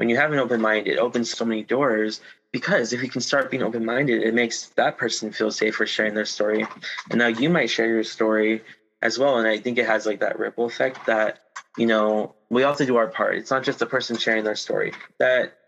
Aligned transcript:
when 0.00 0.08
you 0.08 0.16
have 0.16 0.32
an 0.32 0.38
open 0.38 0.62
mind, 0.62 0.86
it 0.86 0.98
opens 0.98 1.30
so 1.30 1.44
many 1.44 1.62
doors 1.62 2.22
because 2.52 2.94
if 2.94 3.02
you 3.02 3.10
can 3.10 3.20
start 3.20 3.50
being 3.50 3.62
open 3.62 3.84
minded, 3.84 4.22
it 4.22 4.32
makes 4.32 4.68
that 4.68 4.96
person 4.96 5.30
feel 5.30 5.50
safe 5.50 5.74
for 5.74 5.84
sharing 5.84 6.14
their 6.14 6.24
story. 6.24 6.66
And 7.10 7.18
now 7.18 7.26
you 7.26 7.50
might 7.50 7.68
share 7.68 7.86
your 7.86 8.02
story 8.02 8.62
as 9.02 9.18
well. 9.18 9.36
And 9.36 9.46
I 9.46 9.58
think 9.58 9.76
it 9.76 9.84
has 9.84 10.06
like 10.06 10.20
that 10.20 10.38
ripple 10.38 10.64
effect 10.64 11.04
that, 11.04 11.40
you 11.76 11.84
know, 11.84 12.34
we 12.48 12.62
to 12.62 12.86
do 12.86 12.96
our 12.96 13.08
part. 13.08 13.36
It's 13.36 13.50
not 13.50 13.62
just 13.62 13.78
the 13.78 13.84
person 13.84 14.16
sharing 14.16 14.42
their 14.42 14.56
story. 14.56 14.94
That 15.18 15.58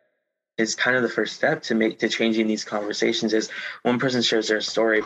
is 0.57 0.75
kind 0.75 0.97
of 0.97 1.03
the 1.03 1.11
first 1.11 1.37
step 1.37 1.63
to 1.65 1.75
make 1.75 1.99
to 1.99 2.09
changing 2.09 2.47
these 2.47 2.65
conversations 2.65 3.35
is 3.35 3.51
one 3.83 3.99
person 3.99 4.23
shares 4.23 4.49
their 4.49 4.63
story. 4.63 5.03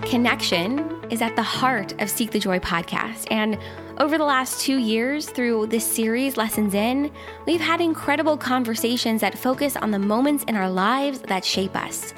Connection 0.00 0.78
is 1.10 1.20
at 1.20 1.36
the 1.36 1.42
heart 1.42 2.00
of 2.00 2.08
Seek 2.08 2.30
the 2.30 2.38
Joy 2.38 2.60
podcast. 2.60 3.26
And 3.30 3.58
over 3.98 4.18
the 4.18 4.24
last 4.24 4.60
two 4.60 4.78
years, 4.78 5.28
through 5.28 5.66
this 5.66 5.86
series, 5.86 6.36
Lessons 6.36 6.74
In, 6.74 7.10
we've 7.46 7.60
had 7.60 7.80
incredible 7.80 8.36
conversations 8.36 9.20
that 9.20 9.38
focus 9.38 9.76
on 9.76 9.90
the 9.90 9.98
moments 9.98 10.44
in 10.44 10.56
our 10.56 10.68
lives 10.68 11.20
that 11.20 11.44
shape 11.44 11.76
us. 11.76 12.12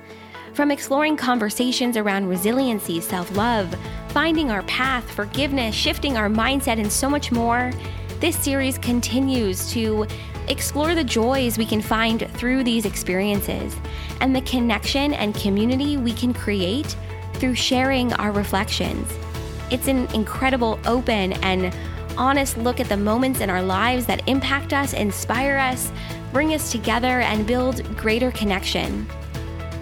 From 0.55 0.70
exploring 0.70 1.19
conversations 1.19 1.98
around 1.98 2.28
resiliency, 2.28 3.00
self 3.00 3.34
love, 3.36 3.74
finding 4.09 4.50
our 4.50 4.62
path, 4.62 5.10
forgiveness, 5.10 5.74
shifting 5.74 6.16
our 6.16 6.30
mindset, 6.30 6.80
and 6.80 6.91
so 6.91 7.10
much 7.10 7.30
more, 7.30 7.70
this 8.20 8.38
series 8.38 8.78
continues 8.78 9.70
to 9.72 10.06
explore 10.48 10.95
the 10.95 11.05
joys 11.05 11.58
we 11.58 11.66
can 11.66 11.83
find 11.83 12.30
through 12.33 12.64
these 12.64 12.86
experiences 12.86 13.77
and 14.22 14.34
the 14.34 14.41
connection 14.42 15.12
and 15.12 15.34
community 15.34 15.98
we 15.98 16.12
can 16.12 16.33
create 16.33 16.97
through 17.34 17.55
sharing 17.55 18.14
our 18.14 18.33
reflections. 18.33 19.12
It's 19.69 19.88
an 19.88 20.06
incredible, 20.15 20.79
open, 20.87 21.33
and 21.43 21.75
honest 22.16 22.56
look 22.56 22.79
at 22.79 22.88
the 22.88 22.97
moments 22.97 23.41
in 23.41 23.51
our 23.51 23.62
lives 23.62 24.06
that 24.06 24.27
impact 24.29 24.73
us, 24.73 24.92
inspire 24.92 25.56
us, 25.56 25.91
bring 26.33 26.55
us 26.55 26.70
together, 26.70 27.20
and 27.20 27.47
build 27.47 27.83
greater 27.97 28.30
connection. 28.30 29.06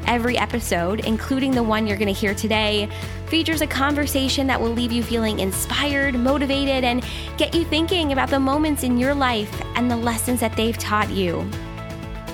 Every 0.07 0.39
episode, 0.39 1.01
including 1.01 1.51
the 1.51 1.63
one 1.63 1.87
you're 1.87 1.99
going 1.99 2.13
to 2.13 2.19
hear 2.19 2.35
today, 2.35 2.89
features 3.27 3.61
a 3.61 3.67
conversation 3.67 4.47
that 4.47 4.61
will 4.61 4.71
leave 4.71 4.93
you 4.93 5.03
feeling 5.03 5.41
inspired, 5.41 6.15
motivated, 6.15 6.83
and 6.83 7.05
get 7.37 7.55
you 7.55 7.65
thinking 7.65 8.13
about 8.13 8.31
the 8.31 8.41
moments 8.41 8.85
in 8.85 8.97
your 8.97 9.15
life 9.15 9.63
and 9.77 9.91
the 9.91 9.97
lessons 9.97 10.41
that 10.41 10.57
they've 10.57 10.79
taught 10.79 11.11
you. 11.11 11.47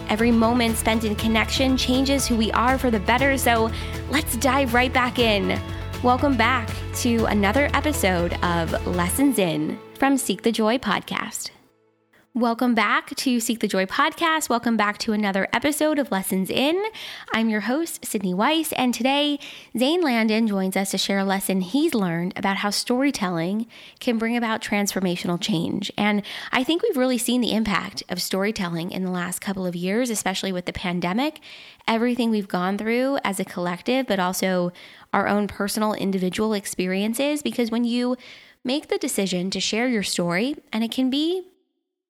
Every 0.09 0.31
moment 0.31 0.77
spent 0.77 1.05
in 1.05 1.17
connection 1.17 1.77
changes 1.77 2.27
who 2.27 2.37
we 2.37 2.53
are 2.53 2.79
for 2.79 2.91
the 2.91 3.01
better, 3.01 3.37
so 3.37 3.71
let's 4.09 4.37
dive 4.37 4.73
right 4.75 4.93
back 4.93 5.19
in. 5.19 5.61
Welcome 6.03 6.37
back 6.37 6.69
to 7.01 7.25
another 7.25 7.71
episode 7.73 8.35
of 8.45 8.87
Lessons 8.87 9.39
In 9.39 9.79
from 9.95 10.19
Seek 10.19 10.43
the 10.43 10.53
Joy 10.53 10.77
podcast. 10.77 11.49
Welcome 12.35 12.75
back 12.75 13.17
to 13.17 13.41
Seek 13.41 13.61
the 13.61 13.67
Joy 13.67 13.87
podcast. 13.87 14.51
Welcome 14.51 14.77
back 14.77 14.99
to 14.99 15.13
another 15.13 15.49
episode 15.53 15.99
of 15.99 16.13
Lessons 16.13 16.51
In. 16.51 16.81
I'm 17.33 17.49
your 17.49 17.63
host, 17.63 18.05
Sydney 18.05 18.35
Weiss, 18.35 18.73
and 18.75 18.93
today 18.93 19.39
Zane 19.77 20.03
Landon 20.03 20.47
joins 20.47 20.77
us 20.77 20.91
to 20.91 20.99
share 20.99 21.19
a 21.19 21.25
lesson 21.25 21.63
he's 21.63 21.95
learned 21.95 22.35
about 22.37 22.59
how 22.59 22.69
storytelling 22.71 23.67
can 23.99 24.19
bring 24.19 24.37
about 24.37 24.61
transformational 24.61 25.41
change. 25.41 25.91
And 25.97 26.23
I 26.53 26.63
think 26.63 26.83
we've 26.83 26.99
really 26.99 27.19
seen 27.19 27.41
the 27.41 27.53
impact 27.53 28.03
of 28.11 28.23
storytelling 28.23 28.93
in 28.93 29.05
the 29.05 29.11
last 29.11 29.41
couple 29.41 29.67
of 29.67 29.75
years, 29.75 30.11
especially 30.11 30.53
with 30.53 30.67
the 30.67 30.73
pandemic, 30.73 31.41
everything 31.89 32.31
we've 32.31 32.47
gone 32.47 32.79
through 32.79 33.19
as 33.25 33.41
a 33.41 33.45
collective, 33.45 34.07
but 34.07 34.21
also 34.21 34.71
our 35.13 35.29
own 35.29 35.49
personal 35.49 35.95
individual 35.95 36.53
experiences. 36.55 37.43
Because 37.43 37.71
when 37.71 37.85
you 37.85 38.17
make 38.65 38.89
the 38.89 38.99
decision 38.99 39.51
to 39.51 39.61
share 39.61 39.89
your 39.89 40.03
story, 40.03 40.57
and 40.73 40.85
it 40.85 40.91
can 40.91 41.11
be 41.11 41.45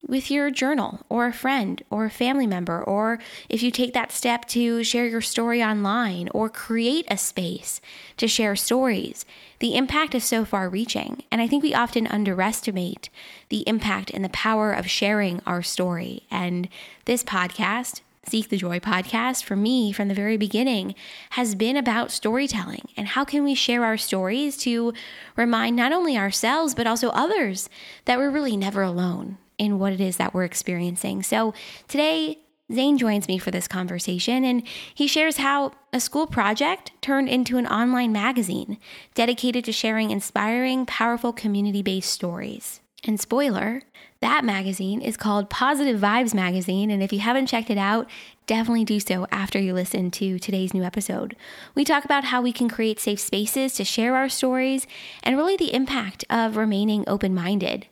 with 0.07 0.31
your 0.31 0.51
journal 0.51 1.05
or 1.09 1.27
a 1.27 1.33
friend 1.33 1.83
or 1.91 2.07
a 2.07 2.11
family 2.11 2.47
member, 2.47 2.83
or 2.83 3.19
if 3.49 3.63
you 3.63 3.71
take 3.71 3.93
that 3.93 4.11
step 4.11 4.47
to 4.47 4.83
share 4.83 5.07
your 5.07 5.21
story 5.21 5.63
online 5.63 6.29
or 6.33 6.49
create 6.49 7.05
a 7.09 7.17
space 7.17 7.81
to 8.17 8.27
share 8.27 8.57
stories, 8.57 9.27
the 9.59 9.77
impact 9.77 10.15
is 10.15 10.25
so 10.25 10.45
far 10.45 10.69
reaching. 10.69 11.23
And 11.31 11.41
I 11.41 11.47
think 11.47 11.63
we 11.63 11.75
often 11.75 12.07
underestimate 12.07 13.11
the 13.51 13.63
impact 13.69 14.11
and 14.11 14.25
the 14.25 14.31
power 14.31 14.73
of 14.73 14.89
sharing 14.89 15.43
our 15.47 15.63
story. 15.63 16.27
And 16.31 16.69
this 17.05 17.23
podcast, 17.23 18.01
Seek 18.31 18.49
the 18.49 18.57
Joy 18.57 18.79
podcast, 18.79 19.43
for 19.43 19.57
me 19.57 19.91
from 19.91 20.07
the 20.07 20.15
very 20.15 20.37
beginning, 20.37 20.95
has 21.31 21.57
been 21.57 21.77
about 21.77 22.13
storytelling 22.13 22.89
and 22.97 23.09
how 23.09 23.25
can 23.25 23.43
we 23.43 23.57
share 23.57 23.85
our 23.85 23.97
stories 23.97 24.57
to 24.59 24.93
remind 25.35 25.75
not 25.75 25.93
only 25.93 26.17
ourselves, 26.17 26.77
but 26.77 26.87
also 26.87 27.09
others 27.09 27.69
that 28.05 28.19
we're 28.19 28.31
really 28.31 28.57
never 28.57 28.83
alone 28.83 29.37
in 29.59 29.81
what 29.81 29.93
it 29.93 30.01
is 30.01 30.17
that 30.19 30.33
we're 30.33 30.45
experiencing. 30.45 31.25
So 31.25 31.55
today, 31.89 32.39
Zane 32.73 32.99
joins 32.99 33.27
me 33.27 33.37
for 33.37 33.51
this 33.51 33.67
conversation 33.67 34.45
and 34.45 34.63
he 34.95 35.09
shares 35.09 35.39
how 35.39 35.73
a 35.93 35.99
school 35.99 36.29
project 36.29 36.93
turned 37.01 37.29
into 37.29 37.59
an 37.59 37.67
online 37.67 38.13
magazine 38.13 38.79
dedicated 39.15 39.65
to 39.65 39.73
sharing 39.73 40.13
inspiring, 40.13 40.87
powerful 40.87 41.33
community 41.33 41.83
based 41.83 42.13
stories. 42.13 42.81
And 43.07 43.19
spoiler, 43.19 43.83
that 44.21 44.45
magazine 44.45 45.01
is 45.01 45.17
called 45.17 45.49
Positive 45.49 45.99
Vibes 45.99 46.35
Magazine. 46.35 46.91
And 46.91 47.03
if 47.03 47.13
you 47.13 47.21
haven't 47.21 47.47
checked 47.47 47.71
it 47.71 47.79
out, 47.79 48.09
definitely 48.47 48.85
do 48.85 49.01
so 49.01 49.27
after 49.31 49.59
you 49.59 49.73
listen 49.73 50.11
to 50.13 50.39
today's 50.39 50.75
new 50.75 50.83
episode. 50.83 51.35
We 51.75 51.85
talk 51.85 52.05
about 52.05 52.25
how 52.25 52.43
we 52.43 52.53
can 52.53 52.69
create 52.69 53.01
safe 53.01 53.21
spaces 53.21 53.73
to 53.75 53.85
share 53.85 54.17
our 54.17 54.29
stories 54.29 54.87
and 55.23 55.39
really 55.39 55.57
the 55.57 55.73
impact 55.73 56.27
of 56.29 56.57
remaining 56.57 57.05
open 57.07 57.35
minded. 57.35 57.87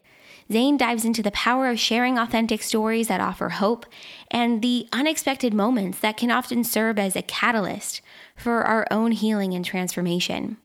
Zane 0.53 0.77
dives 0.77 1.05
into 1.05 1.23
the 1.23 1.31
power 1.31 1.69
of 1.69 1.79
sharing 1.79 2.19
authentic 2.19 2.63
stories 2.63 3.09
that 3.09 3.21
offer 3.21 3.51
hope 3.51 3.87
and 4.31 4.61
the 4.61 4.89
unexpected 4.93 5.55
moments 5.55 5.99
that 6.01 6.17
can 6.17 6.31
often 6.31 6.65
serve 6.65 6.99
as 6.99 7.17
a 7.17 7.23
catalyst 7.23 8.03
for 8.37 8.63
our 8.63 8.87
own 8.91 9.13
healing 9.13 9.55
and 9.55 9.65
transformation. 9.65 10.59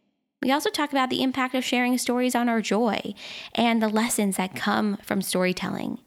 We 0.44 0.52
also 0.52 0.70
talk 0.70 0.92
about 0.92 1.10
the 1.10 1.24
impact 1.24 1.56
of 1.56 1.64
sharing 1.64 1.98
stories 1.98 2.36
on 2.36 2.50
our 2.50 2.60
joy 2.60 3.14
and 3.56 3.82
the 3.82 3.88
lessons 3.88 4.36
that 4.36 4.58
come 4.58 4.98
from 5.02 5.22
storytelling. 5.22 6.00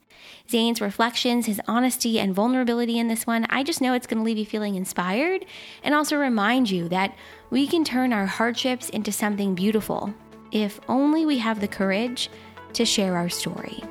Zane's 0.50 0.82
reflections, 0.82 1.46
his 1.46 1.58
honesty 1.66 2.20
and 2.20 2.34
vulnerability 2.34 2.98
in 2.98 3.08
this 3.08 3.26
one, 3.26 3.46
I 3.48 3.62
just 3.62 3.80
know 3.80 3.94
it's 3.94 4.06
going 4.06 4.18
to 4.18 4.24
leave 4.24 4.36
you 4.36 4.44
feeling 4.44 4.74
inspired 4.74 5.46
and 5.82 5.94
also 5.94 6.18
remind 6.18 6.70
you 6.70 6.86
that 6.90 7.16
we 7.48 7.66
can 7.66 7.82
turn 7.82 8.12
our 8.12 8.26
hardships 8.26 8.90
into 8.90 9.10
something 9.10 9.54
beautiful 9.54 10.12
if 10.52 10.80
only 10.86 11.24
we 11.24 11.38
have 11.38 11.60
the 11.60 11.66
courage 11.66 12.28
to 12.74 12.84
share 12.84 13.16
our 13.16 13.30
story. 13.30 13.82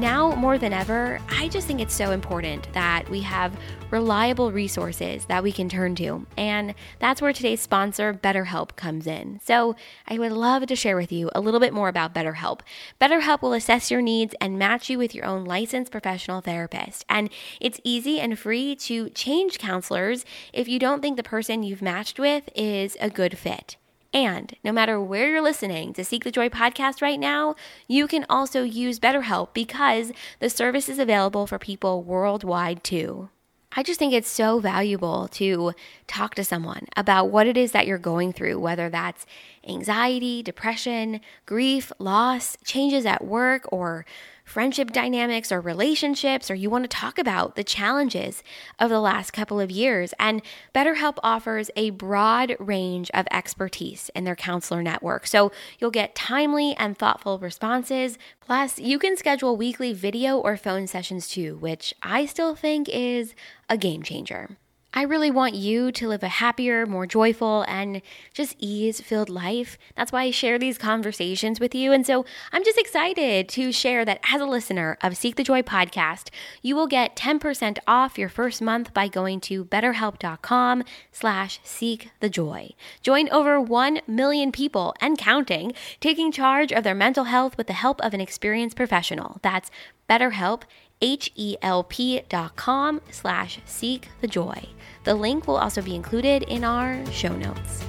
Now 0.00 0.34
more 0.34 0.56
than 0.56 0.72
ever, 0.72 1.20
I 1.28 1.48
just 1.48 1.66
think 1.66 1.78
it's 1.78 1.92
so 1.92 2.12
important 2.12 2.72
that 2.72 3.06
we 3.10 3.20
have 3.20 3.54
reliable 3.90 4.50
resources 4.50 5.26
that 5.26 5.42
we 5.42 5.52
can 5.52 5.68
turn 5.68 5.94
to. 5.96 6.26
And 6.38 6.74
that's 7.00 7.20
where 7.20 7.34
today's 7.34 7.60
sponsor, 7.60 8.14
BetterHelp, 8.14 8.76
comes 8.76 9.06
in. 9.06 9.40
So 9.44 9.76
I 10.08 10.18
would 10.18 10.32
love 10.32 10.64
to 10.68 10.74
share 10.74 10.96
with 10.96 11.12
you 11.12 11.28
a 11.34 11.40
little 11.42 11.60
bit 11.60 11.74
more 11.74 11.90
about 11.90 12.14
BetterHelp. 12.14 12.60
BetterHelp 12.98 13.42
will 13.42 13.52
assess 13.52 13.90
your 13.90 14.00
needs 14.00 14.34
and 14.40 14.58
match 14.58 14.88
you 14.88 14.96
with 14.96 15.14
your 15.14 15.26
own 15.26 15.44
licensed 15.44 15.92
professional 15.92 16.40
therapist. 16.40 17.04
And 17.10 17.28
it's 17.60 17.78
easy 17.84 18.20
and 18.20 18.38
free 18.38 18.74
to 18.76 19.10
change 19.10 19.58
counselors 19.58 20.24
if 20.54 20.66
you 20.66 20.78
don't 20.78 21.02
think 21.02 21.18
the 21.18 21.22
person 21.22 21.62
you've 21.62 21.82
matched 21.82 22.18
with 22.18 22.48
is 22.54 22.96
a 23.02 23.10
good 23.10 23.36
fit. 23.36 23.76
And 24.12 24.56
no 24.64 24.72
matter 24.72 25.00
where 25.00 25.28
you're 25.30 25.40
listening 25.40 25.92
to 25.92 26.04
Seek 26.04 26.24
the 26.24 26.32
Joy 26.32 26.48
podcast 26.48 27.00
right 27.00 27.20
now, 27.20 27.54
you 27.86 28.08
can 28.08 28.26
also 28.28 28.64
use 28.64 28.98
BetterHelp 28.98 29.54
because 29.54 30.10
the 30.40 30.50
service 30.50 30.88
is 30.88 30.98
available 30.98 31.46
for 31.46 31.58
people 31.58 32.02
worldwide 32.02 32.82
too. 32.82 33.28
I 33.72 33.84
just 33.84 34.00
think 34.00 34.12
it's 34.12 34.28
so 34.28 34.58
valuable 34.58 35.28
to 35.28 35.74
talk 36.08 36.34
to 36.34 36.42
someone 36.42 36.88
about 36.96 37.30
what 37.30 37.46
it 37.46 37.56
is 37.56 37.70
that 37.70 37.86
you're 37.86 37.98
going 37.98 38.32
through, 38.32 38.58
whether 38.58 38.90
that's 38.90 39.26
anxiety, 39.66 40.42
depression, 40.42 41.20
grief, 41.46 41.92
loss, 42.00 42.56
changes 42.64 43.06
at 43.06 43.24
work, 43.24 43.68
or 43.70 44.04
friendship 44.50 44.90
dynamics 44.90 45.52
or 45.52 45.60
relationships, 45.60 46.50
or 46.50 46.56
you 46.56 46.68
want 46.68 46.82
to 46.82 46.88
talk 46.88 47.20
about 47.20 47.54
the 47.54 47.62
challenges 47.62 48.42
of 48.80 48.90
the 48.90 48.98
last 48.98 49.32
couple 49.32 49.60
of 49.60 49.70
years. 49.70 50.12
And 50.18 50.42
BetterHelp 50.74 51.18
offers 51.22 51.70
a 51.76 51.90
broad 51.90 52.56
range 52.58 53.12
of 53.14 53.28
expertise 53.30 54.10
in 54.12 54.24
their 54.24 54.34
counselor 54.34 54.82
network. 54.82 55.28
So 55.28 55.52
you'll 55.78 55.92
get 55.92 56.16
timely 56.16 56.74
and 56.76 56.98
thoughtful 56.98 57.38
responses. 57.38 58.18
Plus, 58.40 58.80
you 58.80 58.98
can 58.98 59.16
schedule 59.16 59.56
weekly 59.56 59.92
video 59.92 60.36
or 60.36 60.56
phone 60.56 60.88
sessions 60.88 61.28
too, 61.28 61.56
which 61.58 61.94
I 62.02 62.26
still 62.26 62.56
think 62.56 62.88
is 62.88 63.36
a 63.68 63.76
game 63.76 64.02
changer. 64.02 64.56
I 64.92 65.02
really 65.02 65.30
want 65.30 65.54
you 65.54 65.92
to 65.92 66.08
live 66.08 66.24
a 66.24 66.28
happier, 66.28 66.84
more 66.84 67.06
joyful, 67.06 67.64
and 67.68 68.02
just 68.34 68.56
ease 68.58 69.00
filled 69.00 69.28
life. 69.28 69.78
That's 69.94 70.10
why 70.10 70.24
I 70.24 70.30
share 70.32 70.58
these 70.58 70.78
conversations 70.78 71.60
with 71.60 71.76
you. 71.76 71.92
And 71.92 72.04
so 72.04 72.24
I'm 72.52 72.64
just 72.64 72.78
excited 72.78 73.48
to 73.50 73.70
share 73.70 74.04
that 74.04 74.20
as 74.32 74.40
a 74.40 74.46
listener 74.46 74.98
of 75.00 75.16
Seek 75.16 75.36
the 75.36 75.44
Joy 75.44 75.62
podcast, 75.62 76.30
you 76.60 76.74
will 76.74 76.88
get 76.88 77.14
10% 77.14 77.78
off 77.86 78.18
your 78.18 78.28
first 78.28 78.60
month 78.60 78.92
by 78.92 79.06
going 79.06 79.40
to 79.42 79.64
betterhelp.com 79.64 80.82
slash 81.12 81.60
seek 81.62 82.10
the 82.18 82.28
joy. 82.28 82.70
Join 83.00 83.28
over 83.30 83.60
1 83.60 84.00
million 84.08 84.50
people 84.50 84.94
and 85.00 85.16
counting 85.16 85.72
taking 86.00 86.32
charge 86.32 86.72
of 86.72 86.82
their 86.82 86.94
mental 86.96 87.24
health 87.24 87.56
with 87.56 87.68
the 87.68 87.74
help 87.74 88.00
of 88.00 88.12
an 88.12 88.20
experienced 88.20 88.76
professional. 88.76 89.38
That's 89.42 89.70
BetterHelp, 90.08 90.62
H-E-L-P 91.02 92.22
dot 92.28 92.56
com 92.56 93.00
slash 93.10 93.60
seek 93.64 94.08
the 94.20 94.26
joy. 94.26 94.62
The 95.04 95.14
link 95.14 95.46
will 95.46 95.56
also 95.56 95.80
be 95.80 95.94
included 95.94 96.42
in 96.42 96.62
our 96.64 97.04
show 97.06 97.34
notes. 97.34 97.84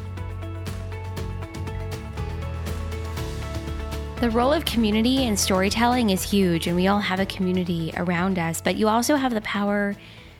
The 4.22 4.30
role 4.30 4.54
of 4.54 4.66
community 4.66 5.24
in 5.24 5.36
storytelling 5.36 6.12
is 6.12 6.22
huge, 6.22 6.68
and 6.68 6.76
we 6.76 6.88
all 6.88 7.00
have 7.00 7.20
a 7.20 7.26
community 7.26 7.92
around 7.98 8.38
us, 8.38 8.62
but 8.62 8.76
you 8.76 8.88
also 8.88 9.16
have 9.16 9.34
the 9.34 9.42
power 9.42 9.96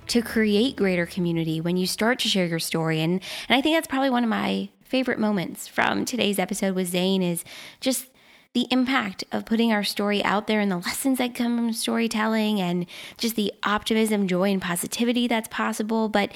to 0.08 0.22
create 0.22 0.76
greater 0.76 1.06
community 1.08 1.62
when 1.62 1.78
you 1.78 1.88
start 1.88 2.20
to 2.20 2.28
share 2.28 2.46
your 2.46 2.60
story. 2.60 3.02
And, 3.02 3.14
and 3.50 3.58
I 3.58 3.62
think 3.62 3.76
that's 3.76 3.88
probably 3.88 4.12
one 4.12 4.24
of 4.24 4.30
my 4.30 4.70
favorite 4.84 5.18
moments 5.18 5.68
from 5.68 6.06
today's 6.06 6.38
episode 6.38 6.76
with 6.76 6.90
Zane 6.90 7.24
is 7.24 7.44
just 7.80 8.11
the 8.54 8.68
impact 8.70 9.24
of 9.32 9.46
putting 9.46 9.72
our 9.72 9.84
story 9.84 10.24
out 10.24 10.48
there 10.48 10.60
and 10.60 10.72
the 10.72 10.78
lessons 10.78 11.20
that 11.20 11.34
come 11.34 11.56
from 11.56 11.74
storytelling 11.74 12.60
and 12.60 12.86
just 13.18 13.36
the 13.36 13.54
optimism, 13.64 14.28
joy, 14.28 14.52
and 14.52 14.62
positivity 14.62 15.28
that's 15.28 15.48
possible. 15.48 16.10
But 16.10 16.32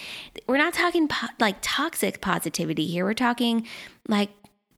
we're 0.47 0.57
not 0.57 0.73
talking 0.73 1.07
po- 1.07 1.27
like 1.39 1.57
toxic 1.62 2.21
positivity 2.21 2.88
here. 2.88 3.03
We're 3.03 3.13
talking 3.13 3.67
like 4.07 4.29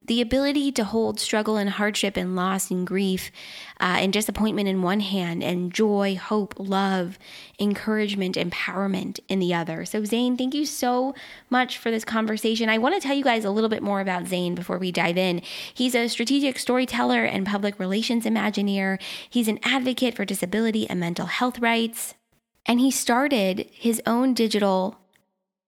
the 0.08 0.22
ability 0.22 0.72
to 0.72 0.84
hold 0.84 1.20
struggle 1.20 1.58
and 1.58 1.70
hardship 1.70 2.18
and 2.18 2.36
loss 2.36 2.72
and 2.72 2.88
grief 2.88 3.32
uh, 3.80 3.98
and 4.00 4.12
disappointment 4.12 4.68
in 4.68 4.82
one 4.82 5.02
hand 5.02 5.44
and 5.44 5.74
joy, 5.74 6.16
hope, 6.16 6.56
love, 6.58 7.20
encouragement, 7.60 8.36
empowerment 8.36 9.20
in 9.28 9.40
the 9.40 9.54
other. 9.54 9.86
So, 9.86 10.04
Zane, 10.04 10.38
thank 10.38 10.54
you 10.54 10.66
so 10.66 11.14
much 11.50 11.78
for 11.78 11.92
this 11.92 12.06
conversation. 12.06 12.70
I 12.70 12.78
want 12.78 12.96
to 12.96 13.06
tell 13.06 13.16
you 13.16 13.24
guys 13.24 13.46
a 13.46 13.52
little 13.52 13.70
bit 13.70 13.84
more 13.84 14.00
about 14.00 14.28
Zane 14.28 14.56
before 14.56 14.78
we 14.78 14.92
dive 14.92 15.18
in. 15.18 15.42
He's 15.74 15.94
a 15.94 16.08
strategic 16.08 16.58
storyteller 16.58 17.24
and 17.24 17.46
public 17.46 17.78
relations 17.80 18.26
imagineer, 18.26 19.00
he's 19.30 19.48
an 19.48 19.60
advocate 19.64 20.16
for 20.16 20.26
disability 20.26 20.90
and 20.90 21.00
mental 21.00 21.28
health 21.28 21.60
rights, 21.60 22.16
and 22.66 22.80
he 22.80 22.92
started 22.92 23.70
his 23.72 24.02
own 24.06 24.34
digital 24.34 25.00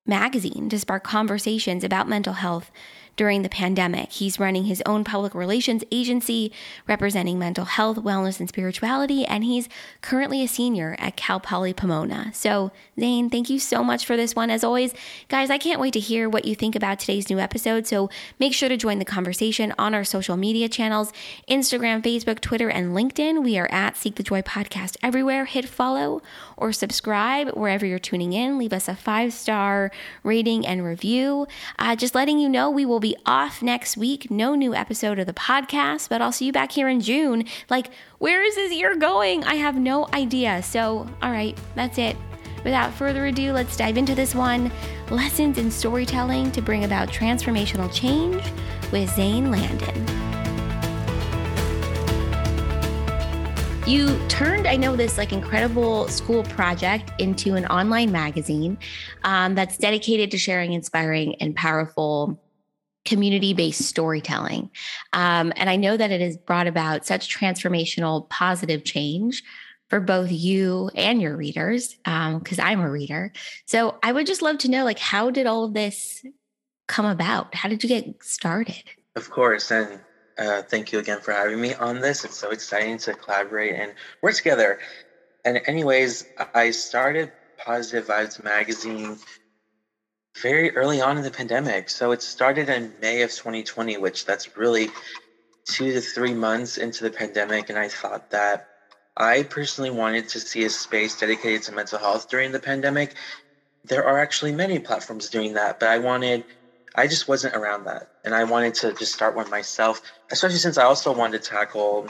magazine 0.06 0.70
to 0.70 0.80
spark 0.80 1.04
conversations 1.04 1.84
about 1.84 2.10
mental 2.10 2.34
health 2.34 2.72
during 3.20 3.42
the 3.42 3.50
pandemic. 3.50 4.14
He's 4.14 4.40
running 4.40 4.64
his 4.64 4.82
own 4.86 5.04
public 5.04 5.36
relations 5.36 5.84
agency 5.92 6.54
representing 6.88 7.38
mental 7.38 7.66
health, 7.66 7.98
wellness, 7.98 8.40
and 8.40 8.48
spirituality, 8.48 9.26
and 9.26 9.44
he's 9.44 9.68
currently 10.02 10.42
a 10.42 10.48
senior 10.48 10.96
at 11.00 11.18
Cal 11.18 11.38
Poly 11.38 11.74
Pomona. 11.74 12.32
So, 12.34 12.72
Zane, 12.98 13.30
thank 13.30 13.50
you 13.50 13.60
so 13.60 13.84
much 13.84 14.06
for 14.06 14.16
this 14.16 14.38
one. 14.38 14.50
As 14.50 14.64
always, 14.64 14.94
guys, 15.28 15.50
I 15.50 15.58
can't 15.58 15.82
wait 15.82 15.92
to 15.96 16.00
hear 16.00 16.30
what 16.30 16.46
you 16.46 16.56
think 16.56 16.78
about 16.78 16.98
today's 16.98 17.30
new 17.30 17.40
episode. 17.40 17.86
So, 17.88 18.10
make 18.40 18.54
sure 18.54 18.70
to 18.70 18.78
join 18.78 19.00
the 19.00 19.06
conversation 19.06 19.74
on 19.78 19.94
our 19.94 20.06
social 20.06 20.38
media 20.38 20.70
channels 20.70 21.12
Instagram, 21.50 22.02
Facebook, 22.02 22.40
Twitter, 22.40 22.70
and 22.70 22.96
LinkedIn. 22.96 23.44
We 23.44 23.60
are 23.60 23.70
at 23.70 23.98
Seek 23.98 24.16
the 24.16 24.24
Joy 24.24 24.44
Podcast 24.44 24.96
everywhere. 25.04 25.44
Hit 25.44 25.68
follow 25.68 26.22
or 26.56 26.72
subscribe 26.72 27.50
wherever 27.50 27.86
you're 27.86 28.00
tuning 28.00 28.32
in. 28.32 28.58
Leave 28.58 28.72
us 28.72 28.88
a 28.88 28.96
five 28.96 29.34
star 29.34 29.92
rating 30.24 30.66
and 30.66 30.86
review. 30.86 31.48
Uh, 31.78 31.98
just 31.98 32.16
letting 32.16 32.40
you 32.40 32.48
know 32.48 32.70
we 32.70 32.86
will 32.86 33.02
be 33.02 33.09
off 33.26 33.62
next 33.62 33.98
week. 33.98 34.30
No 34.30 34.56
new 34.56 34.74
episode 34.74 35.20
of 35.20 35.28
the 35.28 35.34
podcast, 35.34 36.10
but 36.10 36.22
I'll 36.22 36.32
see 36.32 36.46
you 36.46 36.52
back 36.52 36.72
here 36.72 36.88
in 36.88 37.02
June. 37.02 37.46
Like, 37.70 37.92
where 38.18 38.44
is 38.44 38.56
this 38.56 38.74
year 38.74 38.96
going? 38.96 39.44
I 39.44 39.56
have 39.56 39.76
no 39.76 40.08
idea. 40.14 40.64
So, 40.64 41.08
all 41.22 41.32
right, 41.32 41.58
that's 41.76 41.98
it. 41.98 42.16
Without 42.64 42.94
further 42.94 43.28
ado, 43.28 43.54
let's 43.54 43.78
dive 43.78 43.98
into 43.98 44.16
this 44.16 44.36
one 44.36 44.72
Lessons 45.10 45.58
in 45.58 45.72
Storytelling 45.72 46.52
to 46.52 46.62
Bring 46.62 46.84
About 46.84 47.10
Transformational 47.10 47.92
Change 47.94 48.44
with 48.92 49.10
Zane 49.16 49.50
Landon. 49.50 50.06
You 53.90 54.20
turned, 54.28 54.68
I 54.68 54.76
know, 54.76 54.96
this 54.96 55.18
like 55.18 55.34
incredible 55.34 56.08
school 56.10 56.44
project 56.44 57.12
into 57.20 57.56
an 57.56 57.66
online 57.66 58.12
magazine 58.12 58.78
um, 59.24 59.56
that's 59.56 59.78
dedicated 59.78 60.30
to 60.30 60.38
sharing 60.38 60.74
inspiring 60.74 61.34
and 61.42 61.56
powerful 61.56 62.40
community 63.06 63.54
based 63.54 63.82
storytelling. 63.82 64.70
Um, 65.14 65.54
and 65.56 65.70
I 65.70 65.76
know 65.76 65.98
that 65.98 66.12
it 66.12 66.22
has 66.22 66.38
brought 66.38 66.68
about 66.68 67.06
such 67.06 67.36
transformational, 67.36 68.30
positive 68.30 68.84
change 68.84 69.44
for 69.90 70.00
both 70.00 70.32
you 70.32 70.92
and 70.94 71.20
your 71.20 71.36
readers, 71.36 71.96
because 72.04 72.60
um, 72.60 72.66
I'm 72.66 72.82
a 72.82 72.92
reader. 72.92 73.32
So 73.66 73.98
I 74.04 74.12
would 74.12 74.28
just 74.28 74.44
love 74.44 74.60
to 74.60 74.70
know, 74.70 74.84
like, 74.86 75.00
how 75.00 75.32
did 75.32 75.48
all 75.48 75.64
of 75.64 75.74
this 75.74 76.24
come 76.88 77.06
about? 77.06 77.56
How 77.56 77.70
did 77.70 77.84
you 77.84 77.90
get 77.90 78.24
started? 78.24 78.84
Of 79.16 79.32
course. 79.32 79.72
And 79.72 80.00
uh, 80.38 80.62
thank 80.62 80.92
you 80.92 81.00
again 81.00 81.22
for 81.22 81.32
having 81.32 81.60
me 81.60 81.74
on 81.74 82.02
this. 82.02 82.24
It's 82.24 82.38
so 82.38 82.52
exciting 82.52 83.00
to 83.00 83.14
collaborate 83.14 83.76
and 83.76 83.94
work 84.22 84.36
together. 84.36 84.80
And, 85.44 85.62
anyways, 85.66 86.26
I 86.54 86.70
started 86.72 87.32
Positive 87.58 88.06
Vibes 88.06 88.44
Magazine 88.44 89.18
very 90.38 90.76
early 90.76 91.02
on 91.02 91.18
in 91.18 91.24
the 91.24 91.32
pandemic. 91.32 91.90
So 91.90 92.12
it 92.12 92.22
started 92.22 92.70
in 92.70 92.94
May 93.02 93.22
of 93.22 93.32
2020, 93.32 93.98
which 93.98 94.26
that's 94.26 94.56
really 94.58 94.90
two 95.66 95.92
to 95.92 96.02
three 96.02 96.34
months 96.34 96.78
into 96.78 97.04
the 97.04 97.12
pandemic. 97.12 97.70
And 97.70 97.78
I 97.78 97.88
thought 97.88 98.30
that 98.32 98.68
I 99.18 99.44
personally 99.44 99.90
wanted 99.90 100.30
to 100.30 100.40
see 100.40 100.64
a 100.64 100.70
space 100.70 101.20
dedicated 101.20 101.64
to 101.64 101.74
mental 101.74 102.00
health 102.00 102.30
during 102.30 102.52
the 102.52 102.60
pandemic. 102.60 103.16
There 103.84 104.06
are 104.06 104.20
actually 104.20 104.54
many 104.54 104.80
platforms 104.80 105.30
doing 105.30 105.54
that, 105.54 105.80
but 105.80 105.90
I 105.90 106.00
wanted 106.00 106.46
I 106.96 107.08
just 107.08 107.28
wasn't 107.28 107.56
around 107.56 107.86
that. 107.86 108.08
And 108.24 108.34
I 108.34 108.44
wanted 108.44 108.74
to 108.76 108.94
just 108.94 109.14
start 109.14 109.36
one 109.36 109.50
myself, 109.50 110.02
especially 110.32 110.58
since 110.58 110.78
I 110.78 110.84
also 110.84 111.14
wanted 111.14 111.44
to 111.44 111.50
tackle 111.50 112.10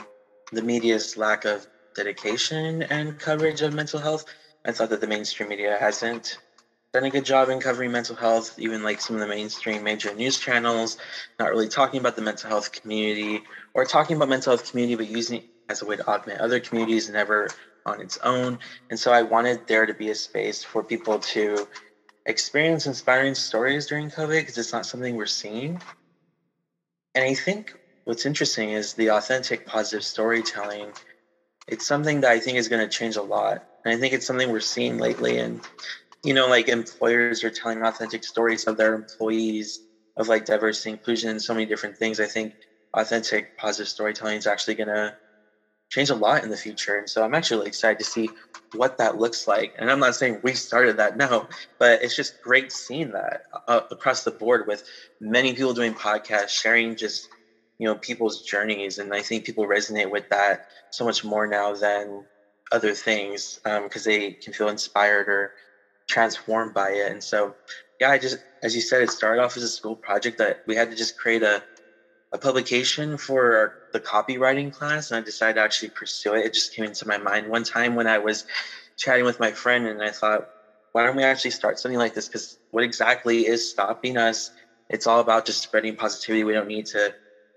the 0.52 0.62
media's 0.62 1.16
lack 1.16 1.44
of 1.44 1.66
dedication 1.94 2.82
and 2.84 3.18
coverage 3.18 3.62
of 3.62 3.74
mental 3.74 4.00
health. 4.00 4.24
I 4.64 4.72
thought 4.72 4.90
that 4.90 5.00
the 5.00 5.06
mainstream 5.06 5.48
media 5.48 5.76
hasn't 5.78 6.38
done 6.92 7.04
a 7.04 7.10
good 7.10 7.24
job 7.24 7.48
in 7.48 7.60
covering 7.60 7.92
mental 7.92 8.16
health, 8.16 8.58
even 8.58 8.82
like 8.82 9.00
some 9.00 9.16
of 9.16 9.20
the 9.20 9.26
mainstream 9.26 9.82
major 9.84 10.12
news 10.14 10.38
channels, 10.38 10.96
not 11.38 11.50
really 11.50 11.68
talking 11.68 12.00
about 12.00 12.16
the 12.16 12.22
mental 12.22 12.50
health 12.50 12.72
community 12.72 13.42
or 13.74 13.84
talking 13.84 14.16
about 14.16 14.28
mental 14.28 14.56
health 14.56 14.68
community, 14.68 14.96
but 14.96 15.06
using 15.06 15.38
it 15.38 15.44
as 15.68 15.82
a 15.82 15.86
way 15.86 15.96
to 15.96 16.06
augment 16.08 16.40
other 16.40 16.58
communities, 16.58 17.08
never 17.08 17.48
on 17.86 18.00
its 18.00 18.18
own. 18.24 18.58
And 18.90 18.98
so 18.98 19.12
I 19.12 19.22
wanted 19.22 19.66
there 19.66 19.86
to 19.86 19.94
be 19.94 20.10
a 20.10 20.14
space 20.14 20.64
for 20.64 20.82
people 20.82 21.18
to 21.18 21.68
experience 22.26 22.86
inspiring 22.86 23.34
stories 23.34 23.86
during 23.86 24.10
COVID 24.10 24.40
because 24.40 24.58
it's 24.58 24.72
not 24.72 24.86
something 24.86 25.14
we're 25.14 25.26
seeing. 25.26 25.80
And 27.14 27.24
I 27.24 27.34
think 27.34 27.72
what's 28.04 28.26
interesting 28.26 28.70
is 28.70 28.94
the 28.94 29.10
authentic, 29.10 29.64
positive 29.64 30.04
storytelling. 30.04 30.92
It's 31.68 31.86
something 31.86 32.20
that 32.22 32.30
I 32.32 32.40
think 32.40 32.58
is 32.58 32.68
going 32.68 32.82
to 32.82 32.88
change 32.88 33.16
a 33.16 33.22
lot. 33.22 33.62
And 33.84 33.94
I 33.94 33.96
think 33.96 34.12
it's 34.12 34.26
something 34.26 34.50
we're 34.50 34.60
seeing 34.60 34.98
lately. 34.98 35.38
And, 35.38 35.60
you 36.24 36.34
know, 36.34 36.48
like 36.48 36.68
employers 36.68 37.42
are 37.44 37.50
telling 37.50 37.82
authentic 37.82 38.24
stories 38.24 38.64
of 38.66 38.76
their 38.76 38.94
employees, 38.94 39.80
of 40.16 40.28
like 40.28 40.44
diversity, 40.44 40.90
inclusion, 40.90 41.30
and 41.30 41.42
so 41.42 41.54
many 41.54 41.66
different 41.66 41.96
things. 41.96 42.20
I 42.20 42.26
think 42.26 42.54
authentic, 42.96 43.48
positive 43.56 43.88
storytelling 43.88 44.36
is 44.36 44.46
actually 44.46 44.74
going 44.74 44.88
to 44.88 45.14
change 45.90 46.10
a 46.10 46.14
lot 46.14 46.42
in 46.44 46.50
the 46.50 46.56
future. 46.56 46.96
And 46.98 47.08
so 47.08 47.22
I'm 47.24 47.34
actually 47.34 47.58
really 47.58 47.68
excited 47.68 47.98
to 47.98 48.04
see 48.04 48.28
what 48.76 48.96
that 48.98 49.16
looks 49.16 49.46
like. 49.46 49.72
And 49.76 49.90
I'm 49.90 49.98
not 50.00 50.14
saying 50.14 50.40
we 50.42 50.54
started 50.54 50.96
that, 50.98 51.16
no, 51.16 51.48
but 51.78 52.02
it's 52.02 52.14
just 52.14 52.40
great 52.42 52.72
seeing 52.72 53.12
that 53.12 53.40
uh, 53.66 53.80
across 53.90 54.22
the 54.22 54.30
board 54.32 54.66
with 54.66 54.82
many 55.20 55.54
people 55.54 55.74
doing 55.74 55.94
podcasts, 55.94 56.50
sharing 56.50 56.96
just, 56.96 57.26
you 57.78 57.86
know, 57.88 57.96
people's 57.96 58.40
journeys. 58.40 58.98
And 58.98 59.12
I 59.14 59.22
think 59.22 59.44
people 59.44 59.66
resonate 59.66 60.10
with 60.10 60.24
that 60.30 60.60
so 60.90 61.04
much 61.04 61.24
more 61.24 61.46
now 61.46 61.74
than 61.74 62.24
other 62.72 62.94
things 62.94 63.58
because 63.64 64.06
um, 64.06 64.10
they 64.12 64.36
can 64.42 64.52
feel 64.52 64.68
inspired 64.68 65.28
or 65.28 65.50
transformed 66.10 66.74
by 66.74 66.90
it. 66.90 67.10
And 67.12 67.22
so, 67.22 67.56
yeah, 68.00 68.10
I 68.10 68.18
just, 68.18 68.38
as 68.62 68.74
you 68.74 68.82
said, 68.82 69.02
it 69.02 69.10
started 69.10 69.40
off 69.42 69.56
as 69.56 69.62
a 69.62 69.68
school 69.68 69.96
project 69.96 70.38
that 70.38 70.58
we 70.66 70.74
had 70.76 70.90
to 70.90 70.96
just 70.96 71.16
create 71.16 71.42
a, 71.42 71.62
a 72.32 72.38
publication 72.38 73.16
for 73.16 73.76
the 73.92 74.00
copywriting 74.00 74.72
class, 74.72 75.10
and 75.10 75.18
I 75.18 75.22
decided 75.22 75.54
to 75.54 75.62
actually 75.62 75.90
pursue 75.90 76.34
it. 76.34 76.46
It 76.46 76.54
just 76.54 76.74
came 76.74 76.84
into 76.84 77.06
my 77.06 77.18
mind 77.18 77.48
one 77.48 77.64
time 77.64 77.94
when 77.94 78.06
I 78.06 78.18
was 78.18 78.44
chatting 78.96 79.24
with 79.24 79.40
my 79.40 79.52
friend, 79.52 79.86
and 79.86 80.02
I 80.02 80.10
thought, 80.10 80.48
why 80.92 81.04
don't 81.04 81.16
we 81.16 81.24
actually 81.24 81.52
start 81.52 81.78
something 81.78 81.98
like 81.98 82.14
this? 82.14 82.28
Because 82.28 82.58
what 82.70 82.84
exactly 82.84 83.46
is 83.46 83.68
stopping 83.68 84.16
us? 84.16 84.50
It's 84.88 85.06
all 85.06 85.20
about 85.20 85.46
just 85.46 85.62
spreading 85.62 85.96
positivity. 85.96 86.44
We 86.44 86.52
don't 86.52 86.68
need 86.68 86.86
to 86.86 87.14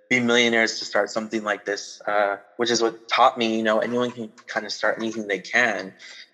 be 0.10 0.20
millionaires 0.20 0.80
to 0.80 0.86
start 0.86 1.10
something 1.10 1.44
like 1.44 1.66
this, 1.66 2.00
uh, 2.08 2.38
which 2.58 2.70
is 2.70 2.82
what 2.82 2.96
taught 3.08 3.38
me. 3.38 3.58
You 3.58 3.64
know, 3.64 3.80
anyone 3.80 4.12
can 4.12 4.32
kind 4.48 4.66
of 4.66 4.72
start 4.72 4.98
anything 5.00 5.28
they 5.28 5.40
can, 5.40 5.94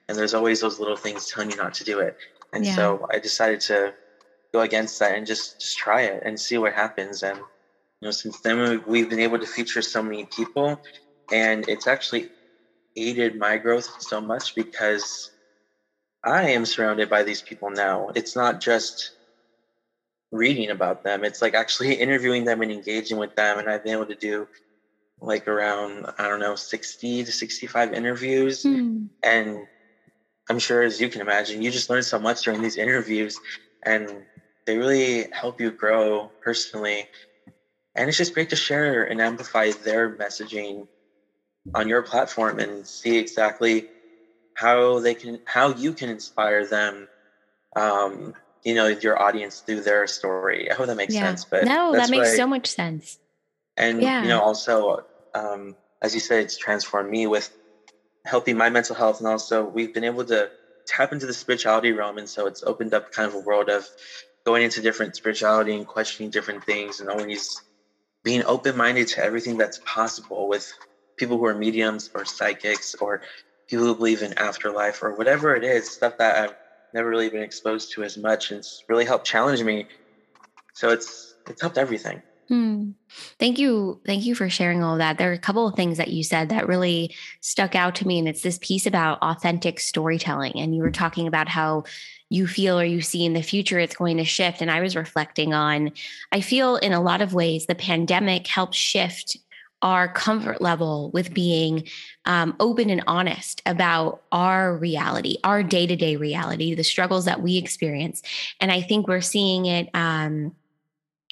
and 0.09 0.17
there's 0.17 0.33
always 0.33 0.59
those 0.59 0.79
little 0.79 0.95
things 0.95 1.27
telling 1.27 1.51
you 1.51 1.55
not 1.55 1.75
to 1.75 1.83
do 1.83 1.99
it. 1.99 2.15
And 2.51 2.65
yeah. 2.65 2.75
so 2.75 3.05
I 3.13 3.19
decided 3.19 3.61
to 3.61 3.93
go 4.51 4.61
against 4.61 4.97
that 4.99 5.15
and 5.15 5.25
just 5.25 5.59
just 5.59 5.77
try 5.77 6.01
it 6.01 6.23
and 6.25 6.37
see 6.37 6.57
what 6.57 6.73
happens. 6.73 7.21
And 7.21 7.37
you 7.37 8.07
know, 8.07 8.11
since 8.11 8.41
then 8.41 8.83
we've 8.87 9.07
been 9.07 9.19
able 9.19 9.37
to 9.37 9.45
feature 9.45 9.83
so 9.83 10.01
many 10.01 10.25
people, 10.35 10.81
and 11.31 11.69
it's 11.69 11.85
actually 11.85 12.31
aided 12.95 13.37
my 13.37 13.57
growth 13.57 13.87
so 13.99 14.19
much 14.19 14.55
because 14.55 15.29
I 16.23 16.49
am 16.49 16.65
surrounded 16.65 17.07
by 17.07 17.21
these 17.21 17.43
people 17.43 17.69
now. 17.69 18.09
It's 18.15 18.35
not 18.35 18.59
just 18.59 19.11
reading 20.31 20.71
about 20.71 21.03
them; 21.03 21.23
it's 21.23 21.39
like 21.39 21.53
actually 21.53 21.93
interviewing 22.05 22.45
them 22.45 22.63
and 22.63 22.71
engaging 22.71 23.17
with 23.17 23.35
them. 23.35 23.59
And 23.59 23.69
I've 23.69 23.83
been 23.83 23.93
able 23.93 24.07
to 24.07 24.15
do 24.15 24.47
like 25.21 25.47
around 25.47 26.07
I 26.17 26.27
don't 26.27 26.39
know 26.39 26.55
60 26.55 27.25
to 27.25 27.31
65 27.31 27.93
interviews 27.93 28.63
mm. 28.63 29.09
and 29.21 29.67
I'm 30.49 30.59
sure 30.59 30.81
as 30.81 30.99
you 30.99 31.09
can 31.09 31.21
imagine 31.21 31.61
you 31.61 31.71
just 31.71 31.89
learn 31.89 32.03
so 32.03 32.19
much 32.19 32.43
during 32.43 32.61
these 32.61 32.77
interviews 32.77 33.39
and 33.83 34.23
they 34.65 34.77
really 34.77 35.27
help 35.31 35.61
you 35.61 35.71
grow 35.71 36.31
personally 36.41 37.07
and 37.95 38.07
it's 38.07 38.17
just 38.17 38.33
great 38.33 38.49
to 38.49 38.55
share 38.55 39.03
and 39.03 39.21
amplify 39.21 39.71
their 39.71 40.15
messaging 40.15 40.87
on 41.75 41.87
your 41.87 42.01
platform 42.01 42.59
and 42.59 42.85
see 42.85 43.17
exactly 43.17 43.87
how 44.53 44.99
they 44.99 45.13
can 45.13 45.39
how 45.45 45.69
you 45.69 45.93
can 45.93 46.09
inspire 46.09 46.65
them 46.65 47.07
um 47.75 48.33
you 48.63 48.73
know 48.73 48.87
your 48.87 49.21
audience 49.21 49.59
through 49.59 49.81
their 49.81 50.07
story 50.07 50.69
i 50.71 50.73
hope 50.73 50.87
that 50.87 50.97
makes 50.97 51.13
yeah. 51.13 51.21
sense 51.21 51.45
but 51.45 51.65
no 51.65 51.93
that 51.93 52.09
makes 52.09 52.35
so 52.35 52.47
much 52.47 52.67
sense 52.67 53.19
and 53.77 54.01
yeah. 54.01 54.21
you 54.21 54.27
know 54.27 54.41
also 54.41 55.05
um 55.35 55.75
as 56.01 56.13
you 56.13 56.19
said 56.19 56.43
it's 56.43 56.57
transformed 56.57 57.09
me 57.09 57.27
with 57.27 57.55
helping 58.29 58.57
my 58.57 58.69
mental 58.69 58.95
health 58.95 59.19
and 59.19 59.27
also 59.27 59.65
we've 59.65 59.93
been 59.93 60.03
able 60.03 60.25
to 60.25 60.49
tap 60.87 61.13
into 61.13 61.25
the 61.25 61.33
spirituality 61.33 61.91
realm 61.91 62.17
and 62.17 62.29
so 62.29 62.47
it's 62.47 62.63
opened 62.63 62.93
up 62.93 63.11
kind 63.11 63.27
of 63.27 63.35
a 63.35 63.39
world 63.39 63.69
of 63.69 63.85
going 64.45 64.63
into 64.63 64.81
different 64.81 65.15
spirituality 65.15 65.75
and 65.75 65.87
questioning 65.87 66.31
different 66.31 66.63
things 66.63 66.99
and 66.99 67.09
always 67.09 67.47
being 68.23 68.43
open-minded 68.45 69.07
to 69.07 69.23
everything 69.23 69.57
that's 69.57 69.79
possible 69.85 70.47
with 70.47 70.65
people 71.17 71.37
who 71.37 71.45
are 71.45 71.55
mediums 71.55 72.09
or 72.15 72.25
psychics 72.25 72.95
or 73.01 73.21
people 73.69 73.85
who 73.85 73.95
believe 73.95 74.21
in 74.21 74.33
afterlife 74.37 75.01
or 75.03 75.13
whatever 75.13 75.55
it 75.55 75.63
is, 75.63 75.89
stuff 75.89 76.13
that 76.17 76.43
I've 76.43 76.55
never 76.93 77.09
really 77.09 77.29
been 77.29 77.43
exposed 77.43 77.91
to 77.93 78.03
as 78.03 78.17
much. 78.17 78.51
And 78.51 78.59
it's 78.59 78.83
really 78.89 79.05
helped 79.05 79.25
challenge 79.25 79.63
me. 79.63 79.87
So 80.73 80.89
it's 80.89 81.35
it's 81.47 81.61
helped 81.61 81.77
everything. 81.77 82.21
Hmm. 82.49 82.91
Thank 83.37 83.59
you. 83.59 84.01
Thank 84.07 84.25
you 84.25 84.33
for 84.33 84.49
sharing 84.49 84.83
all 84.83 84.97
that. 84.97 85.19
There 85.19 85.29
are 85.29 85.35
a 85.35 85.39
couple 85.39 85.67
of 85.67 85.75
things 85.75 85.97
that 85.97 86.07
you 86.07 86.23
said 86.23 86.49
that 86.49 86.67
really 86.67 87.15
stuck 87.41 87.75
out 87.75 87.93
to 87.95 88.07
me. 88.07 88.17
And 88.17 88.27
it's 88.27 88.41
this 88.41 88.57
piece 88.59 88.87
about 88.87 89.21
authentic 89.21 89.79
storytelling. 89.79 90.53
And 90.55 90.75
you 90.75 90.81
were 90.81 90.89
talking 90.89 91.27
about 91.27 91.47
how 91.47 91.83
you 92.29 92.47
feel 92.47 92.79
or 92.79 92.83
you 92.83 93.01
see 93.01 93.23
in 93.23 93.33
the 93.33 93.43
future 93.43 93.77
it's 93.77 93.95
going 93.95 94.17
to 94.17 94.23
shift. 94.23 94.61
And 94.61 94.71
I 94.71 94.81
was 94.81 94.95
reflecting 94.95 95.53
on, 95.53 95.91
I 96.31 96.41
feel 96.41 96.77
in 96.77 96.91
a 96.91 97.01
lot 97.01 97.21
of 97.21 97.35
ways 97.35 97.67
the 97.67 97.75
pandemic 97.75 98.47
helped 98.47 98.75
shift 98.75 99.37
our 99.81 100.11
comfort 100.11 100.59
level 100.59 101.09
with 101.11 101.33
being 101.33 101.87
um, 102.25 102.55
open 102.59 102.89
and 102.89 103.03
honest 103.07 103.61
about 103.65 104.23
our 104.31 104.75
reality, 104.75 105.37
our 105.43 105.63
day 105.63 105.87
to 105.87 105.95
day 105.95 106.15
reality, 106.15 106.73
the 106.73 106.83
struggles 106.83 107.25
that 107.25 107.41
we 107.41 107.57
experience. 107.57 108.21
And 108.59 108.71
I 108.71 108.81
think 108.81 109.07
we're 109.07 109.21
seeing 109.21 109.67
it. 109.67 109.89
Um, 109.93 110.53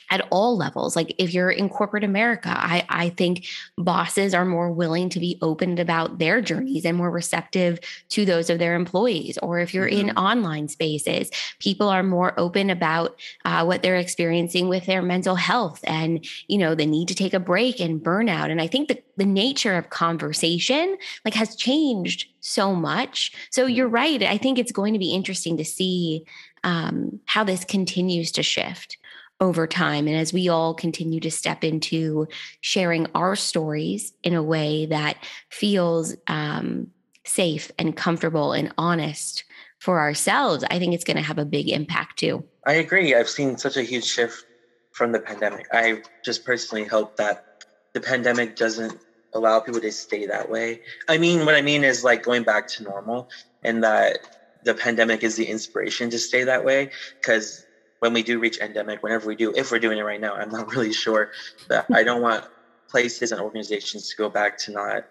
at 0.10 0.26
all 0.32 0.56
levels. 0.58 0.96
Like 0.96 1.14
if 1.18 1.34
you're 1.34 1.52
in 1.52 1.70
corporate 1.70 2.04
America, 2.04 2.50
I, 2.50 2.86
I 2.90 3.10
think 3.10 3.46
bosses 3.78 4.34
are 4.34 4.46
more 4.46 4.72
willing 4.72 5.10
to 5.10 5.20
be 5.20 5.38
open 5.42 5.78
about 5.80 6.20
their 6.20 6.42
journeys 6.42 6.86
and 6.86 6.98
more 6.98 7.12
receptive 7.12 7.80
to 8.10 8.26
those 8.26 8.50
of 8.50 8.60
their 8.60 8.76
employees. 8.76 9.38
Or 9.40 9.60
if 9.60 9.74
you're 9.74 9.90
mm-hmm. 9.90 10.10
in 10.10 10.18
online 10.18 10.68
spaces, 10.68 11.30
people 11.60 11.90
are 11.90 12.04
more 12.04 12.40
open 12.40 12.70
about 12.70 13.20
uh, 13.46 13.64
what 13.64 13.82
they're 13.82 13.98
experiencing 13.98 14.70
with 14.70 14.86
their 14.86 15.02
mental 15.02 15.36
health 15.36 15.82
and, 15.84 16.26
you 16.48 16.58
know, 16.58 16.76
the 16.76 16.86
need 16.86 17.08
to 17.10 17.16
take 17.16 17.34
a 17.34 17.40
break 17.40 17.80
and 17.80 18.02
burnout. 18.02 18.50
And 18.50 18.62
I 18.62 18.68
think 18.68 18.88
that 18.88 19.04
the 19.18 19.26
nature 19.26 19.76
of 19.76 19.90
conversation 19.90 20.98
like 21.26 21.34
has 21.34 21.56
changed 21.56 22.28
so 22.40 22.74
much. 22.74 23.34
So 23.52 23.66
mm-hmm. 23.66 23.76
you're 23.76 23.88
right. 23.88 24.24
I 24.24 24.38
think 24.38 24.58
it's 24.58 24.72
going 24.72 24.94
to 24.94 25.00
be 25.00 25.14
interesting 25.14 25.58
to 25.58 25.66
see 25.66 26.26
um, 26.64 27.20
how 27.26 27.44
this 27.44 27.64
continues 27.66 28.32
to 28.34 28.44
shift 28.44 28.98
over 29.40 29.68
time. 29.68 30.08
And 30.08 30.18
as 30.18 30.34
we 30.34 30.50
all 30.50 30.74
continue 30.74 31.20
to 31.20 31.32
step 31.32 31.64
into 31.64 32.28
sharing 32.62 33.08
our 33.14 33.36
stories 33.36 34.14
in 34.24 34.34
a 34.34 34.44
way 34.44 34.88
that 34.88 35.18
feels 35.50 36.16
um, 36.28 36.88
safe 37.24 37.72
and 37.78 37.96
comfortable 37.96 38.54
and 38.54 38.74
honest 38.78 39.44
for 39.80 40.00
ourselves, 40.00 40.64
I 40.72 40.80
think 40.80 40.94
it's 40.94 41.04
going 41.04 41.18
to 41.18 41.24
have 41.24 41.38
a 41.38 41.46
big 41.46 41.70
impact 41.70 42.20
too. 42.20 42.44
I 42.66 42.74
agree. 42.74 43.14
I've 43.14 43.30
seen 43.30 43.58
such 43.58 43.78
a 43.78 43.84
huge 43.84 44.06
shift 44.06 44.44
from 44.92 45.12
the 45.12 45.20
pandemic. 45.20 45.68
I 45.72 46.02
just 46.26 46.44
personally 46.44 46.86
hope 46.86 47.18
that 47.18 47.64
the 47.94 48.02
pandemic 48.02 48.56
doesn't 48.56 49.00
allow 49.34 49.60
people 49.60 49.82
to 49.82 49.92
stay 49.92 50.26
that 50.26 50.50
way. 50.50 50.82
I 51.08 51.20
mean, 51.20 51.46
what 51.46 51.54
I 51.54 51.62
mean 51.62 51.84
is 51.84 52.04
like 52.04 52.24
going 52.24 52.42
back 52.42 52.68
to 52.70 52.84
normal 52.84 53.30
and 53.64 53.84
that 53.84 54.18
the 54.64 54.74
pandemic 54.74 55.24
is 55.24 55.36
the 55.36 55.46
inspiration 55.46 56.10
to 56.10 56.18
stay 56.18 56.44
that 56.46 56.66
way 56.66 56.90
because 57.22 57.67
when 58.00 58.14
we 58.14 58.24
do 58.24 58.40
reach 58.40 58.60
endemic, 58.60 59.04
whenever 59.04 59.28
we 59.28 59.36
do, 59.36 59.54
if 59.56 59.72
we're 59.72 59.80
doing 59.80 59.98
it 59.98 60.04
right 60.04 60.22
now, 60.22 60.36
I'm 60.36 60.50
not 60.50 60.68
really 60.76 60.94
sure. 60.94 61.30
But 61.68 61.86
I 61.94 62.04
don't 62.04 62.22
want 62.22 62.46
places 62.90 63.32
and 63.32 63.42
organizations 63.42 64.10
to 64.10 64.16
go 64.18 64.30
back 64.30 64.58
to 64.60 64.72
not 64.72 65.04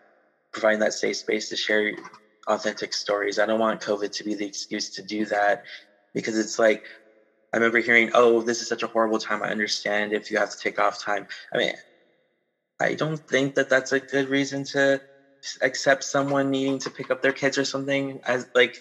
providing 0.53 0.81
that 0.81 0.95
safe 0.95 1.17
space 1.17 1.49
to 1.51 1.57
share 1.57 1.93
authentic 2.49 2.95
stories. 2.95 3.39
I 3.39 3.47
don't 3.47 3.61
want 3.61 3.81
COVID 3.81 4.13
to 4.13 4.25
be 4.25 4.35
the 4.35 4.47
excuse 4.47 4.91
to 4.91 5.03
do 5.03 5.27
that 5.27 5.61
because 6.15 6.39
it's 6.39 6.59
like 6.59 6.83
I 7.53 7.59
remember 7.59 7.79
hearing, 7.79 8.11
"Oh, 8.15 8.43
this 8.43 8.63
is 8.63 8.69
such 8.69 8.83
a 8.83 8.89
horrible 8.89 9.19
time. 9.19 9.43
I 9.43 9.51
understand 9.51 10.13
if 10.13 10.31
you 10.31 10.39
have 10.39 10.51
to 10.51 10.57
take 10.63 10.79
off 10.79 11.03
time." 11.03 11.27
I 11.55 11.59
mean, 11.59 11.73
I 12.81 12.95
don't 12.95 13.19
think 13.29 13.55
that 13.55 13.69
that's 13.69 13.93
a 13.93 14.01
good 14.01 14.29
reason 14.29 14.65
to 14.73 15.01
accept 15.63 16.05
someone 16.05 16.51
needing 16.51 16.79
to 16.81 16.91
pick 16.91 17.11
up 17.11 17.23
their 17.23 17.33
kids 17.33 17.59
or 17.59 17.65
something 17.65 18.19
as 18.27 18.47
like 18.55 18.75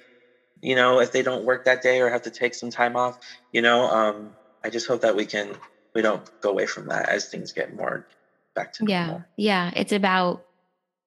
you 0.65 0.75
know, 0.75 0.99
if 0.99 1.11
they 1.11 1.21
don't 1.21 1.45
work 1.45 1.65
that 1.65 1.81
day 1.81 2.01
or 2.01 2.09
have 2.09 2.23
to 2.23 2.31
take 2.31 2.55
some 2.55 2.71
time 2.71 2.95
off, 2.95 3.19
you 3.51 3.61
know, 3.61 3.87
um, 3.89 4.31
I 4.63 4.69
just 4.69 4.87
hope 4.87 5.01
that 5.01 5.15
we 5.15 5.25
can 5.25 5.55
we 5.93 6.01
don't 6.01 6.29
go 6.41 6.49
away 6.49 6.65
from 6.65 6.87
that 6.87 7.07
as 7.07 7.29
things 7.29 7.53
get 7.53 7.75
more 7.75 8.05
back 8.55 8.73
to 8.73 8.85
normal. 8.85 9.23
yeah. 9.37 9.71
Yeah, 9.71 9.79
it's 9.79 9.91
about 9.91 10.44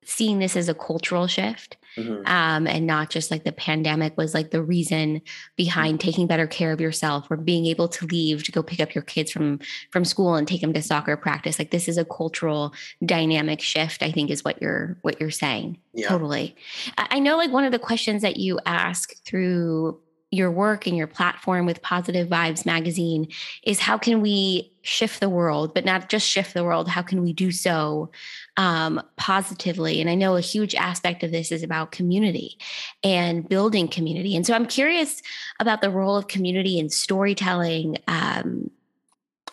seeing 0.05 0.38
this 0.38 0.57
as 0.57 0.69
a 0.69 0.75
cultural 0.75 1.26
shift 1.26 1.76
mm-hmm. 1.97 2.26
um, 2.26 2.67
and 2.67 2.87
not 2.87 3.11
just 3.11 3.31
like 3.31 3.45
the 3.45 3.52
pandemic 3.52 4.17
was 4.17 4.35
like 4.35 4.50
the 4.50 4.62
reason 4.62 5.21
behind 5.57 5.99
mm-hmm. 5.99 6.09
taking 6.09 6.26
better 6.26 6.47
care 6.47 6.73
of 6.73 6.81
yourself 6.81 7.31
or 7.31 7.37
being 7.37 7.67
able 7.67 7.88
to 7.88 8.07
leave 8.07 8.43
to 8.43 8.52
go 8.52 8.62
pick 8.62 8.81
up 8.81 8.95
your 8.95 9.02
kids 9.02 9.31
from 9.31 9.59
from 9.90 10.05
school 10.05 10.35
and 10.35 10.49
take 10.49 10.61
them 10.61 10.73
to 10.73 10.83
soccer 10.83 11.17
practice 11.17 11.59
like 11.59 11.71
this 11.71 11.88
is 11.88 11.99
a 11.99 12.05
cultural 12.05 12.73
dynamic 13.05 13.61
shift 13.61 14.02
i 14.02 14.11
think 14.11 14.31
is 14.31 14.45
what 14.45 14.61
you're 14.62 14.97
what 15.02 15.21
you're 15.21 15.31
saying 15.31 15.76
yeah. 15.93 16.09
totally 16.09 16.57
i 16.97 17.19
know 17.19 17.37
like 17.37 17.52
one 17.52 17.64
of 17.64 17.73
the 17.73 17.78
questions 17.78 18.23
that 18.23 18.37
you 18.38 18.59
ask 18.67 19.14
through 19.25 19.99
your 20.30 20.50
work 20.50 20.87
and 20.87 20.97
your 20.97 21.06
platform 21.06 21.64
with 21.64 21.80
Positive 21.80 22.28
Vibes 22.28 22.66
magazine 22.66 23.28
is 23.62 23.80
how 23.80 23.97
can 23.97 24.20
we 24.20 24.73
shift 24.82 25.20
the 25.20 25.28
world, 25.28 25.73
but 25.75 25.85
not 25.85 26.08
just 26.08 26.28
shift 26.28 26.52
the 26.52 26.64
world? 26.64 26.88
How 26.88 27.02
can 27.02 27.23
we 27.23 27.32
do 27.32 27.50
so 27.50 28.11
um, 28.56 29.02
positively? 29.16 30.00
And 30.00 30.11
I 30.11 30.14
know 30.14 30.37
a 30.37 30.42
huge 30.42 30.75
aspect 30.75 31.23
of 31.23 31.30
this 31.30 31.50
is 31.50 31.62
about 31.62 31.92
community 31.92 32.58
and 33.02 33.49
building 33.49 33.88
community. 33.88 34.37
And 34.37 34.47
so 34.47 34.54
I'm 34.54 34.66
curious 34.66 35.23
about 35.61 35.80
the 35.80 35.90
role 35.90 36.16
of 36.16 36.28
community 36.28 36.78
in 36.78 36.90
storytelling. 36.90 37.97
Um, 38.06 38.70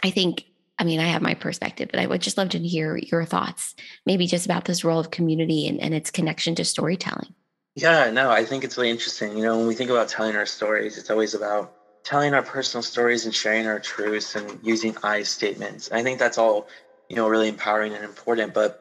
I 0.03 0.11
think 0.11 0.45
I 0.77 0.83
mean, 0.83 0.99
I 0.99 1.05
have 1.05 1.21
my 1.21 1.35
perspective, 1.35 1.87
but 1.89 2.01
I 2.01 2.05
would 2.05 2.21
just 2.21 2.37
love 2.37 2.49
to 2.49 2.59
hear 2.59 2.97
your 2.97 3.23
thoughts, 3.23 3.75
maybe 4.05 4.27
just 4.27 4.45
about 4.45 4.65
this 4.65 4.83
role 4.83 4.99
of 4.99 5.09
community 5.09 5.69
and, 5.69 5.79
and 5.79 5.93
its 5.93 6.11
connection 6.11 6.53
to 6.55 6.65
storytelling. 6.65 7.33
Yeah, 7.75 8.09
no, 8.11 8.29
I 8.31 8.45
think 8.45 8.63
it's 8.63 8.77
really 8.77 8.89
interesting. 8.89 9.37
You 9.37 9.43
know, 9.43 9.57
when 9.57 9.67
we 9.67 9.75
think 9.75 9.89
about 9.89 10.07
telling 10.09 10.35
our 10.35 10.45
stories, 10.45 10.97
it's 10.97 11.09
always 11.09 11.33
about 11.33 11.73
telling 12.03 12.33
our 12.33 12.41
personal 12.43 12.81
stories 12.83 13.25
and 13.25 13.35
sharing 13.35 13.67
our 13.67 13.79
truths 13.79 14.35
and 14.35 14.59
using 14.63 14.95
I 15.03 15.23
statements. 15.23 15.89
I 15.91 16.01
think 16.03 16.19
that's 16.19 16.37
all, 16.37 16.67
you 17.09 17.15
know, 17.17 17.27
really 17.27 17.49
empowering 17.49 17.93
and 17.93 18.03
important. 18.05 18.53
But 18.53 18.79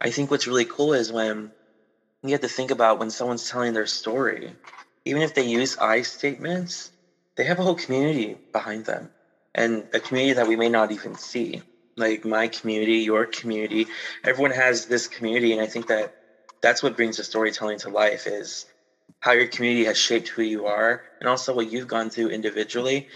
I 0.00 0.10
think 0.10 0.30
what's 0.30 0.46
really 0.46 0.64
cool 0.66 0.94
is 0.94 1.12
when 1.12 1.52
you 2.24 2.32
have 2.32 2.42
to 2.42 2.48
think 2.48 2.70
about 2.70 2.98
when 2.98 3.10
someone's 3.10 3.48
telling 3.48 3.74
their 3.74 3.86
story, 3.86 4.54
even 5.04 5.22
if 5.22 5.34
they 5.34 5.44
use 5.46 5.76
I 5.78 6.02
statements, 6.02 6.92
they 7.36 7.44
have 7.44 7.60
a 7.60 7.64
whole 7.64 7.76
community 7.76 8.38
behind 8.52 8.86
them 8.86 9.10
and 9.54 9.88
a 9.94 10.00
community 10.00 10.34
that 10.34 10.48
we 10.48 10.56
may 10.56 10.70
not 10.70 10.92
even 10.92 11.16
see. 11.16 11.62
Like 11.96 12.24
my 12.24 12.48
community, 12.48 12.98
your 12.98 13.26
community, 13.26 13.88
everyone 14.24 14.52
has 14.52 14.86
this 14.86 15.08
community. 15.08 15.52
And 15.52 15.62
I 15.62 15.66
think 15.66 15.88
that 15.88 16.12
that's 16.64 16.82
what 16.82 16.96
brings 16.96 17.18
the 17.18 17.24
storytelling 17.24 17.78
to 17.78 17.90
life 17.90 18.26
is 18.26 18.64
how 19.20 19.32
your 19.32 19.46
community 19.46 19.84
has 19.84 19.98
shaped 19.98 20.28
who 20.28 20.40
you 20.40 20.64
are 20.64 21.02
and 21.20 21.28
also 21.28 21.54
what 21.54 21.70
you've 21.70 21.86
gone 21.86 22.08
through 22.08 22.28
individually. 22.28 23.06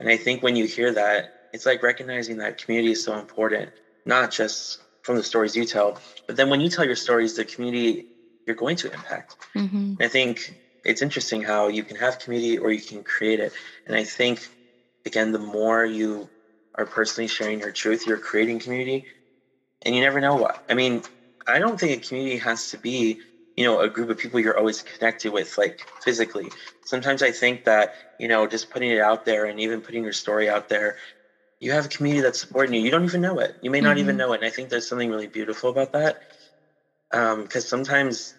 And 0.00 0.08
i 0.08 0.16
think 0.16 0.42
when 0.42 0.56
you 0.56 0.66
hear 0.66 0.90
that 0.92 1.34
it's 1.52 1.66
like 1.66 1.82
recognizing 1.82 2.38
that 2.38 2.56
community 2.56 2.92
is 2.92 3.04
so 3.04 3.16
important 3.18 3.70
not 4.06 4.30
just 4.30 4.78
from 5.02 5.16
the 5.16 5.22
stories 5.22 5.54
you 5.54 5.66
tell 5.66 6.00
but 6.26 6.36
then 6.36 6.48
when 6.50 6.60
you 6.60 6.68
tell 6.68 6.84
your 6.84 6.96
stories 6.96 7.36
the 7.36 7.44
community 7.44 8.06
you're 8.46 8.56
going 8.56 8.76
to 8.76 8.92
impact. 8.92 9.36
Mm-hmm. 9.54 9.94
i 10.00 10.08
think 10.08 10.54
it's 10.82 11.02
interesting 11.02 11.42
how 11.42 11.68
you 11.68 11.82
can 11.84 11.96
have 11.96 12.18
community 12.18 12.58
or 12.58 12.70
you 12.70 12.82
can 12.90 13.02
create 13.04 13.40
it. 13.40 13.52
And 13.86 13.94
i 13.94 14.04
think 14.04 14.36
again 15.06 15.30
the 15.30 15.46
more 15.58 15.84
you 15.84 16.28
are 16.74 16.86
personally 16.86 17.28
sharing 17.28 17.60
your 17.60 17.70
truth 17.70 18.06
you're 18.06 18.24
creating 18.30 18.58
community 18.58 19.04
and 19.82 19.94
you 19.94 20.00
never 20.00 20.20
know 20.20 20.36
what. 20.36 20.62
I 20.68 20.74
mean 20.74 21.02
I 21.46 21.58
don't 21.58 21.78
think 21.78 22.02
a 22.02 22.06
community 22.06 22.38
has 22.38 22.70
to 22.70 22.78
be, 22.78 23.18
you 23.56 23.64
know, 23.64 23.80
a 23.80 23.88
group 23.88 24.10
of 24.10 24.18
people 24.18 24.40
you're 24.40 24.58
always 24.58 24.82
connected 24.82 25.32
with, 25.32 25.56
like 25.58 25.86
physically. 26.02 26.50
Sometimes 26.84 27.22
I 27.22 27.30
think 27.30 27.64
that, 27.64 27.94
you 28.18 28.28
know, 28.28 28.46
just 28.46 28.70
putting 28.70 28.90
it 28.90 29.00
out 29.00 29.24
there 29.24 29.44
and 29.46 29.60
even 29.60 29.80
putting 29.80 30.02
your 30.02 30.12
story 30.12 30.48
out 30.48 30.68
there, 30.68 30.96
you 31.60 31.72
have 31.72 31.86
a 31.86 31.88
community 31.88 32.22
that's 32.22 32.40
supporting 32.40 32.74
you. 32.74 32.80
You 32.80 32.90
don't 32.90 33.04
even 33.04 33.20
know 33.20 33.38
it. 33.38 33.56
You 33.62 33.70
may 33.70 33.80
not 33.80 33.90
mm-hmm. 33.90 34.00
even 34.00 34.16
know 34.16 34.32
it. 34.32 34.36
And 34.36 34.44
I 34.44 34.50
think 34.50 34.68
there's 34.68 34.88
something 34.88 35.10
really 35.10 35.28
beautiful 35.28 35.70
about 35.70 35.92
that. 35.92 36.22
Because 37.10 37.64
um, 37.64 37.68
sometimes 37.68 38.34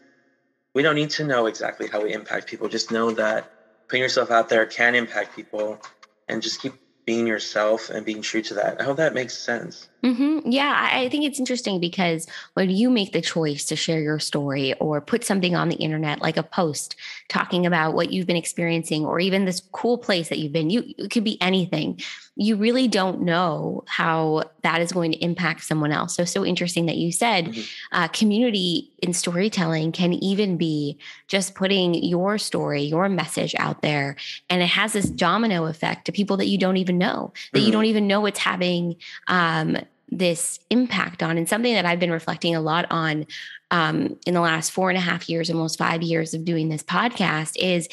we 0.73 0.83
don't 0.83 0.95
need 0.95 1.11
to 1.11 1.23
know 1.23 1.45
exactly 1.45 1.87
how 1.87 2.03
we 2.03 2.13
impact 2.13 2.47
people. 2.47 2.67
Just 2.67 2.91
know 2.91 3.11
that 3.11 3.49
putting 3.87 4.01
yourself 4.01 4.31
out 4.31 4.49
there 4.49 4.65
can 4.65 4.95
impact 4.95 5.35
people 5.35 5.79
and 6.27 6.41
just 6.41 6.61
keep 6.61 6.73
being 7.05 7.25
yourself 7.25 7.89
and 7.89 8.05
being 8.05 8.21
true 8.21 8.41
to 8.41 8.55
that. 8.55 8.81
I 8.81 8.83
hope 8.83 8.97
that 8.97 9.13
makes 9.13 9.37
sense. 9.37 9.87
Mm-hmm. 10.05 10.51
Yeah, 10.51 10.89
I 10.93 11.09
think 11.09 11.25
it's 11.25 11.39
interesting 11.39 11.79
because 11.79 12.27
when 12.53 12.69
you 12.69 12.91
make 12.91 13.11
the 13.11 13.21
choice 13.21 13.65
to 13.65 13.75
share 13.75 13.99
your 13.99 14.19
story 14.19 14.75
or 14.75 15.01
put 15.01 15.23
something 15.23 15.55
on 15.55 15.67
the 15.67 15.77
internet, 15.77 16.21
like 16.21 16.37
a 16.37 16.43
post 16.43 16.95
talking 17.27 17.65
about 17.65 17.95
what 17.95 18.13
you've 18.13 18.27
been 18.27 18.35
experiencing, 18.35 19.03
or 19.03 19.19
even 19.19 19.45
this 19.45 19.63
cool 19.71 19.97
place 19.97 20.29
that 20.29 20.37
you've 20.37 20.53
been, 20.53 20.69
you 20.69 20.83
it 20.99 21.09
could 21.09 21.23
be 21.23 21.41
anything. 21.41 21.99
You 22.35 22.55
really 22.55 22.87
don't 22.87 23.21
know 23.21 23.83
how 23.87 24.43
that 24.61 24.79
is 24.81 24.91
going 24.91 25.11
to 25.13 25.17
impact 25.23 25.63
someone 25.63 25.91
else. 25.91 26.15
So, 26.15 26.23
so 26.23 26.45
interesting 26.45 26.85
that 26.85 26.97
you 26.97 27.11
said 27.11 27.45
mm-hmm. 27.45 27.61
uh, 27.97 28.07
community 28.09 28.91
in 28.99 29.11
storytelling 29.13 29.91
can 29.91 30.13
even 30.13 30.57
be 30.57 30.99
just 31.27 31.55
putting 31.55 31.95
your 31.95 32.37
story, 32.37 32.83
your 32.83 33.09
message 33.09 33.55
out 33.57 33.81
there, 33.81 34.17
and 34.51 34.61
it 34.61 34.67
has 34.67 34.93
this 34.93 35.09
domino 35.09 35.65
effect 35.65 36.05
to 36.05 36.11
people 36.11 36.37
that 36.37 36.45
you 36.45 36.59
don't 36.59 36.77
even 36.77 36.99
know, 36.99 37.33
that 37.53 37.59
mm-hmm. 37.59 37.65
you 37.65 37.71
don't 37.71 37.85
even 37.85 38.05
know 38.05 38.27
it's 38.27 38.39
having. 38.39 38.97
Um, 39.27 39.77
this 40.09 40.59
impact 40.69 41.23
on 41.23 41.37
and 41.37 41.49
something 41.49 41.73
that 41.73 41.85
I've 41.85 41.99
been 41.99 42.11
reflecting 42.11 42.55
a 42.55 42.61
lot 42.61 42.85
on 42.91 43.25
um, 43.71 44.17
in 44.25 44.33
the 44.33 44.41
last 44.41 44.71
four 44.71 44.89
and 44.89 44.97
a 44.97 45.01
half 45.01 45.27
years, 45.27 45.49
almost 45.49 45.77
five 45.77 46.01
years 46.01 46.33
of 46.33 46.45
doing 46.45 46.69
this 46.69 46.83
podcast 46.83 47.57
is 47.57 47.89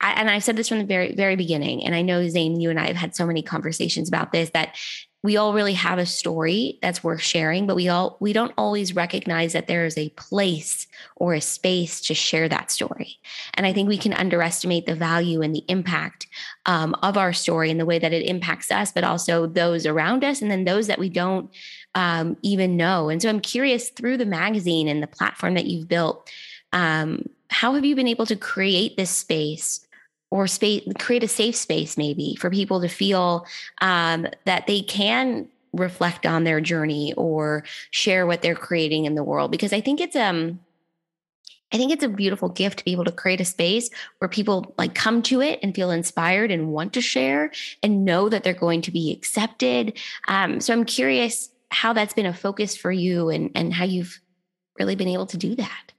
I, 0.00 0.12
and 0.12 0.30
I've 0.30 0.44
said 0.44 0.56
this 0.56 0.68
from 0.68 0.78
the 0.78 0.84
very, 0.84 1.14
very 1.14 1.36
beginning. 1.36 1.84
And 1.84 1.94
I 1.94 2.02
know 2.02 2.26
Zane, 2.26 2.60
you 2.60 2.70
and 2.70 2.80
I 2.80 2.86
have 2.86 2.96
had 2.96 3.14
so 3.14 3.26
many 3.26 3.42
conversations 3.42 4.08
about 4.08 4.32
this 4.32 4.50
that 4.50 4.76
we 5.22 5.36
all 5.36 5.52
really 5.52 5.74
have 5.74 5.98
a 5.98 6.06
story 6.06 6.78
that's 6.80 7.04
worth 7.04 7.20
sharing 7.20 7.66
but 7.66 7.76
we 7.76 7.88
all 7.88 8.16
we 8.20 8.32
don't 8.32 8.54
always 8.56 8.96
recognize 8.96 9.52
that 9.52 9.66
there 9.66 9.84
is 9.84 9.98
a 9.98 10.08
place 10.10 10.86
or 11.16 11.34
a 11.34 11.40
space 11.40 12.00
to 12.00 12.14
share 12.14 12.48
that 12.48 12.70
story. 12.70 13.18
And 13.54 13.66
i 13.66 13.72
think 13.72 13.88
we 13.88 13.98
can 13.98 14.12
underestimate 14.12 14.86
the 14.86 14.94
value 14.94 15.42
and 15.42 15.54
the 15.54 15.64
impact 15.68 16.26
um, 16.66 16.94
of 17.02 17.16
our 17.16 17.32
story 17.32 17.70
and 17.70 17.78
the 17.78 17.86
way 17.86 17.98
that 17.98 18.12
it 18.12 18.26
impacts 18.26 18.70
us 18.70 18.92
but 18.92 19.04
also 19.04 19.46
those 19.46 19.86
around 19.86 20.24
us 20.24 20.42
and 20.42 20.50
then 20.50 20.64
those 20.64 20.86
that 20.86 20.98
we 20.98 21.08
don't 21.08 21.50
um, 21.94 22.36
even 22.42 22.76
know. 22.76 23.08
And 23.08 23.20
so 23.20 23.28
i'm 23.28 23.40
curious 23.40 23.90
through 23.90 24.16
the 24.16 24.26
magazine 24.26 24.88
and 24.88 25.02
the 25.02 25.06
platform 25.06 25.54
that 25.54 25.66
you've 25.66 25.88
built 25.88 26.30
um, 26.72 27.28
how 27.48 27.74
have 27.74 27.84
you 27.84 27.96
been 27.96 28.08
able 28.08 28.26
to 28.26 28.36
create 28.36 28.96
this 28.96 29.10
space 29.10 29.86
or 30.30 30.46
space 30.46 30.82
create 30.98 31.24
a 31.24 31.28
safe 31.28 31.56
space 31.56 31.96
maybe 31.96 32.36
for 32.36 32.50
people 32.50 32.80
to 32.80 32.88
feel 32.88 33.46
um, 33.80 34.26
that 34.44 34.66
they 34.66 34.80
can 34.82 35.48
reflect 35.72 36.26
on 36.26 36.44
their 36.44 36.60
journey 36.60 37.14
or 37.16 37.64
share 37.90 38.26
what 38.26 38.42
they're 38.42 38.56
creating 38.56 39.04
in 39.04 39.14
the 39.14 39.22
world 39.22 39.52
because 39.52 39.72
i 39.72 39.80
think 39.80 40.00
it's 40.00 40.16
um 40.16 40.58
I 41.72 41.76
think 41.76 41.92
it's 41.92 42.02
a 42.02 42.08
beautiful 42.08 42.48
gift 42.48 42.78
to 42.78 42.84
be 42.84 42.92
able 42.92 43.04
to 43.04 43.12
create 43.12 43.40
a 43.40 43.44
space 43.44 43.90
where 44.18 44.28
people 44.28 44.74
like 44.76 44.94
come 44.94 45.22
to 45.22 45.40
it 45.40 45.60
and 45.62 45.74
feel 45.74 45.90
inspired 45.90 46.50
and 46.50 46.72
want 46.72 46.92
to 46.94 47.00
share 47.00 47.52
and 47.82 48.04
know 48.04 48.28
that 48.28 48.42
they're 48.42 48.54
going 48.54 48.82
to 48.82 48.90
be 48.90 49.12
accepted. 49.12 49.96
Um, 50.26 50.60
so 50.60 50.72
I'm 50.72 50.84
curious 50.84 51.48
how 51.70 51.92
that's 51.92 52.14
been 52.14 52.26
a 52.26 52.34
focus 52.34 52.76
for 52.76 52.90
you 52.90 53.28
and 53.28 53.50
and 53.54 53.72
how 53.72 53.84
you've 53.84 54.20
really 54.78 54.96
been 54.96 55.08
able 55.08 55.26
to 55.26 55.36
do 55.36 55.54
that. 55.56 55.92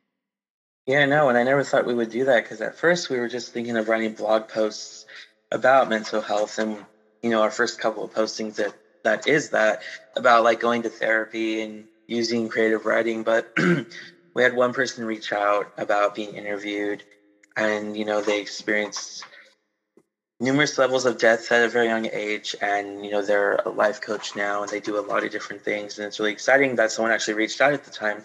Yeah, 0.91 1.05
no, 1.05 1.29
and 1.29 1.37
I 1.37 1.43
never 1.43 1.63
thought 1.63 1.85
we 1.85 1.93
would 1.95 2.11
do 2.11 2.25
that 2.25 2.43
because 2.43 2.59
at 2.61 2.75
first 2.75 3.09
we 3.09 3.17
were 3.19 3.29
just 3.29 3.53
thinking 3.53 3.77
of 3.77 3.87
writing 3.87 4.13
blog 4.13 4.49
posts 4.49 5.05
about 5.51 5.89
mental 5.89 6.21
health, 6.21 6.59
and 6.59 6.85
you 7.23 7.29
know, 7.29 7.41
our 7.43 7.51
first 7.51 7.79
couple 7.79 8.03
of 8.03 8.13
postings 8.13 8.55
that 8.57 8.75
that 9.05 9.27
is 9.27 9.51
that 9.51 9.83
about 10.17 10.43
like 10.43 10.59
going 10.59 10.83
to 10.83 10.89
therapy 10.89 11.61
and 11.61 11.87
using 12.07 12.49
creative 12.49 12.85
writing. 12.85 13.23
But 13.23 13.49
we 14.35 14.43
had 14.43 14.53
one 14.53 14.73
person 14.73 15.05
reach 15.05 15.31
out 15.31 15.71
about 15.77 16.15
being 16.15 16.35
interviewed, 16.35 17.05
and 17.55 17.95
you 17.97 18.05
know, 18.05 18.21
they 18.21 18.41
experienced 18.41 19.23
numerous 20.41 20.77
levels 20.77 21.05
of 21.05 21.17
death 21.17 21.51
at 21.53 21.63
a 21.63 21.69
very 21.69 21.87
young 21.87 22.07
age 22.11 22.55
and 22.61 23.05
you 23.05 23.11
know 23.11 23.21
they're 23.23 23.55
a 23.65 23.69
life 23.69 24.01
coach 24.01 24.35
now 24.35 24.63
and 24.63 24.71
they 24.71 24.79
do 24.81 24.99
a 24.99 25.01
lot 25.01 25.23
of 25.23 25.31
different 25.31 25.63
things 25.63 25.99
and 25.99 26.07
it's 26.07 26.19
really 26.19 26.31
exciting 26.31 26.75
that 26.75 26.91
someone 26.91 27.11
actually 27.13 27.35
reached 27.35 27.61
out 27.61 27.73
at 27.73 27.83
the 27.85 27.91
time 27.91 28.23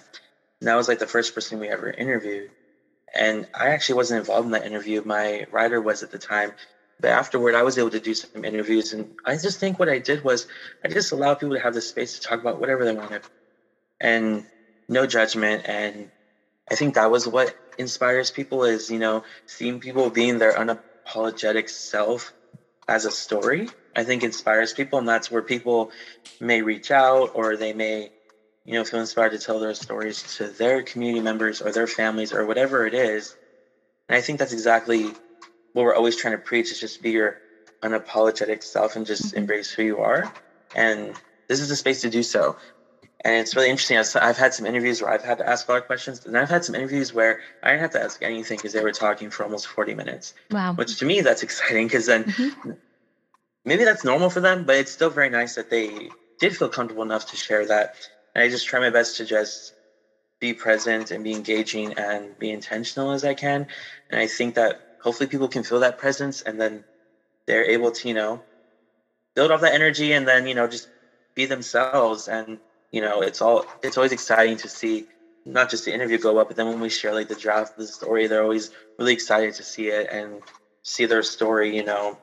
and 0.60 0.68
that 0.68 0.76
was 0.76 0.88
like 0.88 0.98
the 0.98 1.06
first 1.06 1.34
person 1.34 1.60
we 1.60 1.68
ever 1.68 1.90
interviewed. 1.90 2.50
And 3.16 3.46
I 3.54 3.68
actually 3.68 3.96
wasn't 3.96 4.20
involved 4.20 4.46
in 4.46 4.52
that 4.52 4.66
interview. 4.66 5.02
My 5.04 5.46
writer 5.50 5.80
was 5.80 6.02
at 6.02 6.10
the 6.10 6.18
time. 6.18 6.52
But 7.00 7.10
afterward, 7.10 7.54
I 7.54 7.62
was 7.62 7.78
able 7.78 7.90
to 7.90 8.00
do 8.00 8.14
some 8.14 8.44
interviews. 8.44 8.92
And 8.92 9.14
I 9.24 9.36
just 9.36 9.60
think 9.60 9.78
what 9.78 9.88
I 9.88 9.98
did 9.98 10.22
was 10.24 10.46
I 10.84 10.88
just 10.88 11.12
allowed 11.12 11.40
people 11.40 11.56
to 11.56 11.62
have 11.62 11.74
the 11.74 11.80
space 11.80 12.18
to 12.18 12.20
talk 12.20 12.40
about 12.40 12.60
whatever 12.60 12.84
they 12.84 12.92
wanted 12.94 13.22
and 14.00 14.44
no 14.88 15.06
judgment. 15.06 15.62
And 15.66 16.10
I 16.70 16.74
think 16.74 16.94
that 16.94 17.10
was 17.10 17.26
what 17.26 17.54
inspires 17.78 18.30
people 18.30 18.64
is, 18.64 18.90
you 18.90 18.98
know, 18.98 19.24
seeing 19.46 19.80
people 19.80 20.10
being 20.10 20.38
their 20.38 20.54
unapologetic 20.54 21.68
self 21.68 22.32
as 22.88 23.04
a 23.04 23.10
story. 23.10 23.68
I 23.94 24.04
think 24.04 24.22
inspires 24.22 24.72
people. 24.72 24.98
And 24.98 25.08
that's 25.08 25.30
where 25.30 25.42
people 25.42 25.90
may 26.40 26.62
reach 26.62 26.90
out 26.90 27.32
or 27.34 27.56
they 27.56 27.72
may 27.72 28.10
you 28.66 28.74
know, 28.74 28.84
feel 28.84 29.00
inspired 29.00 29.30
to 29.30 29.38
tell 29.38 29.60
their 29.60 29.74
stories 29.74 30.36
to 30.36 30.48
their 30.48 30.82
community 30.82 31.20
members 31.20 31.62
or 31.62 31.70
their 31.70 31.86
families 31.86 32.32
or 32.32 32.44
whatever 32.44 32.86
it 32.86 32.94
is. 32.94 33.36
And 34.08 34.16
I 34.16 34.20
think 34.20 34.38
that's 34.38 34.52
exactly 34.52 35.04
what 35.72 35.84
we're 35.84 35.94
always 35.94 36.16
trying 36.16 36.32
to 36.32 36.42
preach 36.42 36.72
is 36.72 36.80
just 36.80 37.02
be 37.02 37.12
your 37.12 37.38
unapologetic 37.82 38.64
self 38.64 38.96
and 38.96 39.06
just 39.06 39.26
mm-hmm. 39.26 39.38
embrace 39.38 39.70
who 39.70 39.82
you 39.84 39.98
are. 39.98 40.32
And 40.74 41.14
this 41.48 41.60
is 41.60 41.70
a 41.70 41.76
space 41.76 42.00
to 42.00 42.10
do 42.10 42.22
so. 42.22 42.56
And 43.24 43.34
it's 43.34 43.56
really 43.56 43.70
interesting. 43.70 43.98
I've 44.20 44.36
had 44.36 44.54
some 44.54 44.66
interviews 44.66 45.00
where 45.00 45.10
I've 45.10 45.24
had 45.24 45.38
to 45.38 45.48
ask 45.48 45.68
a 45.68 45.72
lot 45.72 45.78
of 45.78 45.86
questions, 45.86 46.24
and 46.26 46.36
I've 46.36 46.50
had 46.50 46.64
some 46.64 46.74
interviews 46.74 47.12
where 47.12 47.40
I 47.62 47.70
didn't 47.70 47.82
have 47.82 47.90
to 47.92 48.02
ask 48.02 48.22
anything 48.22 48.58
because 48.58 48.72
they 48.72 48.82
were 48.82 48.92
talking 48.92 49.30
for 49.30 49.42
almost 49.42 49.66
40 49.66 49.94
minutes. 49.94 50.34
Wow. 50.50 50.74
Which 50.74 50.98
to 50.98 51.06
me, 51.06 51.22
that's 51.22 51.42
exciting 51.42 51.86
because 51.86 52.06
then 52.06 52.24
mm-hmm. 52.24 52.72
maybe 53.64 53.84
that's 53.84 54.04
normal 54.04 54.30
for 54.30 54.40
them, 54.40 54.64
but 54.64 54.76
it's 54.76 54.92
still 54.92 55.10
very 55.10 55.30
nice 55.30 55.54
that 55.56 55.70
they 55.70 56.10
did 56.38 56.56
feel 56.56 56.68
comfortable 56.68 57.02
enough 57.02 57.26
to 57.30 57.36
share 57.36 57.66
that. 57.66 57.96
And 58.36 58.44
I 58.44 58.50
just 58.50 58.68
try 58.68 58.80
my 58.80 58.90
best 58.90 59.16
to 59.16 59.24
just 59.24 59.72
be 60.40 60.54
present 60.54 61.10
and 61.10 61.24
be 61.24 61.32
engaging 61.32 61.94
and 61.94 62.38
be 62.38 62.50
intentional 62.50 63.12
as 63.12 63.24
I 63.24 63.34
can. 63.34 63.66
And 64.10 64.20
I 64.20 64.26
think 64.26 64.56
that 64.56 64.82
hopefully 65.00 65.28
people 65.28 65.48
can 65.48 65.64
feel 65.64 65.80
that 65.80 65.98
presence 65.98 66.42
and 66.42 66.60
then 66.60 66.84
they're 67.46 67.64
able 67.64 67.92
to, 67.92 68.08
you 68.08 68.14
know, 68.14 68.42
build 69.36 69.52
off 69.52 69.62
that 69.62 69.74
energy 69.74 70.12
and 70.12 70.28
then, 70.28 70.46
you 70.46 70.54
know, 70.54 70.68
just 70.68 70.88
be 71.34 71.46
themselves. 71.46 72.28
And, 72.28 72.60
you 72.92 73.00
know, 73.00 73.22
it's 73.22 73.42
all, 73.42 73.64
it's 73.82 73.96
always 73.96 74.12
exciting 74.12 74.58
to 74.58 74.68
see 74.68 75.06
not 75.46 75.70
just 75.70 75.86
the 75.86 75.94
interview 75.94 76.18
go 76.18 76.38
up, 76.38 76.48
but 76.48 76.56
then 76.58 76.68
when 76.68 76.80
we 76.80 76.90
share 76.90 77.14
like 77.14 77.28
the 77.28 77.36
draft 77.36 77.76
the 77.76 77.88
story, 77.88 78.26
they're 78.26 78.42
always 78.42 78.70
really 78.98 79.14
excited 79.14 79.54
to 79.56 79.64
see 79.64 79.88
it 79.88 80.08
and 80.12 80.42
see 80.84 81.06
their 81.06 81.24
story, 81.24 81.74
you 81.76 81.84
know, 81.84 82.18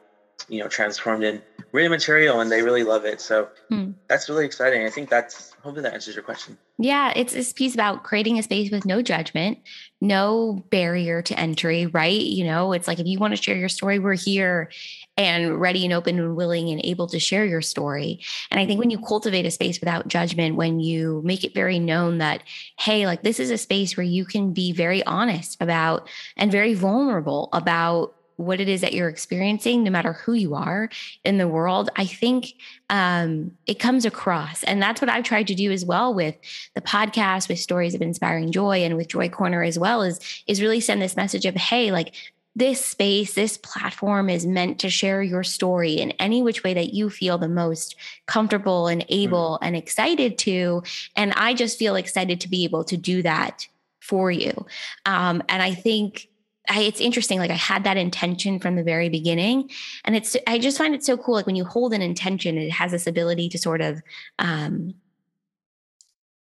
you 0.49 0.59
know 0.59 0.67
transformed 0.67 1.23
in 1.23 1.41
written 1.71 1.91
material 1.91 2.39
and 2.39 2.51
they 2.51 2.61
really 2.61 2.83
love 2.83 3.03
it. 3.03 3.19
So 3.19 3.49
hmm. 3.69 3.91
that's 4.07 4.29
really 4.29 4.45
exciting. 4.45 4.85
I 4.85 4.89
think 4.89 5.09
that's 5.09 5.51
hopefully 5.61 5.81
that 5.83 5.93
answers 5.93 6.15
your 6.15 6.23
question. 6.23 6.57
Yeah 6.77 7.13
it's 7.15 7.33
this 7.33 7.53
piece 7.53 7.73
about 7.73 8.03
creating 8.03 8.37
a 8.37 8.43
space 8.43 8.71
with 8.71 8.85
no 8.85 9.01
judgment 9.01 9.59
no 10.01 10.63
barrier 10.69 11.21
to 11.21 11.39
entry 11.39 11.87
right? 11.87 12.21
You 12.21 12.45
know 12.45 12.73
it's 12.73 12.87
like 12.87 12.99
if 12.99 13.07
you 13.07 13.19
want 13.19 13.35
to 13.35 13.41
share 13.41 13.55
your 13.55 13.69
story 13.69 13.99
we're 13.99 14.13
here 14.13 14.69
and 15.17 15.59
ready 15.59 15.83
and 15.85 15.93
open 15.93 16.19
and 16.19 16.35
willing 16.35 16.69
and 16.69 16.81
able 16.83 17.07
to 17.07 17.19
share 17.19 17.45
your 17.45 17.61
story. 17.61 18.19
And 18.51 18.59
i 18.59 18.65
think 18.65 18.79
when 18.79 18.89
you 18.89 18.99
cultivate 18.99 19.45
a 19.45 19.51
space 19.51 19.79
without 19.79 20.07
judgment 20.07 20.55
when 20.55 20.79
you 20.79 21.21
make 21.25 21.43
it 21.43 21.53
very 21.53 21.79
known 21.79 22.19
that 22.19 22.43
hey 22.77 23.05
like 23.05 23.23
this 23.23 23.39
is 23.39 23.49
a 23.49 23.57
space 23.57 23.97
where 23.97 24.05
you 24.05 24.25
can 24.25 24.53
be 24.53 24.71
very 24.71 25.03
honest 25.05 25.57
about 25.59 26.07
and 26.37 26.51
very 26.51 26.73
vulnerable 26.73 27.49
about 27.53 28.15
what 28.37 28.59
it 28.59 28.67
is 28.67 28.81
that 28.81 28.93
you're 28.93 29.09
experiencing, 29.09 29.83
no 29.83 29.91
matter 29.91 30.13
who 30.13 30.33
you 30.33 30.55
are 30.55 30.89
in 31.23 31.37
the 31.37 31.47
world, 31.47 31.89
I 31.95 32.05
think 32.05 32.53
um, 32.89 33.57
it 33.67 33.79
comes 33.79 34.05
across. 34.05 34.63
And 34.63 34.81
that's 34.81 35.01
what 35.01 35.09
I've 35.09 35.23
tried 35.23 35.47
to 35.47 35.55
do 35.55 35.71
as 35.71 35.85
well 35.85 36.13
with 36.13 36.35
the 36.73 36.81
podcast, 36.81 37.49
with 37.49 37.59
stories 37.59 37.95
of 37.95 38.01
inspiring 38.01 38.51
joy, 38.51 38.83
and 38.83 38.97
with 38.97 39.07
Joy 39.07 39.29
Corner 39.29 39.63
as 39.63 39.77
well, 39.77 40.01
is 40.01 40.19
is 40.47 40.61
really 40.61 40.79
send 40.79 41.01
this 41.01 41.15
message 41.15 41.45
of, 41.45 41.55
hey, 41.55 41.91
like 41.91 42.13
this 42.55 42.85
space, 42.85 43.33
this 43.33 43.57
platform 43.57 44.29
is 44.29 44.45
meant 44.45 44.79
to 44.79 44.89
share 44.89 45.23
your 45.23 45.43
story 45.43 45.93
in 45.93 46.11
any 46.11 46.43
which 46.43 46.63
way 46.63 46.73
that 46.73 46.93
you 46.93 47.09
feel 47.09 47.37
the 47.37 47.47
most 47.47 47.95
comfortable 48.27 48.87
and 48.87 49.03
able 49.09 49.57
mm. 49.61 49.65
and 49.65 49.75
excited 49.75 50.37
to. 50.37 50.83
And 51.15 51.33
I 51.33 51.55
just 51.55 51.79
feel 51.79 51.95
excited 51.95 52.41
to 52.41 52.49
be 52.49 52.63
able 52.63 52.83
to 52.85 52.97
do 52.97 53.23
that 53.23 53.67
for 53.99 54.29
you. 54.29 54.65
Um, 55.05 55.41
and 55.49 55.63
I 55.63 55.73
think 55.73 56.27
I, 56.69 56.81
it's 56.81 57.01
interesting. 57.01 57.39
Like 57.39 57.51
I 57.51 57.55
had 57.55 57.83
that 57.83 57.97
intention 57.97 58.59
from 58.59 58.75
the 58.75 58.83
very 58.83 59.09
beginning, 59.09 59.69
and 60.05 60.15
it's 60.15 60.37
I 60.47 60.59
just 60.59 60.77
find 60.77 60.95
it 60.95 61.03
so 61.03 61.17
cool. 61.17 61.35
Like 61.35 61.45
when 61.45 61.55
you 61.55 61.65
hold 61.65 61.93
an 61.93 62.01
intention, 62.01 62.57
it 62.57 62.71
has 62.71 62.91
this 62.91 63.07
ability 63.07 63.49
to 63.49 63.57
sort 63.57 63.81
of 63.81 64.01
um, 64.39 64.93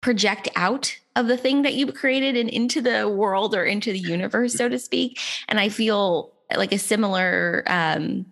project 0.02 0.50
out 0.56 0.98
of 1.16 1.28
the 1.28 1.38
thing 1.38 1.62
that 1.62 1.76
you've 1.76 1.96
created 1.96 2.36
and 2.36 2.50
into 2.50 2.82
the 2.82 3.08
world 3.08 3.56
or 3.56 3.64
into 3.64 3.94
the 3.94 4.00
universe, 4.00 4.54
so 4.54 4.68
to 4.68 4.78
speak. 4.78 5.20
And 5.48 5.60
I 5.60 5.70
feel 5.70 6.34
like 6.56 6.74
a 6.74 6.78
similar 6.78 7.64
um, 7.68 8.26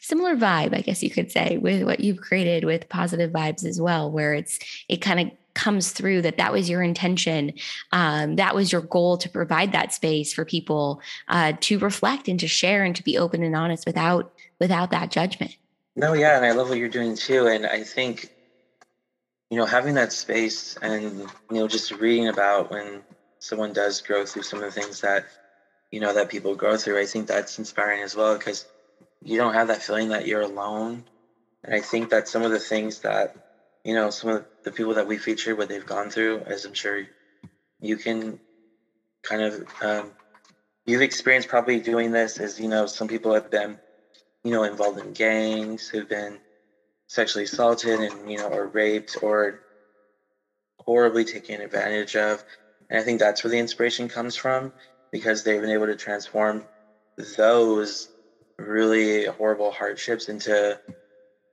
similar 0.00 0.36
vibe, 0.36 0.72
I 0.74 0.82
guess 0.82 1.02
you 1.02 1.10
could 1.10 1.32
say, 1.32 1.58
with 1.58 1.82
what 1.82 1.98
you've 1.98 2.20
created 2.20 2.64
with 2.64 2.88
positive 2.88 3.32
vibes 3.32 3.64
as 3.64 3.80
well, 3.80 4.10
where 4.10 4.34
it's 4.34 4.60
it 4.88 4.98
kind 4.98 5.18
of 5.20 5.30
comes 5.56 5.90
through 5.90 6.22
that 6.22 6.36
that 6.36 6.52
was 6.52 6.70
your 6.70 6.82
intention 6.82 7.52
um, 7.90 8.36
that 8.36 8.54
was 8.54 8.70
your 8.70 8.82
goal 8.82 9.16
to 9.16 9.28
provide 9.28 9.72
that 9.72 9.92
space 9.92 10.32
for 10.32 10.44
people 10.44 11.00
uh, 11.28 11.54
to 11.60 11.78
reflect 11.80 12.28
and 12.28 12.38
to 12.38 12.46
share 12.46 12.84
and 12.84 12.94
to 12.94 13.02
be 13.02 13.18
open 13.18 13.42
and 13.42 13.56
honest 13.56 13.84
without 13.86 14.32
without 14.60 14.90
that 14.90 15.10
judgment. 15.10 15.56
No 15.96 16.12
yeah 16.12 16.36
and 16.36 16.44
i 16.44 16.52
love 16.52 16.68
what 16.68 16.78
you're 16.78 16.88
doing 16.88 17.16
too 17.16 17.46
and 17.46 17.66
i 17.66 17.82
think 17.82 18.30
you 19.50 19.56
know 19.56 19.64
having 19.64 19.94
that 19.94 20.12
space 20.12 20.76
and 20.82 21.20
you 21.50 21.56
know 21.58 21.66
just 21.66 21.90
reading 21.92 22.28
about 22.28 22.70
when 22.70 23.02
someone 23.38 23.72
does 23.72 24.00
grow 24.02 24.26
through 24.26 24.42
some 24.42 24.62
of 24.62 24.64
the 24.66 24.80
things 24.80 25.00
that 25.00 25.24
you 25.90 26.00
know 26.00 26.12
that 26.12 26.28
people 26.28 26.54
go 26.54 26.76
through 26.76 27.00
i 27.00 27.06
think 27.06 27.26
that's 27.26 27.58
inspiring 27.58 28.02
as 28.02 28.14
well 28.14 28.36
because 28.36 28.66
you 29.22 29.38
don't 29.38 29.54
have 29.54 29.68
that 29.68 29.82
feeling 29.82 30.10
that 30.10 30.26
you're 30.26 30.42
alone 30.42 31.02
and 31.64 31.74
i 31.74 31.80
think 31.80 32.10
that 32.10 32.28
some 32.28 32.42
of 32.42 32.50
the 32.50 32.58
things 32.58 33.00
that 33.00 33.45
you 33.86 33.94
know, 33.94 34.10
some 34.10 34.30
of 34.30 34.44
the 34.64 34.72
people 34.72 34.94
that 34.94 35.06
we 35.06 35.16
feature, 35.16 35.54
what 35.54 35.68
they've 35.68 35.86
gone 35.86 36.10
through, 36.10 36.42
as 36.46 36.64
I'm 36.64 36.74
sure 36.74 37.06
you 37.78 37.96
can 37.96 38.40
kind 39.22 39.42
of, 39.42 39.64
um, 39.80 40.12
you've 40.86 41.02
experienced 41.02 41.46
probably 41.46 41.78
doing 41.78 42.10
this, 42.10 42.38
as 42.38 42.58
you 42.58 42.66
know, 42.66 42.86
some 42.86 43.06
people 43.06 43.32
have 43.32 43.48
been, 43.48 43.78
you 44.42 44.50
know, 44.50 44.64
involved 44.64 44.98
in 44.98 45.12
gangs, 45.12 45.86
who've 45.86 46.08
been 46.08 46.40
sexually 47.06 47.44
assaulted 47.44 48.00
and, 48.00 48.28
you 48.28 48.38
know, 48.38 48.48
or 48.48 48.66
raped 48.66 49.18
or 49.22 49.60
horribly 50.80 51.24
taken 51.24 51.60
advantage 51.60 52.16
of. 52.16 52.42
And 52.90 52.98
I 52.98 53.04
think 53.04 53.20
that's 53.20 53.44
where 53.44 53.52
the 53.52 53.58
inspiration 53.60 54.08
comes 54.08 54.34
from 54.34 54.72
because 55.12 55.44
they've 55.44 55.60
been 55.60 55.70
able 55.70 55.86
to 55.86 55.94
transform 55.94 56.64
those 57.36 58.08
really 58.58 59.26
horrible 59.26 59.70
hardships 59.70 60.28
into 60.28 60.76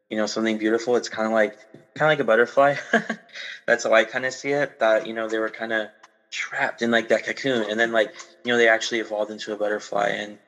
you 0.09 0.17
know 0.17 0.25
something 0.25 0.57
beautiful. 0.57 0.95
It's 0.95 1.09
kind 1.09 1.27
of 1.27 1.33
like 1.33 1.57
kind 1.95 2.11
of 2.11 2.17
like 2.17 2.19
a 2.19 2.23
butterfly. 2.23 2.75
That's 3.65 3.83
how 3.83 3.93
i 3.93 4.03
kind 4.03 4.25
of 4.25 4.33
see 4.33 4.49
it. 4.49 4.79
That 4.79 5.07
you 5.07 5.13
know 5.13 5.27
they 5.27 5.39
were 5.39 5.49
kind 5.49 5.73
of 5.73 5.87
trapped 6.33 6.81
in 6.81 6.89
like 6.89 7.09
that 7.09 7.23
cocoon 7.25 7.69
and 7.69 7.79
then 7.79 7.91
like 7.91 8.11
you 8.43 8.51
know 8.51 8.57
they 8.57 8.67
actually 8.67 8.99
evolved 8.99 9.29
into 9.29 9.53
a 9.53 9.55
butterfly 9.55 10.07
and 10.07 10.39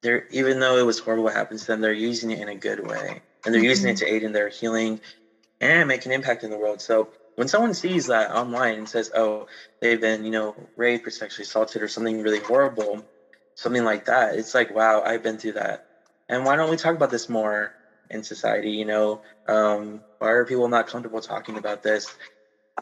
they're 0.00 0.26
even 0.30 0.58
though 0.58 0.78
it 0.78 0.86
was 0.86 0.98
horrible 0.98 1.24
what 1.24 1.34
happened 1.34 1.60
to 1.60 1.66
them 1.66 1.82
they're 1.82 1.92
using 1.92 2.30
it 2.30 2.38
in 2.38 2.48
a 2.48 2.54
good 2.54 2.80
way 2.80 3.20
and 3.44 3.54
they're 3.54 3.60
mm-hmm. 3.60 3.68
using 3.68 3.90
it 3.90 3.96
mm-hmm. 3.96 4.06
to 4.06 4.14
aid 4.14 4.22
in 4.22 4.32
their 4.32 4.48
healing 4.48 4.98
and 5.60 5.86
make 5.86 6.06
an 6.06 6.12
impact 6.12 6.44
in 6.44 6.50
the 6.50 6.56
world. 6.56 6.80
So 6.80 7.08
when 7.34 7.46
someone 7.46 7.74
sees 7.74 8.06
that 8.06 8.30
online 8.30 8.78
and 8.78 8.88
says 8.88 9.10
oh 9.14 9.48
they've 9.80 10.00
been 10.00 10.24
you 10.24 10.30
know 10.30 10.56
raped 10.76 11.06
or 11.06 11.10
sexually 11.10 11.44
assaulted 11.44 11.82
or 11.82 11.88
something 11.88 12.22
really 12.22 12.40
horrible 12.40 13.04
something 13.54 13.84
like 13.84 14.06
that 14.06 14.34
it's 14.34 14.54
like 14.54 14.74
wow 14.74 15.02
i've 15.02 15.22
been 15.22 15.38
through 15.38 15.52
that. 15.52 15.86
And 16.28 16.44
why 16.44 16.56
don't 16.56 16.70
we 16.70 16.76
talk 16.76 16.96
about 16.96 17.10
this 17.10 17.28
more 17.28 17.72
in 18.10 18.22
society. 18.22 18.70
You 18.70 18.84
know, 18.84 19.20
um, 19.46 20.02
why 20.18 20.30
are 20.30 20.44
people 20.44 20.68
not 20.68 20.86
comfortable 20.86 21.20
talking 21.20 21.58
about 21.58 21.82
this? 21.82 22.14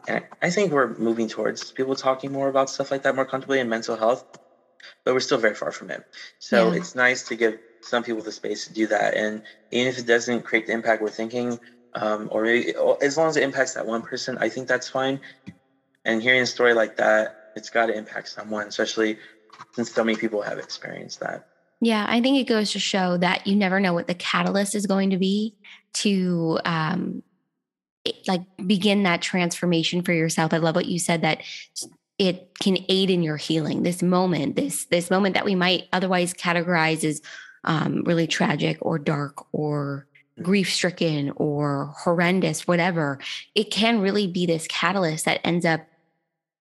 And 0.09 0.25
I 0.43 0.51
think 0.51 0.73
we're 0.73 0.95
moving 0.95 1.29
towards 1.29 1.71
people 1.73 1.95
talking 1.95 2.33
more 2.33 2.49
about 2.49 2.71
stuff 2.71 2.91
like 2.91 3.03
that 3.03 3.15
more 3.15 3.25
comfortably 3.25 3.61
in 3.61 3.69
mental 3.69 3.97
health, 3.97 4.25
but 5.05 5.15
we're 5.15 5.21
still 5.21 5.39
very 5.39 5.55
far 5.55 5.73
from 5.73 5.91
it. 5.91 6.05
So 6.39 6.73
yeah. 6.73 6.79
it's 6.79 6.95
nice 6.95 7.23
to 7.25 7.37
give 7.37 7.59
some 7.81 8.03
people 8.03 8.23
the 8.23 8.33
space 8.33 8.67
to 8.67 8.73
do 8.73 8.87
that. 8.89 9.15
And 9.15 9.43
even 9.71 9.89
if 9.89 9.99
it 9.99 10.07
doesn't 10.07 10.43
create 10.43 10.67
the 10.67 10.73
impact 10.73 11.01
we're 11.01 11.11
thinking, 11.11 11.61
um, 11.95 12.29
or 12.33 12.43
maybe 12.43 12.75
as 13.01 13.17
long 13.17 13.29
as 13.29 13.37
it 13.37 13.45
impacts 13.45 13.75
that 13.75 13.87
one 13.87 14.03
person, 14.03 14.37
I 14.41 14.49
think 14.49 14.69
that's 14.69 14.89
fine. 14.89 15.21
And 16.05 16.21
hearing 16.21 16.43
a 16.43 16.47
story 16.47 16.75
like 16.75 16.97
that, 16.97 17.37
it's 17.55 17.71
got 17.71 17.87
to 17.87 17.97
impact 17.97 18.29
someone, 18.29 18.67
especially 18.67 19.19
since 19.75 19.93
so 19.93 20.05
many 20.05 20.19
people 20.19 20.43
have 20.43 20.59
experienced 20.59 21.21
that. 21.21 21.45
Yeah, 21.85 22.07
I 22.09 22.23
think 22.23 22.39
it 22.39 22.49
goes 22.49 22.73
to 22.73 22.79
show 22.79 23.19
that 23.19 23.47
you 23.47 23.55
never 23.55 23.79
know 23.79 23.93
what 23.93 24.07
the 24.07 24.15
catalyst 24.15 24.75
is 24.75 24.87
going 24.87 25.11
to 25.11 25.19
be 25.19 25.55
to 25.95 26.59
um, 26.65 27.23
like 28.27 28.41
begin 28.67 29.03
that 29.03 29.21
transformation 29.21 30.01
for 30.01 30.15
yourself. 30.15 30.55
I 30.55 30.57
love 30.57 30.77
what 30.77 30.87
you 30.87 30.99
said 30.99 31.21
that 31.21 31.43
it 32.19 32.49
can 32.59 32.79
aid 32.89 33.11
in 33.11 33.23
your 33.23 33.37
healing. 33.37 33.83
This 33.83 34.03
moment, 34.03 34.57
this 34.57 34.87
this 34.87 35.11
moment 35.11 35.35
that 35.35 35.45
we 35.45 35.55
might 35.55 35.85
otherwise 35.93 36.33
categorize 36.33 37.05
as 37.05 37.21
um, 37.65 38.03
really 38.07 38.27
tragic 38.27 38.79
or 38.81 38.99
dark 38.99 39.45
or 39.53 40.07
grief 40.41 40.73
stricken 40.73 41.33
or 41.37 41.93
horrendous, 41.99 42.67
whatever, 42.67 43.19
it 43.55 43.71
can 43.71 44.01
really 44.01 44.27
be 44.27 44.47
this 44.47 44.67
catalyst 44.69 45.27
that 45.27 45.47
ends 45.47 45.67
up 45.67 45.83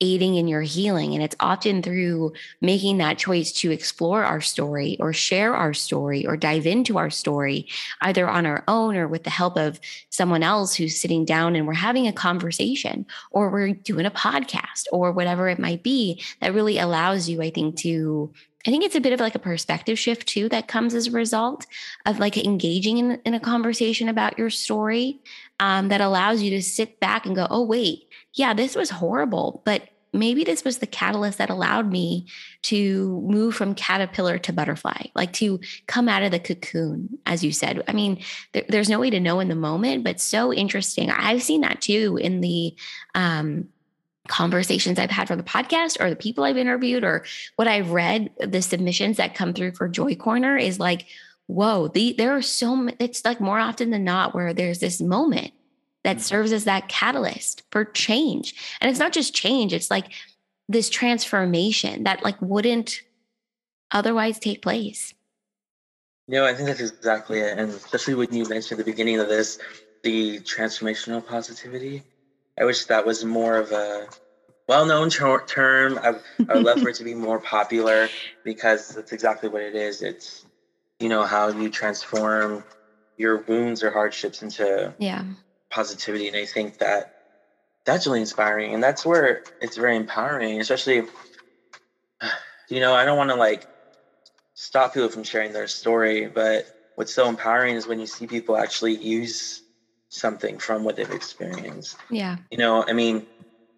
aiding 0.03 0.35
in 0.35 0.49
your 0.49 0.61
healing. 0.61 1.13
And 1.13 1.23
it's 1.23 1.35
often 1.39 1.81
through 1.81 2.33
making 2.59 2.97
that 2.97 3.17
choice 3.17 3.53
to 3.53 3.71
explore 3.71 4.25
our 4.25 4.41
story 4.41 4.97
or 4.99 5.13
share 5.13 5.55
our 5.55 5.73
story 5.73 6.25
or 6.27 6.35
dive 6.35 6.67
into 6.67 6.97
our 6.97 7.09
story, 7.09 7.67
either 8.01 8.29
on 8.29 8.45
our 8.45 8.65
own 8.67 8.97
or 8.97 9.07
with 9.07 9.23
the 9.23 9.29
help 9.29 9.57
of 9.57 9.79
someone 10.09 10.43
else 10.43 10.75
who's 10.75 10.99
sitting 10.99 11.23
down 11.23 11.55
and 11.55 11.65
we're 11.65 11.73
having 11.73 12.05
a 12.05 12.13
conversation 12.13 13.05
or 13.31 13.49
we're 13.49 13.71
doing 13.71 14.05
a 14.05 14.11
podcast 14.11 14.83
or 14.91 15.13
whatever 15.13 15.47
it 15.47 15.57
might 15.57 15.83
be 15.83 16.21
that 16.41 16.53
really 16.53 16.77
allows 16.77 17.29
you, 17.29 17.41
I 17.41 17.49
think, 17.49 17.77
to 17.77 18.33
I 18.65 18.69
think 18.69 18.85
it's 18.85 18.95
a 18.95 19.01
bit 19.01 19.11
of 19.11 19.19
like 19.19 19.35
a 19.35 19.39
perspective 19.39 19.99
shift 19.99 20.25
too 20.25 20.47
that 20.49 20.69
comes 20.69 20.93
as 20.93 21.07
a 21.07 21.11
result 21.11 21.65
of 22.05 22.19
like 22.19 22.37
engaging 22.37 22.97
in, 22.97 23.19
in 23.25 23.33
a 23.33 23.39
conversation 23.39 24.07
about 24.07 24.37
your 24.37 24.49
story 24.49 25.19
um, 25.59 25.89
that 25.89 25.99
allows 25.99 26.41
you 26.41 26.49
to 26.51 26.61
sit 26.61 26.99
back 27.01 27.25
and 27.25 27.35
go, 27.35 27.45
oh, 27.49 27.65
wait, 27.65 28.07
yeah, 28.33 28.53
this 28.53 28.75
was 28.75 28.89
horrible, 28.89 29.61
but 29.65 29.89
maybe 30.13 30.43
this 30.43 30.63
was 30.63 30.77
the 30.77 30.87
catalyst 30.87 31.39
that 31.39 31.49
allowed 31.49 31.91
me 31.91 32.27
to 32.63 33.21
move 33.27 33.55
from 33.55 33.75
caterpillar 33.75 34.37
to 34.37 34.53
butterfly, 34.53 35.07
like 35.15 35.33
to 35.33 35.59
come 35.87 36.07
out 36.07 36.23
of 36.23 36.31
the 36.31 36.39
cocoon, 36.39 37.17
as 37.25 37.43
you 37.43 37.51
said. 37.51 37.83
I 37.87 37.93
mean, 37.93 38.23
there, 38.53 38.63
there's 38.69 38.89
no 38.89 38.99
way 38.99 39.09
to 39.09 39.19
know 39.19 39.39
in 39.39 39.49
the 39.49 39.55
moment, 39.55 40.03
but 40.03 40.21
so 40.21 40.53
interesting. 40.53 41.09
I've 41.09 41.41
seen 41.41 41.61
that 41.61 41.81
too 41.81 42.17
in 42.21 42.41
the, 42.41 42.75
um, 43.15 43.69
conversations 44.29 44.99
I've 44.99 45.11
had 45.11 45.27
for 45.27 45.35
the 45.35 45.43
podcast 45.43 45.99
or 45.99 46.09
the 46.09 46.15
people 46.15 46.45
I've 46.45 46.55
interviewed 46.55 47.03
or 47.03 47.25
what 47.57 47.67
I've 47.67 47.91
read, 47.91 48.31
the 48.39 48.61
submissions 48.61 49.17
that 49.17 49.35
come 49.35 49.53
through 49.53 49.73
for 49.73 49.89
Joy 49.89 50.15
Corner 50.15 50.55
is 50.55 50.79
like, 50.79 51.07
whoa, 51.47 51.89
the, 51.89 52.15
there 52.17 52.31
are 52.31 52.41
so, 52.41 52.89
it's 52.99 53.25
like 53.25 53.41
more 53.41 53.59
often 53.59 53.89
than 53.89 54.05
not 54.05 54.33
where 54.33 54.53
there's 54.53 54.79
this 54.79 55.01
moment 55.01 55.51
that 56.03 56.17
mm-hmm. 56.17 56.23
serves 56.23 56.51
as 56.51 56.65
that 56.65 56.89
catalyst 56.89 57.63
for 57.71 57.85
change. 57.85 58.55
And 58.81 58.89
it's 58.89 58.99
not 58.99 59.13
just 59.13 59.33
change, 59.33 59.73
it's 59.73 59.91
like 59.91 60.11
this 60.69 60.89
transformation 60.89 62.03
that 62.03 62.23
like 62.23 62.41
wouldn't 62.41 63.01
otherwise 63.91 64.39
take 64.39 64.61
place. 64.61 65.13
No, 66.27 66.45
I 66.45 66.53
think 66.53 66.67
that's 66.67 66.79
exactly 66.79 67.39
it. 67.39 67.57
And 67.57 67.69
especially 67.69 68.15
when 68.15 68.33
you 68.33 68.47
mentioned 68.47 68.79
at 68.79 68.85
the 68.85 68.91
beginning 68.91 69.19
of 69.19 69.27
this, 69.27 69.59
the 70.03 70.39
transformational 70.39 71.25
positivity. 71.25 72.03
I 72.59 72.65
wish 72.65 72.85
that 72.85 73.05
was 73.05 73.25
more 73.25 73.57
of 73.57 73.71
a 73.71 74.07
well-known 74.67 75.09
ter- 75.09 75.45
term. 75.45 75.97
I, 75.97 76.15
I 76.49 76.55
would 76.55 76.63
love 76.63 76.81
for 76.81 76.89
it 76.89 76.95
to 76.95 77.03
be 77.03 77.13
more 77.15 77.39
popular 77.39 78.09
because 78.43 78.89
that's 78.89 79.11
exactly 79.11 79.49
what 79.49 79.61
it 79.61 79.75
is. 79.75 80.01
It's 80.01 80.45
you 80.99 81.09
know 81.09 81.23
how 81.23 81.49
you 81.49 81.69
transform 81.69 82.63
your 83.17 83.37
wounds 83.37 83.83
or 83.83 83.91
hardships 83.91 84.41
into 84.41 84.93
yeah 84.99 85.23
positivity, 85.73 86.27
and 86.27 86.37
I 86.37 86.45
think 86.45 86.77
that 86.77 87.13
that's 87.85 88.05
really 88.05 88.21
inspiring, 88.21 88.73
and 88.73 88.83
that's 88.83 89.05
where 89.05 89.43
it's 89.61 89.77
very 89.77 89.95
empowering, 89.95 90.61
especially. 90.61 91.03
You 92.69 92.79
know, 92.79 92.95
I 92.95 93.03
don't 93.03 93.17
want 93.17 93.29
to 93.29 93.35
like 93.35 93.67
stop 94.55 94.93
people 94.93 95.09
from 95.09 95.23
sharing 95.23 95.51
their 95.51 95.67
story, 95.67 96.27
but 96.27 96.65
what's 96.95 97.13
so 97.13 97.27
empowering 97.27 97.75
is 97.75 97.85
when 97.85 97.99
you 97.99 98.07
see 98.07 98.25
people 98.25 98.57
actually 98.57 98.95
use 98.95 99.61
something 100.07 100.57
from 100.57 100.83
what 100.83 100.95
they've 100.95 101.11
experienced. 101.11 101.97
Yeah. 102.09 102.37
You 102.51 102.57
know, 102.57 102.85
I 102.87 102.93
mean, 102.93 103.27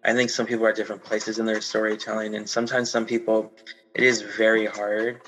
I 0.04 0.12
think 0.12 0.30
some 0.30 0.46
people 0.46 0.64
are 0.66 0.70
at 0.70 0.76
different 0.76 1.02
places 1.02 1.38
in 1.38 1.46
their 1.46 1.60
storytelling, 1.60 2.36
and 2.36 2.48
sometimes 2.48 2.88
some 2.88 3.06
people, 3.06 3.52
it 3.94 4.04
is 4.04 4.22
very 4.22 4.66
hard. 4.66 5.20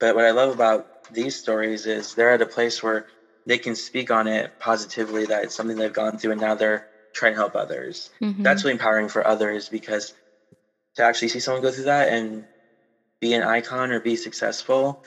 But 0.00 0.16
what 0.16 0.24
I 0.24 0.32
love 0.32 0.52
about 0.52 1.12
these 1.12 1.36
stories 1.36 1.86
is 1.86 2.14
they're 2.14 2.32
at 2.32 2.42
a 2.42 2.46
place 2.46 2.82
where 2.82 3.06
they 3.46 3.58
can 3.58 3.74
speak 3.74 4.10
on 4.10 4.26
it 4.26 4.50
positively 4.58 5.26
that 5.26 5.44
it's 5.44 5.54
something 5.54 5.76
they've 5.76 5.92
gone 5.92 6.18
through 6.18 6.32
and 6.32 6.40
now 6.40 6.54
they're 6.54 6.86
trying 7.12 7.32
to 7.32 7.38
help 7.38 7.54
others. 7.54 8.10
Mm-hmm. 8.20 8.42
That's 8.42 8.64
really 8.64 8.72
empowering 8.72 9.08
for 9.08 9.26
others 9.26 9.68
because 9.68 10.14
to 10.96 11.02
actually 11.02 11.28
see 11.28 11.40
someone 11.40 11.62
go 11.62 11.70
through 11.70 11.84
that 11.84 12.08
and 12.08 12.44
be 13.20 13.34
an 13.34 13.42
icon 13.42 13.92
or 13.92 14.00
be 14.00 14.16
successful, 14.16 15.02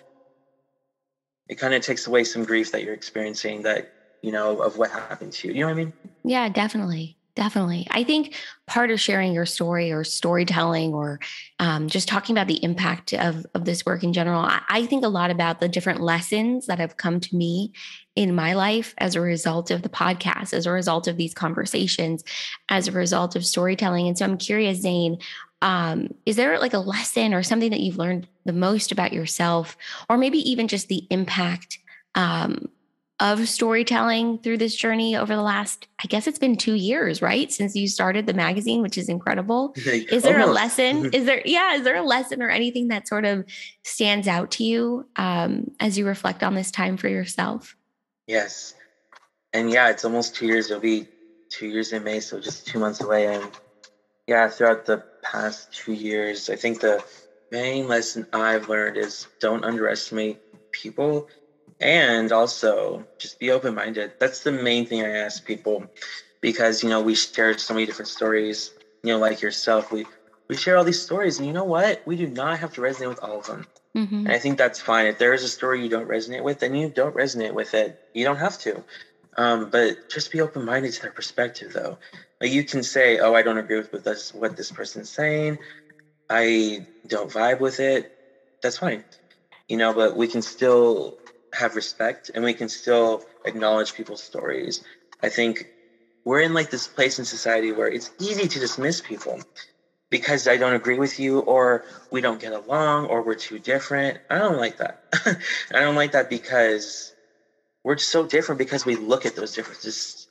it 1.48 1.56
kind 1.56 1.74
of 1.74 1.82
takes 1.82 2.08
away 2.08 2.24
some 2.24 2.44
grief 2.44 2.72
that 2.72 2.84
you're 2.84 2.94
experiencing 2.94 3.64
that 3.64 3.92
you 4.22 4.32
know, 4.32 4.60
of 4.62 4.78
what 4.78 4.90
happened 4.90 5.34
to 5.34 5.48
you. 5.48 5.54
You 5.54 5.62
know 5.62 5.68
what 5.68 5.74
I 5.74 5.84
mean? 5.84 5.94
Yeah, 6.24 6.50
definitely. 6.50 7.17
Definitely. 7.38 7.86
I 7.92 8.04
think 8.04 8.34
part 8.66 8.90
of 8.90 9.00
sharing 9.00 9.32
your 9.32 9.46
story 9.46 9.92
or 9.92 10.04
storytelling 10.04 10.96
or 10.96 11.20
um, 11.60 11.88
just 11.88 12.08
talking 12.08 12.34
about 12.34 12.48
the 12.48 12.64
impact 12.64 13.14
of, 13.14 13.46
of 13.54 13.64
this 13.64 13.86
work 13.86 14.04
in 14.04 14.12
general, 14.12 14.42
I, 14.42 14.60
I 14.68 14.86
think 14.88 15.06
a 15.06 15.08
lot 15.08 15.30
about 15.30 15.60
the 15.60 15.70
different 15.70 16.02
lessons 16.02 16.66
that 16.66 16.80
have 16.80 16.98
come 16.98 17.20
to 17.20 17.36
me 17.36 17.74
in 18.16 18.34
my 18.34 18.54
life 18.54 18.96
as 18.98 19.14
a 19.14 19.22
result 19.22 19.70
of 19.70 19.84
the 19.84 19.88
podcast, 19.88 20.52
as 20.52 20.66
a 20.66 20.72
result 20.72 21.08
of 21.08 21.16
these 21.16 21.36
conversations, 21.36 22.24
as 22.70 22.88
a 22.88 22.92
result 22.92 23.36
of 23.36 23.46
storytelling. 23.46 24.08
And 24.08 24.18
so 24.18 24.26
I'm 24.26 24.40
curious, 24.40 24.80
Zane, 24.80 25.20
um, 25.62 26.08
is 26.26 26.38
there 26.38 26.58
like 26.58 26.74
a 26.74 26.80
lesson 26.80 27.36
or 27.36 27.44
something 27.44 27.70
that 27.70 27.82
you've 27.82 28.00
learned 28.00 28.28
the 28.46 28.52
most 28.52 28.92
about 28.92 29.14
yourself, 29.14 29.78
or 30.10 30.18
maybe 30.18 30.40
even 30.40 30.68
just 30.68 30.88
the 30.88 31.06
impact 31.12 31.78
um, 32.16 32.68
of 33.20 33.50
storytelling 33.50 34.38
through 34.40 34.58
this 34.58 34.76
journey 34.76 35.16
over 35.16 35.36
the 35.36 35.42
last, 35.42 35.88
I 36.04 36.08
guess 36.08 36.28
it's 36.28 36.38
been 36.38 36.56
two 36.56 36.76
years, 36.76 37.20
right? 37.22 37.52
Since 37.52 37.76
you 37.76 37.88
started 37.88 38.28
the 38.28 38.34
magazine, 38.34 38.84
which 38.84 38.98
is 38.98 39.10
incredible. 39.10 39.74
Is 39.76 40.22
there 40.22 40.40
Almost. 40.40 40.50
a 40.50 40.54
lesson? 40.54 41.06
Is 41.14 41.26
there, 41.26 41.42
yeah, 41.44 41.76
is 41.76 41.84
there 41.84 41.96
a 41.96 42.04
lesson 42.04 42.44
or 42.44 42.50
anything 42.50 42.90
that 42.90 43.08
sort 43.08 43.26
of 43.26 43.46
stands 43.84 44.28
out 44.28 44.52
to 44.52 44.64
you 44.64 45.08
um, 45.16 45.72
as 45.80 45.98
you 45.98 46.06
reflect 46.06 46.44
on 46.44 46.54
this 46.54 46.70
time 46.70 46.96
for 46.96 47.08
yourself? 47.08 47.76
Yes. 48.28 48.76
And 49.52 49.72
yeah, 49.72 49.90
it's 49.90 50.06
almost 50.06 50.36
two 50.36 50.46
years. 50.46 50.70
It'll 50.70 50.82
be 50.82 51.08
two 51.50 51.68
years 51.68 51.94
in 51.94 52.04
May, 52.04 52.20
so 52.20 52.40
just 52.40 52.68
two 52.68 52.78
months 52.78 53.02
away. 53.02 53.34
And 53.34 53.50
yeah, 54.28 54.48
throughout 54.48 54.86
the 54.86 55.04
past 55.24 55.74
two 55.74 55.94
years, 55.94 56.52
I 56.52 56.56
think 56.56 56.82
the 56.82 57.04
main 57.52 57.88
lesson 57.88 58.28
I've 58.32 58.70
learned 58.70 58.98
is 58.98 59.28
don't 59.40 59.64
underestimate 59.64 60.40
people 60.72 61.28
and 61.80 62.32
also 62.32 63.06
just 63.20 63.40
be 63.40 63.52
open 63.52 63.76
minded. 63.76 64.12
That's 64.20 64.44
the 64.44 64.52
main 64.52 64.86
thing 64.86 65.02
I 65.02 65.10
ask 65.10 65.46
people 65.46 65.86
because 66.42 66.84
you 66.84 66.90
know 66.90 67.02
we 67.02 67.16
share 67.16 67.58
so 67.58 67.74
many 67.74 67.86
different 67.86 68.10
stories. 68.10 68.72
You 69.04 69.14
know, 69.14 69.20
like 69.20 69.42
yourself, 69.42 69.92
we 69.92 70.06
we 70.50 70.56
share 70.56 70.78
all 70.78 70.84
these 70.84 71.02
stories, 71.02 71.38
and 71.38 71.48
you 71.48 71.54
know 71.54 71.64
what? 71.64 72.02
We 72.06 72.16
do 72.16 72.28
not 72.28 72.60
have 72.60 72.74
to 72.74 72.82
resonate 72.82 73.10
with 73.10 73.24
all 73.24 73.40
of 73.40 73.46
them. 73.46 73.66
Mm-hmm. 73.96 74.16
And 74.16 74.32
I 74.32 74.40
think 74.40 74.58
that's 74.58 74.80
fine. 74.80 75.08
If 75.08 75.18
there 75.18 75.34
is 75.34 75.44
a 75.44 75.48
story 75.48 75.82
you 75.82 75.90
don't 75.90 76.08
resonate 76.08 76.44
with, 76.44 76.60
then 76.60 76.76
you 76.76 76.90
don't 76.90 77.16
resonate 77.16 77.54
with 77.54 77.74
it. 77.74 77.98
You 78.14 78.24
don't 78.26 78.38
have 78.38 78.58
to. 78.60 78.84
Um, 79.38 79.70
but 79.70 79.98
just 80.10 80.32
be 80.32 80.42
open 80.42 80.66
minded 80.66 80.94
to 80.94 81.02
their 81.02 81.12
perspective, 81.12 81.74
though. 81.74 81.98
Like 82.42 82.52
you 82.52 82.64
can 82.64 82.84
say, 82.84 83.20
"Oh, 83.20 83.34
I 83.34 83.42
don't 83.44 83.58
agree 83.58 83.78
with 83.78 84.04
this, 84.04 84.34
what 84.34 84.56
this 84.56 84.72
person's 84.72 85.10
saying. 85.10 85.60
I 86.30 86.86
don't 87.08 87.32
vibe 87.32 87.60
with 87.60 87.80
it." 87.80 88.10
That's 88.62 88.78
fine, 88.78 89.04
you 89.68 89.78
know. 89.78 89.94
But 89.94 90.16
we 90.18 90.28
can 90.28 90.42
still 90.42 91.18
have 91.58 91.76
respect 91.76 92.32
and 92.36 92.44
we 92.44 92.54
can 92.54 92.70
still 92.70 93.24
acknowledge 93.46 93.94
people's 93.96 94.24
stories. 94.24 94.82
I 95.24 95.30
think 95.30 95.68
we're 96.26 96.42
in 96.42 96.54
like 96.54 96.72
this 96.72 96.88
place 96.88 97.20
in 97.20 97.26
society 97.26 97.72
where 97.72 97.88
it's 97.90 98.12
easy 98.20 98.48
to 98.48 98.60
dismiss 98.60 99.02
people 99.02 99.42
because 100.10 100.48
I 100.48 100.58
don't 100.58 100.76
agree 100.76 101.00
with 101.00 101.20
you 101.20 101.40
or 101.40 101.86
we 102.12 102.22
don't 102.22 102.42
get 102.42 102.54
along 102.54 103.08
or 103.08 103.24
we're 103.24 103.36
too 103.36 103.60
different. 103.60 104.20
I 104.30 104.40
don't 104.40 104.58
like 104.58 104.78
that. 104.78 105.02
I 105.74 105.82
don't 105.82 105.96
like 105.96 106.14
that 106.14 106.30
because 106.30 107.14
we're 107.84 107.98
so 107.98 108.26
different 108.26 108.60
because 108.60 108.86
we 108.86 108.96
look 108.96 109.26
at 109.26 109.36
those 109.36 109.56
differences 109.56 110.28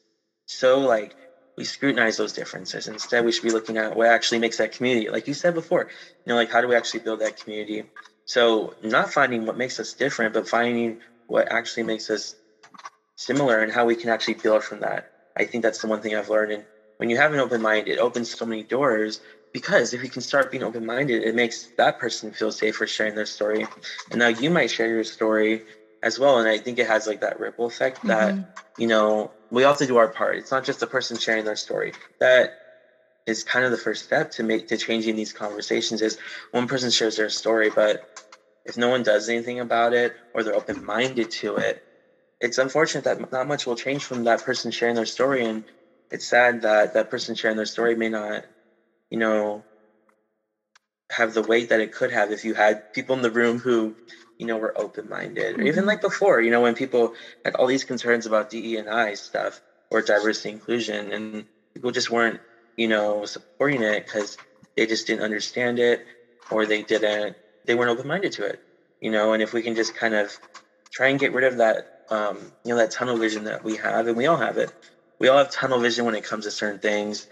so 0.47 0.81
like 0.81 1.17
we 1.57 1.65
scrutinize 1.65 2.17
those 2.17 2.33
differences. 2.33 2.89
Instead, 2.89 3.25
we 3.25 3.33
should 3.33 3.43
be 3.45 3.51
looking 3.51 3.79
at 3.79 3.97
what 3.97 4.09
actually 4.09 4.39
makes 4.39 4.59
that 4.59 4.73
community. 4.73 5.11
Like 5.11 5.27
you 5.27 5.35
said 5.35 5.55
before, 5.55 5.89
you 6.25 6.31
know, 6.31 6.37
like 6.37 6.51
how 6.51 6.61
do 6.61 6.69
we 6.69 6.77
actually 6.77 7.01
build 7.01 7.21
that 7.21 7.37
community? 7.41 7.85
So 8.27 8.75
not 8.83 9.13
finding 9.13 9.47
what 9.47 9.57
makes 9.57 9.81
us 9.81 9.95
different, 9.95 10.35
but 10.35 10.49
finding 10.49 10.99
what 11.27 11.51
actually 11.51 11.83
makes 11.83 12.11
us 12.11 12.35
similar 13.17 13.61
and 13.61 13.73
how 13.73 13.85
we 13.85 13.97
can 13.97 14.11
actually 14.11 14.35
build 14.35 14.63
from 14.63 14.81
that. 14.81 15.05
I 15.37 15.45
think 15.45 15.63
that's 15.63 15.81
the 15.81 15.89
one 15.89 16.01
thing 16.01 16.15
I've 16.15 16.31
learned. 16.31 16.53
And 16.53 16.65
when 16.99 17.11
you 17.11 17.17
have 17.17 17.33
an 17.33 17.41
open 17.41 17.61
mind, 17.61 17.89
it 17.89 17.99
opens 17.99 18.31
so 18.31 18.47
many 18.47 18.63
doors 18.63 19.21
because 19.53 19.93
if 19.93 20.03
you 20.03 20.09
can 20.09 20.23
start 20.23 20.51
being 20.51 20.63
open 20.63 20.85
minded, 20.85 21.23
it 21.23 21.35
makes 21.35 21.69
that 21.77 21.99
person 21.99 22.33
feel 22.33 22.53
safe 22.53 22.77
for 22.77 22.87
sharing 22.87 23.15
their 23.15 23.27
story. 23.27 23.67
And 24.11 24.19
now 24.19 24.29
you 24.29 24.51
might 24.51 24.71
share 24.71 24.89
your 24.89 25.05
story 25.05 25.63
as 26.03 26.19
well. 26.19 26.39
And 26.39 26.49
I 26.49 26.59
think 26.59 26.79
it 26.79 26.87
has 26.87 27.07
like 27.07 27.21
that 27.21 27.41
ripple 27.41 27.67
effect 27.67 27.99
mm-hmm. 27.99 28.09
that, 28.09 28.55
you 28.79 28.87
know, 28.87 29.31
we 29.51 29.65
all 29.65 29.73
have 29.73 29.79
to 29.79 29.87
do 29.87 29.97
our 29.97 30.09
part. 30.09 30.37
It's 30.37 30.51
not 30.51 30.65
just 30.65 30.81
the 30.81 30.87
person 30.87 31.17
sharing 31.17 31.45
their 31.45 31.57
story. 31.57 31.93
That 32.21 32.53
is 33.27 33.43
kind 33.43 33.65
of 33.65 33.71
the 33.71 33.77
first 33.77 34.05
step 34.05 34.31
to 34.31 34.43
make 34.43 34.69
to 34.69 34.77
changing 34.77 35.17
these 35.17 35.33
conversations 35.33 36.01
is 36.01 36.17
one 36.53 36.67
person 36.67 36.91
shares 36.91 37.17
their 37.17 37.29
story 37.29 37.71
but 37.75 38.01
if 38.67 38.77
no 38.77 38.89
one 38.89 39.03
does 39.03 39.29
anything 39.29 39.61
about 39.61 39.93
it 39.93 40.15
or 40.35 40.43
they're 40.43 40.55
open-minded 40.55 41.31
to 41.31 41.57
it 41.57 41.83
it's 42.41 42.59
unfortunate 42.59 43.05
that 43.05 43.33
not 43.33 43.49
much 43.49 43.67
will 43.67 43.77
change 43.77 44.05
from 44.05 44.25
that 44.25 44.43
person 44.43 44.71
sharing 44.71 44.95
their 44.95 45.07
story 45.07 45.45
and 45.45 45.65
it's 46.11 46.27
sad 46.27 46.63
that 46.63 46.95
that 46.95 47.11
person 47.11 47.35
sharing 47.35 47.57
their 47.57 47.67
story 47.67 47.95
may 47.95 48.09
not 48.09 48.45
you 49.11 49.19
know 49.19 49.65
have 51.11 51.35
the 51.35 51.43
weight 51.43 51.69
that 51.69 51.81
it 51.81 51.93
could 51.93 52.11
have 52.11 52.31
if 52.31 52.45
you 52.45 52.55
had 52.55 52.93
people 52.93 53.15
in 53.15 53.23
the 53.23 53.31
room 53.31 53.59
who 53.59 53.95
you 54.39 54.47
know 54.47 54.57
were 54.57 54.79
open-minded 54.79 55.53
mm-hmm. 55.53 55.61
or 55.61 55.65
even 55.65 55.81
mm-hmm. 55.81 55.89
like 55.89 56.01
before 56.01 56.41
you 56.41 56.51
know 56.51 56.61
when 56.61 56.75
people 56.75 57.13
had 57.45 57.55
all 57.55 57.67
these 57.67 57.85
concerns 57.85 58.27
about 58.27 58.51
DE 58.51 58.77
and 58.77 58.89
I 58.89 59.15
stuff 59.15 59.61
or 59.91 60.03
diversity 60.03 60.51
inclusion 60.51 61.13
and 61.13 61.47
people 61.75 61.93
just 61.93 62.11
weren't 62.11 62.41
you 62.77 62.89
know, 62.89 63.25
supporting 63.25 63.83
it 63.83 64.05
because 64.05 64.37
they 64.77 64.87
just 64.87 65.07
didn't 65.07 65.25
understand 65.25 65.79
it 65.79 66.05
or 66.51 66.67
they 66.67 66.83
didn't, 66.83 67.37
they 67.67 67.75
weren't 67.75 67.91
open 67.91 68.09
minded 68.09 68.33
to 68.35 68.45
it, 68.45 68.61
you 69.01 69.11
know. 69.11 69.33
And 69.33 69.43
if 69.43 69.53
we 69.53 69.63
can 69.63 69.75
just 69.77 69.95
kind 69.95 70.15
of 70.15 70.39
try 70.93 71.09
and 71.09 71.21
get 71.21 71.33
rid 71.33 71.45
of 71.45 71.59
that, 71.59 71.85
um, 72.11 72.53
you 72.65 72.73
know, 72.73 72.79
that 72.79 72.91
tunnel 72.93 73.17
vision 73.19 73.45
that 73.45 73.65
we 73.65 73.77
have, 73.77 74.07
and 74.09 74.17
we 74.17 74.27
all 74.27 74.39
have 74.39 74.59
it. 74.59 74.73
We 75.21 75.29
all 75.29 75.39
have 75.39 75.51
tunnel 75.51 75.81
vision 75.81 76.05
when 76.05 76.15
it 76.15 76.25
comes 76.25 76.45
to 76.45 76.51
certain 76.51 76.81
things 76.81 77.29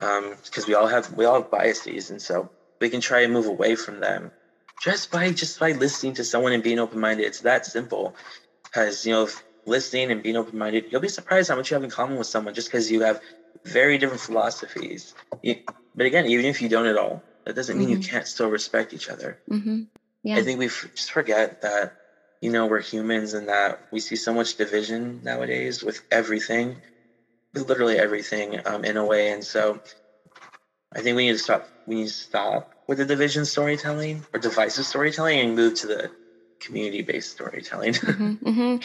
because 0.00 0.64
um, 0.64 0.64
we 0.68 0.74
all 0.74 0.86
have 0.88 1.12
we 1.12 1.24
all 1.24 1.36
have 1.42 1.50
biases, 1.50 2.10
and 2.10 2.20
so 2.22 2.50
we 2.80 2.90
can 2.90 3.00
try 3.00 3.20
and 3.20 3.32
move 3.32 3.46
away 3.46 3.76
from 3.76 4.00
them 4.00 4.32
just 4.82 5.10
by 5.10 5.30
just 5.30 5.58
by 5.60 5.72
listening 5.72 6.14
to 6.14 6.24
someone 6.24 6.52
and 6.52 6.62
being 6.62 6.78
open 6.78 7.00
minded. 7.00 7.26
It's 7.26 7.40
that 7.40 7.66
simple. 7.66 8.14
Because 8.64 9.04
you 9.06 9.12
know, 9.12 9.28
listening 9.66 10.10
and 10.10 10.22
being 10.22 10.36
open 10.36 10.58
minded, 10.58 10.86
you'll 10.90 11.00
be 11.00 11.08
surprised 11.08 11.48
how 11.48 11.56
much 11.56 11.70
you 11.70 11.74
have 11.74 11.84
in 11.84 11.90
common 11.90 12.18
with 12.18 12.26
someone 12.28 12.54
just 12.54 12.68
because 12.68 12.90
you 12.90 13.02
have 13.02 13.20
very 13.64 13.98
different 13.98 14.22
philosophies. 14.22 15.14
but 15.94 16.06
again, 16.06 16.26
even 16.26 16.46
if 16.46 16.60
you 16.62 16.68
don't 16.68 16.86
at 16.86 16.98
all, 16.98 17.22
that 17.46 17.54
doesn't 17.54 17.78
mean 17.78 17.88
mm-hmm. 17.88 18.02
you 18.02 18.08
can't 18.08 18.26
still 18.26 18.50
respect 18.50 18.92
each 18.92 19.08
other. 19.08 19.38
Mm-hmm. 19.48 19.84
Yeah. 20.24 20.36
I 20.36 20.42
think 20.42 20.58
we 20.58 20.66
just 20.66 21.12
forget 21.12 21.62
that, 21.62 21.96
you 22.40 22.50
know, 22.50 22.66
we're 22.66 22.80
humans 22.80 23.34
and 23.34 23.48
that 23.48 23.80
we 23.92 24.00
see 24.00 24.16
so 24.16 24.34
much 24.34 24.56
division 24.56 25.20
nowadays 25.22 25.82
with 25.84 26.02
everything, 26.10 26.76
with 27.54 27.68
literally 27.68 27.98
everything 27.98 28.60
um, 28.66 28.84
in 28.84 28.96
a 28.96 29.04
way. 29.04 29.30
And 29.30 29.44
so 29.44 29.80
I 30.92 31.00
think 31.00 31.16
we 31.16 31.26
need 31.26 31.34
to 31.34 31.38
stop, 31.38 31.68
we 31.86 31.94
need 31.94 32.08
to 32.08 32.12
stop 32.12 32.74
with 32.88 32.98
the 32.98 33.04
division 33.04 33.44
storytelling 33.44 34.26
or 34.34 34.40
divisive 34.40 34.84
storytelling 34.84 35.38
and 35.38 35.54
move 35.54 35.74
to 35.74 35.86
the 35.86 36.10
community 36.58 37.02
based 37.02 37.30
storytelling. 37.30 37.92
mm-hmm, 37.94 38.48
mm-hmm. 38.48 38.76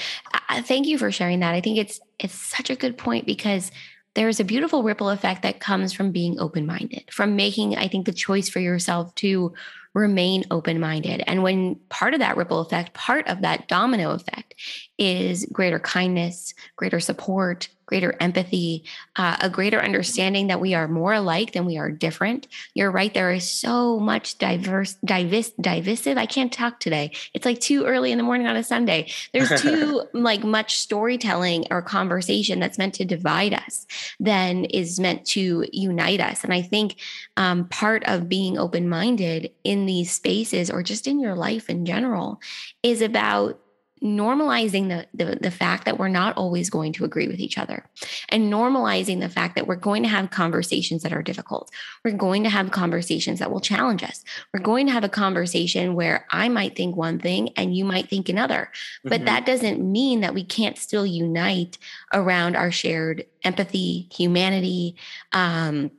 Uh, 0.49 0.61
thank 0.61 0.85
you 0.85 0.99
for 0.99 1.11
sharing 1.11 1.39
that. 1.39 1.55
I 1.55 1.61
think 1.61 1.79
it's 1.79 1.99
it's 2.19 2.35
such 2.35 2.69
a 2.69 2.75
good 2.75 2.97
point 2.97 3.25
because 3.25 3.71
there's 4.13 4.39
a 4.39 4.45
beautiful 4.45 4.83
ripple 4.83 5.09
effect 5.09 5.41
that 5.43 5.59
comes 5.59 5.93
from 5.93 6.11
being 6.11 6.39
open 6.39 6.65
minded, 6.65 7.05
from 7.11 7.35
making, 7.35 7.77
I 7.77 7.87
think, 7.87 8.05
the 8.05 8.11
choice 8.11 8.49
for 8.49 8.59
yourself 8.59 9.15
to 9.15 9.53
remain 9.93 10.43
open 10.51 10.79
minded. 10.79 11.23
And 11.27 11.43
when 11.43 11.75
part 11.89 12.13
of 12.13 12.19
that 12.19 12.37
ripple 12.37 12.59
effect, 12.59 12.93
part 12.93 13.27
of 13.27 13.41
that 13.41 13.67
domino 13.67 14.11
effect 14.11 14.55
is 14.97 15.45
greater 15.51 15.79
kindness, 15.79 16.53
greater 16.75 16.99
support, 16.99 17.69
greater 17.91 18.15
empathy, 18.21 18.85
uh, 19.17 19.35
a 19.41 19.49
greater 19.49 19.81
understanding 19.81 20.47
that 20.47 20.61
we 20.61 20.73
are 20.73 20.87
more 20.87 21.11
alike 21.11 21.51
than 21.51 21.65
we 21.65 21.77
are 21.77 21.91
different. 21.91 22.47
You're 22.73 22.89
right. 22.89 23.13
There 23.13 23.33
is 23.33 23.51
so 23.51 23.99
much 23.99 24.37
diverse, 24.37 24.93
diverse, 25.03 25.51
divisive. 25.59 26.17
I 26.17 26.25
can't 26.25 26.53
talk 26.53 26.79
today. 26.79 27.11
It's 27.33 27.45
like 27.45 27.59
too 27.59 27.83
early 27.83 28.13
in 28.13 28.17
the 28.17 28.23
morning 28.23 28.47
on 28.47 28.55
a 28.55 28.63
Sunday. 28.63 29.11
There's 29.33 29.61
too 29.61 30.03
like 30.13 30.45
much 30.45 30.77
storytelling 30.77 31.65
or 31.69 31.81
conversation 31.81 32.61
that's 32.61 32.77
meant 32.77 32.93
to 32.93 33.03
divide 33.03 33.53
us 33.53 33.85
than 34.21 34.63
is 34.63 34.97
meant 34.97 35.25
to 35.25 35.65
unite 35.73 36.21
us. 36.21 36.45
And 36.45 36.53
I 36.53 36.61
think 36.61 36.95
um, 37.35 37.67
part 37.67 38.05
of 38.05 38.29
being 38.29 38.57
open 38.57 38.87
minded 38.87 39.51
in 39.65 39.85
these 39.85 40.13
spaces 40.13 40.71
or 40.71 40.81
just 40.81 41.07
in 41.07 41.19
your 41.19 41.35
life 41.35 41.69
in 41.69 41.85
general 41.85 42.39
is 42.83 43.01
about 43.01 43.59
normalizing 44.03 44.87
the, 44.87 45.07
the, 45.13 45.35
the 45.35 45.51
fact 45.51 45.85
that 45.85 45.99
we're 45.99 46.07
not 46.07 46.35
always 46.35 46.69
going 46.69 46.91
to 46.93 47.05
agree 47.05 47.27
with 47.27 47.39
each 47.39 47.57
other 47.57 47.85
and 48.29 48.51
normalizing 48.51 49.19
the 49.19 49.29
fact 49.29 49.55
that 49.55 49.67
we're 49.67 49.75
going 49.75 50.01
to 50.01 50.09
have 50.09 50.31
conversations 50.31 51.03
that 51.03 51.13
are 51.13 51.21
difficult. 51.21 51.69
We're 52.03 52.17
going 52.17 52.43
to 52.43 52.49
have 52.49 52.71
conversations 52.71 53.39
that 53.39 53.51
will 53.51 53.59
challenge 53.59 54.03
us. 54.03 54.23
We're 54.53 54.61
going 54.61 54.87
to 54.87 54.91
have 54.91 55.03
a 55.03 55.09
conversation 55.09 55.93
where 55.93 56.25
i 56.31 56.49
might 56.49 56.75
think 56.75 56.95
one 56.95 57.19
thing 57.19 57.49
and 57.55 57.75
you 57.75 57.85
might 57.85 58.09
think 58.09 58.27
another. 58.27 58.71
But 59.03 59.13
mm-hmm. 59.13 59.25
that 59.25 59.45
doesn't 59.45 59.79
mean 59.79 60.21
that 60.21 60.33
we 60.33 60.43
can't 60.43 60.77
still 60.77 61.05
unite 61.05 61.77
around 62.13 62.55
our 62.55 62.71
shared 62.71 63.25
empathy 63.43 64.07
humanity 64.11 64.95
um, 65.33 65.91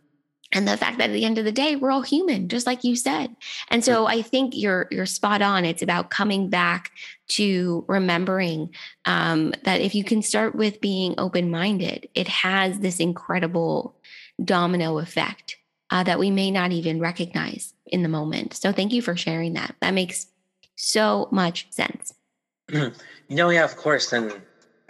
and 0.53 0.69
the 0.69 0.77
fact 0.77 0.99
that 0.99 1.11
at 1.11 1.13
the 1.13 1.25
end 1.25 1.39
of 1.39 1.45
the 1.45 1.53
day 1.53 1.77
we're 1.77 1.91
all 1.91 2.03
human 2.03 2.49
just 2.49 2.67
like 2.67 2.85
you 2.85 2.97
said. 2.97 3.35
And 3.69 3.85
so 3.85 4.07
i 4.07 4.23
think 4.23 4.57
you're 4.57 4.89
you're 4.91 5.07
spot 5.07 5.43
on. 5.43 5.65
It's 5.65 5.83
about 5.83 6.11
coming 6.11 6.49
back 6.49 6.91
to 7.29 7.85
remembering 7.89 8.75
um, 9.05 9.55
that 9.65 9.81
if 9.81 9.95
you 9.95 10.05
can 10.05 10.23
start 10.23 10.55
with 10.55 10.81
being 10.81 11.15
open-minded 11.19 12.09
it 12.15 12.29
has 12.29 12.81
this 12.81 13.01
incredible 13.01 13.97
domino 14.43 14.99
effect 14.99 15.57
uh, 15.91 16.03
that 16.03 16.19
we 16.19 16.31
may 16.31 16.51
not 16.51 16.73
even 16.73 17.01
recognize 17.01 17.75
in 17.87 18.03
the 18.03 18.09
moment. 18.09 18.55
So 18.55 18.73
thank 18.73 18.93
you 18.93 19.03
for 19.03 19.17
sharing 19.17 19.53
that. 19.55 19.77
That 19.81 19.93
makes 19.93 20.27
so 20.77 21.29
much 21.31 21.71
sense. 21.71 22.15
You 23.29 23.37
know 23.37 23.49
yeah 23.49 23.65
of 23.65 23.77
course 23.77 24.13
and 24.13 24.31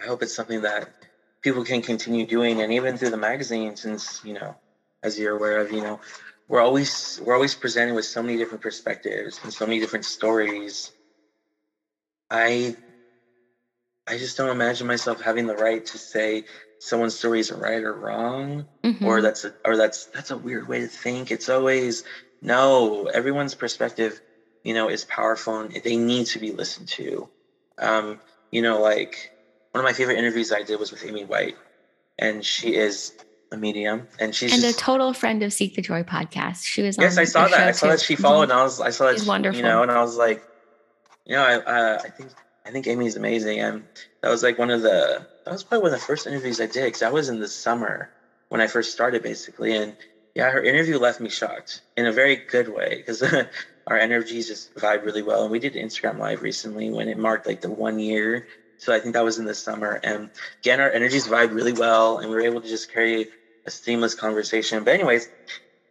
i 0.01 0.05
hope 0.05 0.21
it's 0.21 0.35
something 0.35 0.61
that 0.63 0.89
people 1.41 1.63
can 1.63 1.81
continue 1.81 2.25
doing 2.25 2.61
and 2.61 2.73
even 2.73 2.97
through 2.97 3.11
the 3.11 3.23
magazine 3.31 3.77
since 3.77 4.19
you 4.25 4.33
know 4.33 4.53
as 5.03 5.19
you're 5.19 5.35
aware 5.35 5.59
of, 5.59 5.71
you 5.71 5.81
know, 5.81 5.99
we're 6.47 6.61
always 6.61 7.21
we're 7.23 7.35
always 7.35 7.55
presented 7.55 7.93
with 7.95 8.05
so 8.05 8.21
many 8.21 8.37
different 8.37 8.61
perspectives 8.61 9.39
and 9.43 9.53
so 9.53 9.65
many 9.65 9.79
different 9.79 10.05
stories. 10.05 10.91
I 12.29 12.75
I 14.07 14.17
just 14.17 14.37
don't 14.37 14.49
imagine 14.49 14.87
myself 14.87 15.21
having 15.21 15.47
the 15.47 15.55
right 15.55 15.85
to 15.85 15.97
say 15.97 16.45
someone's 16.79 17.15
story 17.17 17.39
is 17.39 17.51
right 17.51 17.81
or 17.81 17.93
wrong, 17.93 18.65
mm-hmm. 18.83 19.05
or 19.05 19.21
that's 19.21 19.45
a, 19.45 19.53
or 19.63 19.77
that's 19.77 20.05
that's 20.07 20.31
a 20.31 20.37
weird 20.37 20.67
way 20.67 20.81
to 20.81 20.87
think. 20.87 21.31
It's 21.31 21.49
always 21.49 22.03
no. 22.41 23.05
Everyone's 23.05 23.55
perspective, 23.55 24.19
you 24.63 24.73
know, 24.73 24.89
is 24.89 25.05
powerful 25.05 25.59
and 25.59 25.71
they 25.71 25.95
need 25.95 26.27
to 26.27 26.39
be 26.39 26.51
listened 26.51 26.89
to. 26.89 27.29
Um, 27.77 28.19
you 28.51 28.61
know, 28.61 28.81
like 28.81 29.31
one 29.71 29.83
of 29.83 29.89
my 29.89 29.93
favorite 29.93 30.17
interviews 30.17 30.51
I 30.51 30.63
did 30.63 30.79
was 30.79 30.91
with 30.91 31.05
Amy 31.05 31.23
White, 31.23 31.57
and 32.19 32.45
she 32.45 32.75
is 32.75 33.13
a 33.53 33.57
medium, 33.57 34.07
and 34.19 34.35
she's 34.35 34.51
and 34.51 34.61
just, 34.61 34.77
a 34.77 34.79
total 34.79 35.13
friend 35.13 35.43
of 35.43 35.53
Seek 35.53 35.75
the 35.75 35.81
Joy 35.81 36.03
podcast. 36.03 36.65
She 36.65 36.81
was 36.81 36.97
yes, 36.97 37.17
I 37.17 37.23
saw 37.23 37.47
that. 37.47 37.67
I 37.67 37.71
saw 37.71 37.87
too. 37.87 37.91
that 37.91 38.01
she 38.01 38.15
followed, 38.15 38.43
and 38.43 38.53
I 38.53 38.63
was 38.63 38.81
I 38.81 38.89
saw 38.89 39.05
that 39.05 39.13
she's 39.13 39.23
she, 39.23 39.29
wonderful. 39.29 39.57
You 39.57 39.63
know, 39.63 39.83
and 39.83 39.91
I 39.91 40.01
was 40.01 40.17
like, 40.17 40.43
you 41.25 41.35
know, 41.35 41.43
I 41.43 41.55
uh, 41.55 42.01
I 42.03 42.09
think 42.09 42.31
I 42.65 42.71
think 42.71 42.87
Amy's 42.87 43.15
amazing, 43.15 43.59
and 43.59 43.83
that 44.21 44.29
was 44.29 44.43
like 44.43 44.57
one 44.57 44.69
of 44.69 44.81
the 44.81 45.25
that 45.45 45.51
was 45.51 45.63
probably 45.63 45.83
one 45.83 45.93
of 45.93 45.99
the 45.99 46.05
first 46.05 46.27
interviews 46.27 46.59
I 46.59 46.65
did 46.65 46.85
because 46.85 47.03
I 47.03 47.11
was 47.11 47.29
in 47.29 47.39
the 47.39 47.47
summer 47.47 48.09
when 48.49 48.59
I 48.59 48.67
first 48.67 48.91
started, 48.91 49.23
basically, 49.23 49.75
and 49.75 49.95
yeah, 50.35 50.49
her 50.49 50.63
interview 50.63 50.97
left 50.97 51.21
me 51.21 51.29
shocked 51.29 51.81
in 51.95 52.05
a 52.05 52.11
very 52.11 52.35
good 52.35 52.67
way 52.67 52.97
because 52.97 53.23
our 53.87 53.97
energies 53.97 54.47
just 54.47 54.73
vibe 54.75 55.05
really 55.05 55.21
well, 55.21 55.43
and 55.43 55.51
we 55.51 55.59
did 55.59 55.73
Instagram 55.75 56.17
live 56.17 56.41
recently 56.41 56.89
when 56.89 57.07
it 57.07 57.17
marked 57.17 57.45
like 57.47 57.61
the 57.61 57.69
one 57.69 57.99
year 57.99 58.47
so 58.83 58.93
I 58.93 58.99
think 58.99 59.13
that 59.13 59.23
was 59.23 59.39
in 59.39 59.45
the 59.45 59.55
summer. 59.55 59.99
And 60.03 60.29
again, 60.59 60.81
our 60.81 60.91
energies 60.91 61.27
vibe 61.27 61.53
really 61.53 61.71
well, 61.71 62.17
and 62.17 62.29
we 62.29 62.35
were 62.35 62.41
able 62.41 62.59
to 62.59 62.67
just 62.67 62.91
carry 62.91 63.27
a 63.65 63.71
seamless 63.71 64.15
conversation. 64.15 64.83
But 64.83 64.93
anyways, 64.95 65.29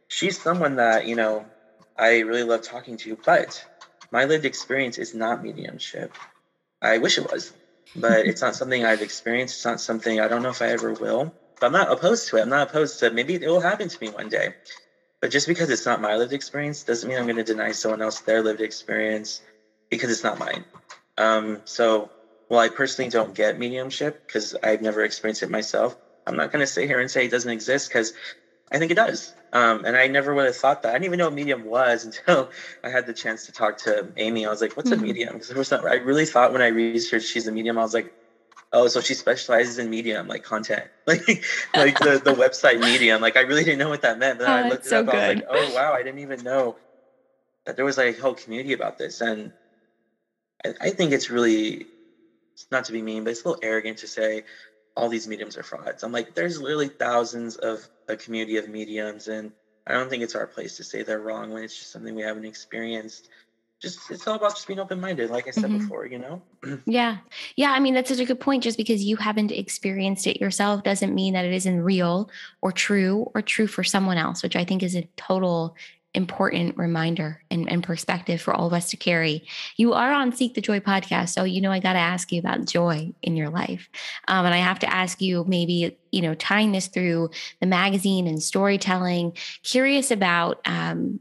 she's 0.09 0.41
someone 0.41 0.77
that 0.77 1.07
you 1.07 1.17
know 1.17 1.47
I 1.97 2.21
really 2.21 2.45
love 2.45 2.63
talking 2.63 2.97
to. 2.99 3.19
But 3.25 3.65
my 4.11 4.25
lived 4.25 4.45
experience 4.45 4.99
is 4.99 5.15
not 5.15 5.43
mediumship. 5.43 6.13
I 6.83 6.99
wish 6.99 7.19
it 7.19 7.31
was, 7.31 7.53
but 7.97 8.27
it's 8.27 8.43
not 8.43 8.57
something 8.57 8.85
I've 8.85 9.03
experienced. 9.03 9.57
It's 9.57 9.65
not 9.65 9.81
something 9.81 10.21
I 10.21 10.29
don't 10.29 10.43
know 10.43 10.51
if 10.51 10.63
I 10.63 10.69
ever 10.69 10.93
will. 10.93 11.33
But 11.61 11.67
I'm 11.67 11.73
not 11.73 11.93
opposed 11.93 12.29
to 12.29 12.37
it. 12.37 12.43
I'm 12.43 12.49
not 12.49 12.69
opposed 12.69 12.99
to 13.01 13.11
maybe 13.11 13.35
it 13.35 13.47
will 13.47 13.61
happen 13.61 13.89
to 13.89 13.99
me 14.01 14.11
one 14.11 14.29
day. 14.29 14.55
But 15.21 15.31
just 15.31 15.47
because 15.47 15.71
it's 15.71 15.87
not 15.87 16.01
my 16.01 16.17
lived 16.17 16.33
experience 16.33 16.83
doesn't 16.83 17.09
mean 17.09 17.19
I'm 17.19 17.27
going 17.27 17.37
to 17.37 17.45
deny 17.45 17.73
someone 17.73 18.03
else 18.03 18.21
their 18.21 18.43
lived 18.43 18.61
experience 18.61 19.41
because 19.91 20.11
it's 20.11 20.25
not 20.25 20.39
mine. 20.39 20.65
Um, 21.17 21.63
so 21.65 22.11
well, 22.49 22.61
I 22.61 22.69
personally 22.69 23.11
don't 23.11 23.35
get 23.35 23.59
mediumship 23.59 24.21
because 24.27 24.57
I've 24.63 24.83
never 24.83 25.03
experienced 25.03 25.43
it 25.43 25.51
myself. 25.51 25.97
I'm 26.27 26.37
not 26.37 26.53
going 26.53 26.61
to 26.61 26.67
sit 26.67 26.87
here 26.87 27.01
and 27.01 27.11
say 27.11 27.27
it 27.27 27.31
doesn't 27.31 27.51
exist 27.51 27.89
because 27.89 28.13
I 28.71 28.79
think 28.79 28.91
it 28.91 28.95
does. 28.95 29.35
Um, 29.53 29.85
and 29.85 29.97
I 29.97 30.07
never 30.07 30.35
would 30.35 30.47
have 30.47 30.57
thought 30.57 30.83
that. 30.83 30.91
I 30.91 30.93
didn't 30.93 31.07
even 31.07 31.19
know 31.19 31.27
what 31.27 31.35
medium 31.35 31.65
was 31.65 32.05
until 32.27 32.51
I 32.83 32.89
had 32.89 33.07
the 33.07 33.13
chance 33.13 33.47
to 33.47 33.53
talk 33.53 33.79
to 33.79 34.09
Amy. 34.17 34.47
I 34.47 34.51
was 34.51 34.61
like, 34.61 34.77
what's 34.77 34.91
mm-hmm. 34.91 35.03
a 35.03 35.07
medium? 35.07 35.39
Because 35.39 35.73
I 35.73 35.95
really 35.95 36.27
thought 36.27 36.53
when 36.53 36.63
I 36.63 36.69
researched 36.69 37.27
she's 37.27 37.47
a 37.47 37.53
medium, 37.53 37.79
I 37.79 37.83
was 37.83 37.95
like, 37.95 38.15
oh, 38.73 38.89
so 38.89 39.01
she 39.01 39.15
specializes 39.15 39.79
in 39.79 39.91
medium, 39.91 40.29
like 40.29 40.43
content, 40.43 40.85
like 41.07 41.45
like 41.75 41.99
the, 41.99 42.21
the 42.25 42.33
website 42.33 42.81
medium. 42.81 43.21
Like 43.21 43.37
I 43.37 43.41
really 43.41 43.65
didn't 43.65 43.79
know 43.79 43.91
what 43.91 44.03
that 44.03 44.19
meant. 44.19 44.39
But 44.39 44.47
then 44.47 44.65
oh, 44.65 44.67
I 44.67 44.69
looked 44.69 44.87
it 44.87 44.89
so 44.89 45.01
up. 45.01 45.07
Good. 45.07 45.15
I 45.15 45.29
was 45.29 45.37
like, 45.37 45.45
oh 45.51 45.75
wow, 45.75 45.93
I 45.93 46.03
didn't 46.03 46.21
even 46.21 46.43
know 46.43 46.77
that 47.67 47.77
there 47.77 47.85
was 47.85 47.99
like 47.99 48.19
a 48.19 48.21
whole 48.21 48.35
community 48.35 48.73
about 48.73 48.99
this. 48.99 49.21
And 49.21 49.53
I, 50.65 50.75
I 50.81 50.91
think 50.91 51.13
it's 51.13 51.31
really 51.31 51.87
not 52.71 52.87
to 52.87 52.93
be 52.93 53.03
mean, 53.03 53.25
but 53.25 53.31
it's 53.31 53.45
a 53.45 53.49
little 53.49 53.63
arrogant 53.63 53.99
to 53.99 54.07
say 54.07 54.45
all 54.97 55.09
these 55.09 55.27
mediums 55.27 55.57
are 55.57 55.63
frauds. 55.63 56.03
I'm 56.03 56.13
like, 56.13 56.35
there's 56.35 56.61
literally 56.61 56.89
thousands 56.89 57.57
of 57.57 57.87
a 58.09 58.17
community 58.17 58.57
of 58.57 58.69
mediums, 58.69 59.29
and 59.29 59.53
I 59.87 59.93
don't 59.93 60.11
think 60.11 60.23
it's 60.23 60.35
our 60.35 60.47
place 60.47 60.77
to 60.77 60.85
say 60.85 61.03
they're 61.03 61.21
wrong 61.21 61.51
when 61.51 61.65
it's 61.65 61.77
just 61.77 61.93
something 61.93 62.15
we 62.15 62.23
haven't 62.23 62.45
experienced. 62.45 63.29
Just 63.81 64.11
it's 64.13 64.29
all 64.29 64.37
about 64.37 64.55
just 64.55 64.69
being 64.69 64.79
open 64.79 65.01
minded, 65.01 65.31
like 65.31 65.49
I 65.49 65.51
said 65.51 65.65
mm-hmm. 65.65 65.79
before, 65.79 66.07
you 66.07 66.19
know? 66.19 66.41
yeah. 66.87 67.19
Yeah. 67.57 67.73
I 67.73 67.81
mean, 67.81 67.95
that's 67.95 68.11
such 68.11 68.21
a 68.21 68.25
good 68.25 68.39
point. 68.39 68.63
Just 68.63 68.77
because 68.77 69.03
you 69.03 69.17
haven't 69.17 69.51
experienced 69.51 70.29
it 70.29 70.41
yourself 70.41 70.85
doesn't 70.85 71.13
mean 71.13 71.35
that 71.35 71.45
it 71.45 71.53
isn't 71.53 71.83
real 71.83 72.31
or 72.61 72.71
true 72.71 73.29
or 73.35 73.43
true 73.43 73.67
for 73.67 73.83
someone 73.83 74.19
else, 74.19 74.41
which 74.41 74.55
I 74.55 74.65
think 74.65 74.85
is 74.85 74.95
a 74.95 75.09
total 75.17 75.75
important 76.15 76.77
reminder 76.77 77.43
and, 77.51 77.71
and, 77.71 77.83
perspective 77.83 78.41
for 78.41 78.53
all 78.53 78.67
of 78.67 78.73
us 78.73 78.91
to 78.91 78.97
carry. 78.97 79.47
You 79.77 79.93
are 79.95 80.13
on 80.13 80.33
Seek 80.33 80.55
the 80.55 80.61
Joy 80.61 80.81
podcast, 80.81 81.31
so 81.31 81.45
you 81.45 81.61
know 81.61 81.73
I 81.73 81.79
got 81.79 81.95
to 81.95 81.99
ask 81.99 82.31
you 82.33 82.39
about 82.39 82.67
joy 82.67 83.13
in 83.23 83.37
your 83.37 83.49
life, 83.49 83.89
um, 84.29 84.45
and 84.45 84.55
I 84.55 84.59
have 84.59 84.79
to 84.81 84.93
ask 84.93 85.21
you 85.21 85.45
maybe 85.47 85.97
you 86.11 86.23
know 86.23 86.35
tying 86.35 86.73
this 86.73 86.89
through 86.89 87.31
the 87.61 87.67
magazine 87.67 88.27
and 88.27 88.43
storytelling. 88.43 89.37
Curious 89.63 90.11
about. 90.11 90.61
Um, 90.65 91.21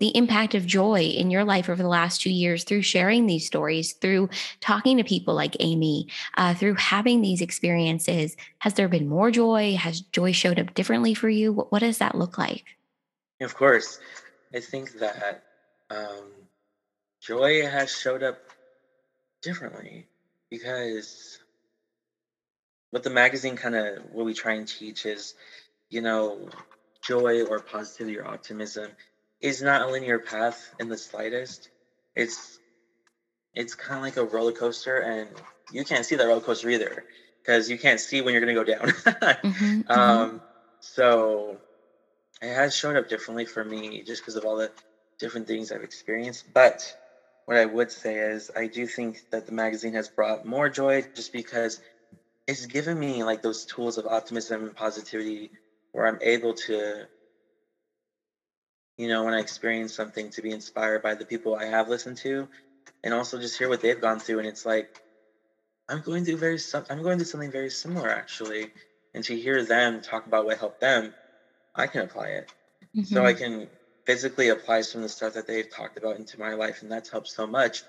the 0.00 0.16
impact 0.16 0.54
of 0.54 0.66
joy 0.66 1.00
in 1.00 1.30
your 1.30 1.44
life 1.44 1.68
over 1.68 1.82
the 1.82 1.88
last 1.88 2.20
two 2.20 2.30
years 2.30 2.64
through 2.64 2.82
sharing 2.82 3.26
these 3.26 3.46
stories, 3.46 3.92
through 3.92 4.28
talking 4.60 4.96
to 4.96 5.04
people 5.04 5.34
like 5.34 5.56
Amy, 5.60 6.08
uh, 6.36 6.52
through 6.52 6.74
having 6.74 7.22
these 7.22 7.40
experiences. 7.40 8.36
Has 8.58 8.74
there 8.74 8.88
been 8.88 9.08
more 9.08 9.30
joy? 9.30 9.76
Has 9.76 10.00
joy 10.00 10.32
showed 10.32 10.58
up 10.58 10.74
differently 10.74 11.14
for 11.14 11.28
you? 11.28 11.52
What, 11.52 11.70
what 11.70 11.78
does 11.78 11.98
that 11.98 12.16
look 12.16 12.36
like? 12.36 12.64
Of 13.40 13.54
course, 13.54 13.98
I 14.54 14.60
think 14.60 14.92
that 15.00 15.42
um, 15.90 16.30
joy 17.20 17.66
has 17.66 17.90
showed 17.90 18.22
up 18.22 18.38
differently 19.42 20.06
because 20.50 21.38
what 22.90 23.02
the 23.02 23.10
magazine 23.10 23.56
kind 23.56 23.74
of 23.74 23.98
what 24.12 24.24
we 24.24 24.34
try 24.34 24.54
and 24.54 24.68
teach 24.68 25.04
is, 25.04 25.34
you 25.90 26.00
know, 26.00 26.48
joy 27.04 27.42
or 27.42 27.60
positivity 27.60 28.18
or 28.18 28.26
optimism 28.26 28.90
is 29.40 29.60
not 29.60 29.82
a 29.82 29.86
linear 29.86 30.18
path 30.18 30.74
in 30.78 30.88
the 30.88 30.96
slightest. 30.96 31.68
It's 32.14 32.58
it's 33.54 33.74
kind 33.74 33.98
of 33.98 34.02
like 34.02 34.16
a 34.16 34.24
roller 34.24 34.52
coaster, 34.52 34.98
and 34.98 35.30
you 35.72 35.84
can't 35.84 36.06
see 36.06 36.16
that 36.16 36.26
roller 36.26 36.40
coaster 36.40 36.70
either 36.70 37.04
because 37.42 37.68
you 37.68 37.78
can't 37.78 38.00
see 38.00 38.20
when 38.20 38.32
you're 38.32 38.44
going 38.44 38.54
to 38.54 38.64
go 38.64 38.78
down. 38.78 38.88
mm-hmm, 39.44 39.92
um, 39.92 40.28
mm-hmm. 40.28 40.36
So 40.80 41.58
it 42.42 42.54
has 42.54 42.74
shown 42.74 42.96
up 42.96 43.08
differently 43.08 43.44
for 43.46 43.64
me 43.64 44.02
just 44.02 44.22
because 44.22 44.36
of 44.36 44.44
all 44.44 44.56
the 44.56 44.70
different 45.18 45.46
things 45.46 45.72
I've 45.72 45.82
experienced. 45.82 46.44
But 46.52 46.94
what 47.46 47.56
I 47.58 47.66
would 47.66 47.90
say 47.90 48.16
is 48.16 48.50
I 48.56 48.66
do 48.68 48.86
think 48.86 49.18
that 49.32 49.46
the 49.46 49.52
magazine 49.52 49.94
has 49.94 50.08
brought 50.08 50.44
more 50.44 50.68
joy 50.68 51.04
just 51.14 51.32
because 51.32 51.80
it's 52.46 52.66
given 52.66 52.98
me 52.98 53.24
like 53.24 53.42
those 53.42 53.64
tools 53.66 53.98
of 53.98 54.06
optimism 54.06 54.64
and 54.64 54.76
positivity 54.76 55.50
where 55.92 56.06
I'm 56.06 56.18
able 56.22 56.54
to 56.66 57.06
you 58.98 59.08
know 59.08 59.24
when 59.24 59.34
I 59.34 59.40
experience 59.40 59.94
something 59.94 60.30
to 60.30 60.42
be 60.42 60.52
inspired 60.52 61.02
by 61.02 61.14
the 61.14 61.26
people 61.26 61.54
I 61.56 61.66
have 61.66 61.88
listened 61.88 62.18
to 62.18 62.48
and 63.04 63.14
also 63.14 63.38
just 63.38 63.58
hear 63.58 63.68
what 63.68 63.80
they've 63.80 64.00
gone 64.00 64.20
through 64.20 64.40
and 64.40 64.48
it's 64.48 64.66
like 64.66 64.88
I'm 65.88 66.00
going 66.00 66.24
through 66.24 66.38
very 66.38 66.58
I'm 66.90 67.02
going 67.02 67.18
through 67.18 67.26
something 67.26 67.50
very 67.52 67.70
similar 67.70 68.10
actually 68.10 68.72
and 69.14 69.24
to 69.24 69.38
hear 69.38 69.64
them 69.64 70.00
talk 70.02 70.26
about 70.26 70.46
what 70.46 70.58
helped 70.58 70.80
them 70.80 71.14
I 71.74 71.86
can 71.86 72.02
apply 72.02 72.28
it. 72.28 72.52
Mm-hmm. 72.96 73.02
So 73.02 73.24
I 73.24 73.32
mm-hmm. 73.32 73.42
can 73.42 73.68
physically 74.04 74.48
apply 74.48 74.82
some 74.82 75.00
of 75.00 75.04
the 75.04 75.08
stuff 75.08 75.34
that 75.34 75.46
they've 75.46 75.68
talked 75.68 75.96
about 75.98 76.16
into 76.16 76.38
my 76.38 76.54
life, 76.54 76.82
and 76.82 76.90
that's 76.90 77.10
helped 77.10 77.28
so 77.28 77.46
much. 77.46 77.82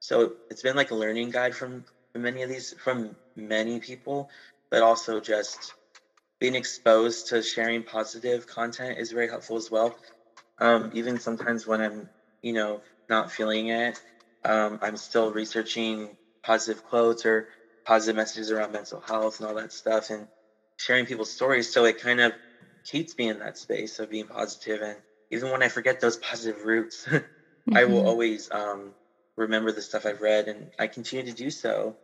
So 0.00 0.32
it's 0.50 0.62
been 0.62 0.76
like 0.76 0.90
a 0.90 0.94
learning 0.94 1.30
guide 1.30 1.54
from 1.54 1.84
many 2.14 2.42
of 2.42 2.48
these 2.48 2.74
from 2.82 3.16
many 3.36 3.80
people, 3.80 4.28
but 4.70 4.82
also 4.82 5.20
just 5.20 5.74
being 6.40 6.54
exposed 6.54 7.28
to 7.28 7.42
sharing 7.42 7.82
positive 7.84 8.46
content 8.46 8.98
is 8.98 9.12
very 9.12 9.28
helpful 9.28 9.56
as 9.56 9.70
well. 9.70 9.94
Um, 10.58 10.90
even 10.94 11.18
sometimes 11.20 11.66
when 11.66 11.80
I'm, 11.80 12.08
you 12.42 12.52
know, 12.52 12.80
not 13.08 13.30
feeling 13.30 13.68
it, 13.68 14.00
um, 14.44 14.78
I'm 14.82 14.96
still 14.96 15.30
researching 15.30 16.16
positive 16.42 16.82
quotes 16.84 17.24
or 17.26 17.48
positive 17.84 18.16
messages 18.16 18.50
around 18.50 18.72
mental 18.72 19.00
health 19.00 19.38
and 19.38 19.48
all 19.48 19.54
that 19.54 19.72
stuff 19.72 20.10
and 20.10 20.26
sharing 20.76 21.06
people's 21.06 21.30
stories. 21.30 21.72
So 21.72 21.84
it 21.84 22.00
kind 22.00 22.20
of 22.20 22.32
keeps 22.84 23.16
me 23.16 23.28
in 23.28 23.38
that 23.38 23.58
space 23.58 23.98
of 23.98 24.10
being 24.10 24.26
positive 24.26 24.82
and 24.82 24.96
even 25.30 25.50
when 25.50 25.62
i 25.62 25.68
forget 25.68 26.00
those 26.00 26.16
positive 26.16 26.64
roots 26.64 27.04
mm-hmm. 27.06 27.76
i 27.76 27.84
will 27.84 27.98
mm-hmm. 27.98 28.08
always 28.08 28.50
um, 28.50 28.92
remember 29.36 29.72
the 29.72 29.82
stuff 29.82 30.06
i've 30.06 30.20
read 30.20 30.48
and 30.48 30.70
i 30.78 30.86
continue 30.86 31.30
to 31.30 31.36
do 31.36 31.50
so 31.50 31.96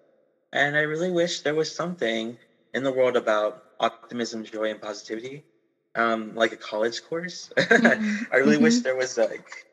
and 0.52 0.76
i 0.76 0.80
really 0.80 1.10
wish 1.10 1.40
there 1.40 1.54
was 1.54 1.74
something 1.74 2.36
in 2.74 2.82
the 2.82 2.92
world 2.92 3.16
about 3.16 3.62
optimism 3.80 4.44
joy 4.44 4.70
and 4.70 4.80
positivity 4.80 5.44
um, 5.94 6.34
like 6.34 6.52
a 6.52 6.56
college 6.56 7.02
course 7.02 7.50
mm-hmm. 7.56 8.24
i 8.32 8.36
really 8.36 8.54
mm-hmm. 8.54 8.64
wish 8.64 8.80
there 8.80 8.96
was 8.96 9.16
like 9.16 9.66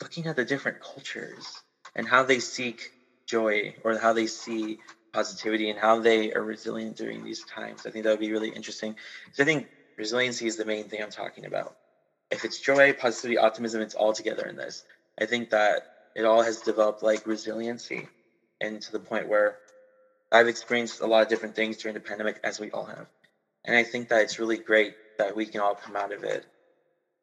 looking 0.00 0.26
at 0.26 0.36
the 0.36 0.44
different 0.44 0.80
cultures 0.80 1.62
and 1.94 2.06
how 2.06 2.22
they 2.22 2.38
seek 2.38 2.92
joy 3.26 3.74
or 3.82 3.98
how 3.98 4.12
they 4.12 4.26
see 4.26 4.78
positivity 5.12 5.70
and 5.70 5.78
how 5.78 6.00
they 6.00 6.32
are 6.32 6.42
resilient 6.42 6.96
during 6.96 7.24
these 7.24 7.42
times. 7.44 7.86
I 7.86 7.90
think 7.90 8.04
that 8.04 8.10
would 8.10 8.20
be 8.20 8.32
really 8.32 8.50
interesting. 8.50 8.94
Because 9.24 9.40
I 9.40 9.44
think 9.44 9.66
resiliency 9.98 10.46
is 10.46 10.56
the 10.56 10.64
main 10.64 10.88
thing 10.88 11.02
I'm 11.02 11.10
talking 11.10 11.46
about. 11.46 11.74
If 12.30 12.44
it's 12.44 12.60
joy, 12.60 12.92
positivity, 12.94 13.38
optimism, 13.38 13.82
it's 13.82 13.94
all 13.94 14.12
together 14.12 14.46
in 14.46 14.56
this. 14.56 14.84
I 15.20 15.26
think 15.26 15.50
that 15.50 15.82
it 16.14 16.24
all 16.24 16.42
has 16.42 16.60
developed 16.60 17.02
like 17.02 17.26
resiliency 17.26 18.08
and 18.60 18.80
to 18.82 18.92
the 18.92 19.00
point 19.00 19.28
where 19.28 19.56
I've 20.32 20.48
experienced 20.48 21.00
a 21.00 21.06
lot 21.06 21.22
of 21.22 21.28
different 21.28 21.56
things 21.56 21.78
during 21.78 21.94
the 21.94 22.00
pandemic, 22.00 22.40
as 22.44 22.60
we 22.60 22.70
all 22.72 22.86
have. 22.86 23.06
And 23.64 23.76
I 23.76 23.84
think 23.84 24.08
that 24.08 24.22
it's 24.22 24.38
really 24.38 24.58
great 24.58 24.94
that 25.18 25.36
we 25.36 25.46
can 25.46 25.60
all 25.60 25.74
come 25.76 25.96
out 25.96 26.12
of 26.12 26.24
it 26.24 26.44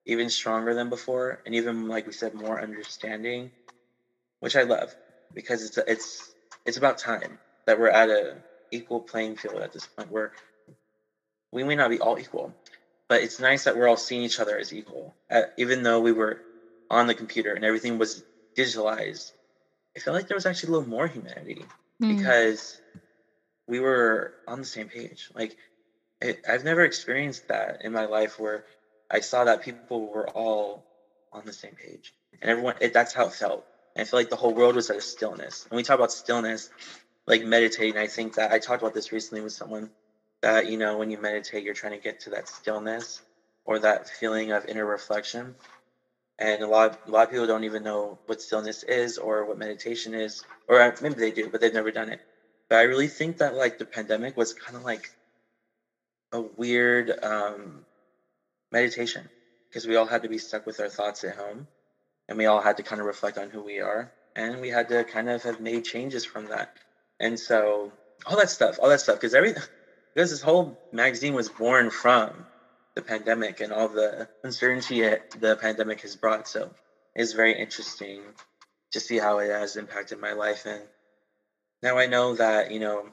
even 0.06 0.30
stronger 0.30 0.74
than 0.74 0.90
before 0.90 1.40
and 1.46 1.56
even 1.56 1.88
like 1.88 2.06
we 2.08 2.14
said 2.14 2.34
more 2.34 2.62
understanding 2.62 3.52
which 4.42 4.56
i 4.56 4.64
love 4.64 4.96
because 5.34 5.64
it's 5.64 5.80
it's 5.88 6.36
it's 6.66 6.78
about 6.78 6.98
time 6.98 7.40
that 7.68 7.80
we're 7.80 7.90
at 7.90 8.10
a 8.10 8.36
equal 8.72 9.02
playing 9.02 9.36
field 9.36 9.62
at 9.62 9.72
this 9.74 9.88
point 9.98 10.12
where 10.12 10.32
we 11.54 11.64
may 11.64 11.76
not 11.76 11.90
be 11.90 12.00
all 12.00 12.18
equal, 12.20 12.54
but 13.08 13.22
it's 13.22 13.40
nice 13.40 13.66
that 13.66 13.78
we're 13.78 13.88
all 13.88 13.98
seeing 13.98 14.24
each 14.24 14.40
other 14.40 14.58
as 14.58 14.74
equal. 14.74 15.16
Uh, 15.30 15.44
even 15.58 15.84
though 15.84 16.00
we 16.00 16.12
were 16.12 16.42
on 16.90 17.08
the 17.08 17.14
computer 17.14 17.54
and 17.54 17.64
everything 17.64 17.98
was 17.98 18.24
digitalized, 18.58 19.32
I 19.96 20.00
felt 20.00 20.16
like 20.16 20.28
there 20.28 20.36
was 20.36 20.48
actually 20.48 20.70
a 20.70 20.72
little 20.74 20.90
more 20.90 21.08
humanity 21.08 21.66
mm. 22.02 22.18
because 22.18 22.82
we 23.68 23.80
were 23.80 24.34
on 24.48 24.60
the 24.60 24.66
same 24.66 24.90
page. 24.90 25.30
Like, 25.36 25.56
it, 26.20 26.44
I've 26.50 26.64
never 26.64 26.82
experienced 26.82 27.48
that 27.50 27.84
in 27.84 27.92
my 27.94 28.06
life 28.06 28.40
where 28.40 28.66
I 29.12 29.20
saw 29.20 29.44
that 29.44 29.62
people 29.62 30.08
were 30.08 30.28
all 30.30 30.84
on 31.32 31.46
the 31.46 31.54
same 31.54 31.76
page 31.76 32.14
and 32.42 32.50
everyone, 32.50 32.76
it, 32.82 32.94
that's 32.94 33.14
how 33.14 33.28
it 33.28 33.34
felt. 33.34 33.66
And 33.96 34.02
I 34.02 34.10
feel 34.10 34.20
like 34.20 34.30
the 34.30 34.36
whole 34.36 34.54
world 34.54 34.76
was 34.76 34.90
at 34.90 34.98
a 34.98 35.02
stillness. 35.02 35.66
When 35.70 35.78
we 35.78 35.84
talk 35.84 35.96
about 35.96 36.12
stillness, 36.12 36.70
like 37.28 37.44
meditating, 37.46 37.98
I 37.98 38.08
think 38.08 38.36
that 38.36 38.52
I 38.52 38.60
talked 38.60 38.82
about 38.82 38.94
this 38.94 39.12
recently 39.12 39.42
with 39.42 39.54
someone 39.54 39.92
that, 40.44 40.68
you 40.68 40.78
know, 40.78 40.98
when 40.98 41.12
you 41.12 41.20
meditate, 41.20 41.66
you're 41.66 41.76
trying 41.76 41.94
to 41.94 42.00
get 42.00 42.22
to 42.22 42.32
that 42.32 42.50
stillness 42.50 43.24
or 43.66 43.80
that 43.80 44.08
feeling 44.10 44.52
of 44.54 44.66
inner 44.68 44.86
reflection. 44.88 45.56
And 46.40 46.64
a 46.64 46.68
lot, 46.68 46.92
of, 46.92 46.98
a 47.08 47.12
lot 47.12 47.24
of 47.26 47.32
people 47.32 47.48
don't 47.48 47.66
even 47.66 47.84
know 47.84 48.20
what 48.28 48.42
stillness 48.42 48.84
is 48.84 49.18
or 49.20 49.46
what 49.46 49.58
meditation 49.58 50.16
is, 50.16 50.44
or 50.68 50.94
maybe 51.02 51.16
they 51.16 51.32
do, 51.32 51.50
but 51.50 51.62
they've 51.62 51.74
never 51.74 51.92
done 51.92 52.10
it. 52.10 52.22
But 52.70 52.78
I 52.80 52.84
really 52.84 53.10
think 53.10 53.38
that 53.40 53.56
like 53.56 53.78
the 53.78 53.86
pandemic 53.86 54.38
was 54.38 54.54
kind 54.54 54.78
of 54.78 54.84
like 54.84 55.12
a 56.34 56.42
weird 56.42 57.14
um, 57.24 57.86
meditation 58.72 59.30
because 59.70 59.88
we 59.88 59.96
all 59.96 60.06
had 60.06 60.24
to 60.24 60.30
be 60.30 60.40
stuck 60.40 60.66
with 60.66 60.80
our 60.80 60.90
thoughts 60.90 61.24
at 61.26 61.36
home 61.36 61.68
and 62.30 62.38
we 62.38 62.46
all 62.48 62.62
had 62.62 62.78
to 62.78 62.84
kind 62.84 63.02
of 63.02 63.08
reflect 63.08 63.38
on 63.38 63.50
who 63.50 63.64
we 63.64 63.80
are 63.82 64.12
and 64.36 64.62
we 64.62 64.70
had 64.70 64.90
to 64.90 65.06
kind 65.06 65.30
of 65.30 65.44
have 65.44 65.60
made 65.60 65.86
changes 65.86 66.26
from 66.26 66.48
that 66.48 66.70
and 67.20 67.40
so 67.40 67.94
all 68.26 68.38
that 68.38 68.50
stuff 68.50 68.80
all 68.82 68.90
that 68.90 69.02
stuff 69.02 69.16
because 69.18 69.36
every 69.36 69.54
because 70.16 70.32
this 70.32 70.42
whole 70.42 70.78
magazine 70.92 71.34
was 71.34 71.50
born 71.50 71.90
from 71.90 72.48
the 72.96 73.02
pandemic 73.04 73.62
and 73.62 73.74
all 73.74 73.90
the 73.90 74.28
uncertainty 74.44 75.02
the 75.40 75.58
pandemic 75.58 76.02
has 76.02 76.16
brought. 76.16 76.48
So 76.48 76.72
it's 77.16 77.34
very 77.34 77.54
interesting 77.60 78.24
to 78.94 79.00
see 79.00 79.18
how 79.18 79.40
it 79.40 79.50
has 79.50 79.76
impacted 79.78 80.20
my 80.20 80.34
life. 80.34 80.66
And 80.66 80.84
now 81.84 81.98
i 81.98 82.08
know 82.08 82.36
that 82.36 82.72
you 82.72 82.80
know 82.80 83.10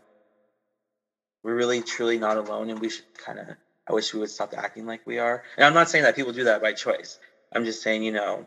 we're 1.45 1.57
really 1.57 1.83
truly 1.83 2.19
not 2.19 2.37
alone 2.39 2.71
and 2.71 2.81
we 2.81 2.91
should 2.91 3.05
kind 3.19 3.39
of 3.41 3.47
i 3.89 3.93
wish 3.95 4.15
we 4.15 4.21
would 4.21 4.31
stop 4.31 4.55
acting 4.57 4.87
like 4.87 5.03
we 5.07 5.19
are. 5.19 5.43
And 5.57 5.67
i'm 5.67 5.75
not 5.75 5.91
saying 5.91 6.05
that 6.05 6.17
people 6.17 6.33
do 6.33 6.45
that 6.45 6.63
by 6.63 6.73
choice. 6.75 7.19
I'm 7.55 7.65
just 7.67 7.83
saying 7.83 8.03
you 8.05 8.13
know 8.13 8.47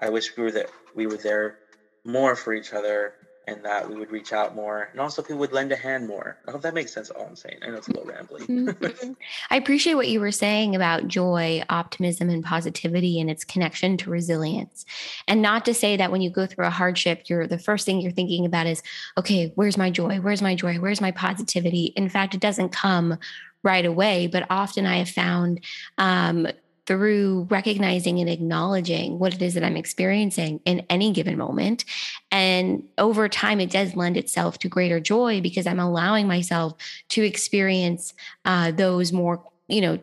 I 0.00 0.10
wish 0.10 0.36
we 0.36 0.42
were 0.42 0.52
there. 0.52 0.66
We 0.94 1.06
were 1.06 1.16
there 1.16 1.56
more 2.04 2.36
for 2.36 2.52
each 2.52 2.72
other, 2.72 3.14
and 3.50 3.64
that 3.64 3.88
we 3.88 3.96
would 3.96 4.10
reach 4.12 4.32
out 4.32 4.54
more, 4.54 4.88
and 4.92 5.00
also 5.00 5.22
people 5.22 5.38
would 5.38 5.52
lend 5.52 5.72
a 5.72 5.76
hand 5.76 6.06
more. 6.06 6.38
I 6.46 6.52
hope 6.52 6.62
that 6.62 6.72
makes 6.72 6.92
sense. 6.92 7.10
All 7.10 7.26
I'm 7.26 7.34
saying. 7.34 7.58
I 7.62 7.68
know 7.68 7.76
it's 7.76 7.88
a 7.88 7.92
little 7.92 8.06
rambling. 8.06 8.46
Mm-hmm. 8.46 9.12
I 9.50 9.56
appreciate 9.56 9.94
what 9.94 10.08
you 10.08 10.20
were 10.20 10.30
saying 10.30 10.76
about 10.76 11.08
joy, 11.08 11.62
optimism, 11.68 12.30
and 12.30 12.44
positivity, 12.44 13.20
and 13.20 13.28
its 13.28 13.44
connection 13.44 13.96
to 13.98 14.10
resilience. 14.10 14.86
And 15.26 15.42
not 15.42 15.64
to 15.64 15.74
say 15.74 15.96
that 15.96 16.12
when 16.12 16.20
you 16.20 16.30
go 16.30 16.46
through 16.46 16.66
a 16.66 16.70
hardship, 16.70 17.24
you're 17.26 17.48
the 17.48 17.58
first 17.58 17.84
thing 17.84 18.00
you're 18.00 18.12
thinking 18.12 18.46
about 18.46 18.66
is, 18.66 18.82
okay, 19.18 19.52
where's 19.56 19.76
my 19.76 19.90
joy? 19.90 20.18
Where's 20.20 20.42
my 20.42 20.54
joy? 20.54 20.76
Where's 20.76 21.00
my 21.00 21.10
positivity? 21.10 21.86
In 21.96 22.08
fact, 22.08 22.34
it 22.34 22.40
doesn't 22.40 22.70
come 22.70 23.18
right 23.62 23.84
away, 23.84 24.26
but 24.28 24.46
often 24.48 24.86
I 24.86 24.98
have 24.98 25.10
found 25.10 25.60
um, 25.98 26.46
through 26.90 27.46
recognizing 27.50 28.18
and 28.18 28.28
acknowledging 28.28 29.20
what 29.20 29.32
it 29.32 29.40
is 29.40 29.54
that 29.54 29.62
I'm 29.62 29.76
experiencing 29.76 30.60
in 30.64 30.84
any 30.90 31.12
given 31.12 31.38
moment. 31.38 31.84
And 32.32 32.82
over 32.98 33.28
time, 33.28 33.60
it 33.60 33.70
does 33.70 33.94
lend 33.94 34.16
itself 34.16 34.58
to 34.58 34.68
greater 34.68 34.98
joy 34.98 35.40
because 35.40 35.68
I'm 35.68 35.78
allowing 35.78 36.26
myself 36.26 36.74
to 37.10 37.22
experience 37.22 38.12
uh, 38.44 38.72
those 38.72 39.12
more, 39.12 39.40
you 39.68 39.80
know, 39.80 40.00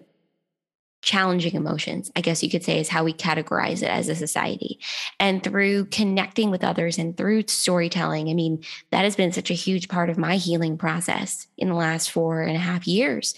challenging 1.07 1.55
emotions, 1.55 2.11
I 2.17 2.21
guess 2.21 2.43
you 2.43 2.49
could 2.49 2.65
say, 2.65 2.81
is 2.81 2.89
how 2.89 3.05
we 3.05 3.13
categorize 3.13 3.81
it 3.81 3.87
as 3.87 4.09
a 4.09 4.15
society. 4.15 4.77
And 5.21 5.41
through 5.41 5.85
connecting 5.85 6.51
with 6.51 6.65
others 6.65 6.97
and 6.97 7.15
through 7.15 7.45
storytelling, 7.47 8.29
I 8.29 8.33
mean, 8.33 8.61
that 8.91 9.05
has 9.05 9.15
been 9.15 9.31
such 9.31 9.49
a 9.49 9.53
huge 9.53 9.87
part 9.87 10.09
of 10.09 10.17
my 10.17 10.35
healing 10.35 10.77
process 10.77 11.47
in 11.57 11.69
the 11.69 11.75
last 11.75 12.11
four 12.11 12.41
and 12.41 12.57
a 12.57 12.59
half 12.59 12.85
years 12.85 13.35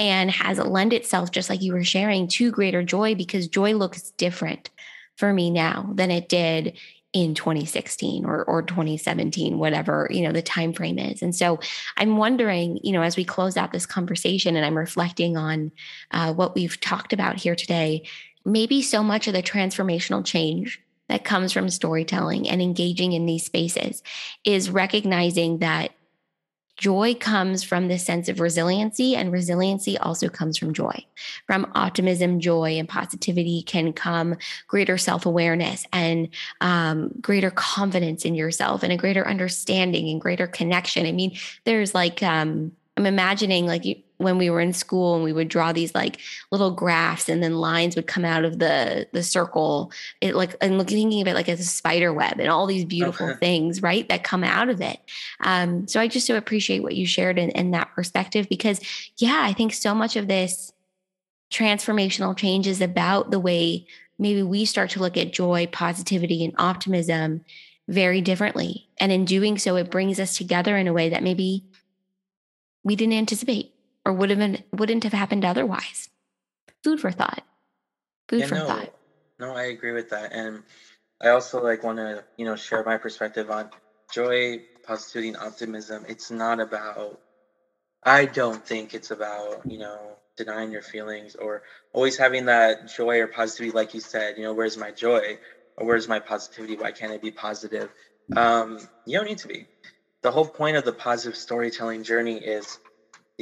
and 0.00 0.32
has 0.32 0.58
lent 0.58 0.92
itself, 0.92 1.30
just 1.30 1.48
like 1.48 1.62
you 1.62 1.72
were 1.72 1.84
sharing, 1.84 2.26
to 2.26 2.50
greater 2.50 2.82
joy 2.82 3.14
because 3.14 3.46
joy 3.46 3.72
looks 3.74 4.10
different 4.10 4.70
for 5.16 5.32
me 5.32 5.48
now 5.48 5.92
than 5.94 6.10
it 6.10 6.28
did 6.28 6.76
in 7.12 7.34
2016 7.34 8.24
or, 8.24 8.42
or 8.44 8.62
2017 8.62 9.58
whatever 9.58 10.08
you 10.10 10.22
know 10.22 10.32
the 10.32 10.40
time 10.42 10.72
frame 10.72 10.98
is. 10.98 11.22
And 11.22 11.34
so 11.34 11.60
i'm 11.96 12.16
wondering 12.16 12.80
you 12.82 12.92
know 12.92 13.02
as 13.02 13.16
we 13.16 13.24
close 13.24 13.56
out 13.56 13.72
this 13.72 13.86
conversation 13.86 14.56
and 14.56 14.64
i'm 14.64 14.76
reflecting 14.76 15.36
on 15.36 15.72
uh, 16.10 16.32
what 16.32 16.54
we've 16.54 16.80
talked 16.80 17.12
about 17.12 17.36
here 17.36 17.54
today 17.54 18.04
maybe 18.44 18.82
so 18.82 19.02
much 19.02 19.28
of 19.28 19.34
the 19.34 19.42
transformational 19.42 20.24
change 20.24 20.80
that 21.08 21.24
comes 21.24 21.52
from 21.52 21.68
storytelling 21.68 22.48
and 22.48 22.62
engaging 22.62 23.12
in 23.12 23.26
these 23.26 23.44
spaces 23.44 24.02
is 24.44 24.70
recognizing 24.70 25.58
that 25.58 25.92
Joy 26.76 27.14
comes 27.14 27.62
from 27.62 27.88
this 27.88 28.04
sense 28.04 28.28
of 28.28 28.40
resiliency, 28.40 29.14
and 29.14 29.30
resiliency 29.30 29.98
also 29.98 30.28
comes 30.28 30.56
from 30.56 30.72
joy. 30.72 31.04
From 31.46 31.70
optimism, 31.74 32.40
joy, 32.40 32.78
and 32.78 32.88
positivity 32.88 33.62
can 33.62 33.92
come 33.92 34.36
greater 34.66 34.96
self 34.98 35.26
awareness 35.26 35.86
and 35.92 36.28
um, 36.60 37.12
greater 37.20 37.50
confidence 37.50 38.24
in 38.24 38.34
yourself 38.34 38.82
and 38.82 38.92
a 38.92 38.96
greater 38.96 39.26
understanding 39.26 40.08
and 40.08 40.20
greater 40.20 40.46
connection. 40.46 41.06
I 41.06 41.12
mean, 41.12 41.36
there's 41.64 41.94
like, 41.94 42.22
um, 42.22 42.72
I'm 42.96 43.06
imagining 43.06 43.66
like 43.66 43.84
you, 43.84 43.96
when 44.22 44.38
we 44.38 44.50
were 44.50 44.60
in 44.60 44.72
school 44.72 45.14
and 45.14 45.24
we 45.24 45.32
would 45.32 45.48
draw 45.48 45.72
these 45.72 45.94
like 45.94 46.18
little 46.50 46.70
graphs 46.70 47.28
and 47.28 47.42
then 47.42 47.56
lines 47.56 47.96
would 47.96 48.06
come 48.06 48.24
out 48.24 48.44
of 48.44 48.58
the 48.58 49.06
the 49.12 49.22
circle. 49.22 49.92
It 50.20 50.34
like 50.34 50.56
and 50.60 50.78
look 50.78 50.88
thinking 50.88 51.20
of 51.22 51.28
it 51.28 51.34
like 51.34 51.48
as 51.48 51.60
a 51.60 51.64
spider 51.64 52.12
web 52.12 52.40
and 52.40 52.48
all 52.48 52.66
these 52.66 52.84
beautiful 52.84 53.30
okay. 53.30 53.38
things 53.38 53.82
right 53.82 54.08
that 54.08 54.24
come 54.24 54.44
out 54.44 54.68
of 54.68 54.80
it. 54.80 54.98
Um, 55.40 55.86
so 55.88 56.00
i 56.00 56.08
just 56.08 56.26
so 56.26 56.36
appreciate 56.36 56.82
what 56.82 56.94
you 56.94 57.06
shared 57.06 57.38
in, 57.38 57.50
in 57.50 57.70
that 57.72 57.94
perspective 57.94 58.48
because 58.48 58.80
yeah 59.18 59.40
i 59.42 59.52
think 59.52 59.72
so 59.72 59.94
much 59.94 60.16
of 60.16 60.28
this 60.28 60.72
transformational 61.52 62.36
change 62.36 62.66
is 62.66 62.80
about 62.80 63.30
the 63.30 63.38
way 63.38 63.86
maybe 64.18 64.42
we 64.42 64.64
start 64.64 64.90
to 64.90 65.00
look 65.00 65.16
at 65.16 65.32
joy 65.32 65.66
positivity 65.70 66.44
and 66.44 66.54
optimism 66.58 67.44
very 67.88 68.20
differently. 68.20 68.88
And 68.98 69.12
in 69.12 69.24
doing 69.24 69.58
so 69.58 69.76
it 69.76 69.90
brings 69.90 70.18
us 70.18 70.36
together 70.36 70.76
in 70.76 70.88
a 70.88 70.92
way 70.92 71.08
that 71.10 71.22
maybe 71.22 71.64
we 72.84 72.96
didn't 72.96 73.14
anticipate 73.14 73.72
or 74.04 74.12
would 74.12 74.30
have 74.30 74.38
been 74.38 74.62
wouldn't 74.72 75.04
have 75.04 75.12
happened 75.12 75.44
otherwise. 75.44 76.08
Food 76.84 77.00
for 77.00 77.10
thought. 77.10 77.42
Food 78.28 78.40
yeah, 78.40 78.46
for 78.46 78.54
no, 78.56 78.66
thought. 78.66 78.94
No, 79.38 79.54
I 79.54 79.64
agree 79.64 79.92
with 79.92 80.10
that. 80.10 80.32
And 80.32 80.62
I 81.20 81.28
also 81.28 81.62
like 81.62 81.82
want 81.82 81.98
to, 81.98 82.24
you 82.36 82.44
know, 82.44 82.56
share 82.56 82.82
my 82.84 82.96
perspective 82.96 83.50
on 83.50 83.70
joy, 84.12 84.60
positivity, 84.84 85.28
and 85.28 85.36
optimism. 85.36 86.04
It's 86.08 86.30
not 86.30 86.60
about 86.60 87.20
I 88.04 88.24
don't 88.24 88.64
think 88.66 88.94
it's 88.94 89.10
about, 89.12 89.62
you 89.64 89.78
know, 89.78 90.16
denying 90.36 90.72
your 90.72 90.82
feelings 90.82 91.36
or 91.36 91.62
always 91.92 92.16
having 92.16 92.46
that 92.46 92.88
joy 92.88 93.20
or 93.20 93.28
positivity, 93.28 93.74
like 93.74 93.94
you 93.94 94.00
said, 94.00 94.36
you 94.36 94.44
know, 94.44 94.52
where's 94.52 94.76
my 94.76 94.90
joy 94.90 95.38
or 95.76 95.86
where's 95.86 96.08
my 96.08 96.18
positivity? 96.18 96.76
Why 96.76 96.90
can't 96.90 97.12
I 97.12 97.18
be 97.18 97.30
positive? 97.30 97.90
Um, 98.36 98.78
you 99.06 99.16
don't 99.18 99.28
need 99.28 99.38
to 99.38 99.48
be. 99.48 99.66
The 100.22 100.32
whole 100.32 100.46
point 100.46 100.76
of 100.76 100.84
the 100.84 100.92
positive 100.92 101.36
storytelling 101.36 102.02
journey 102.02 102.38
is 102.38 102.78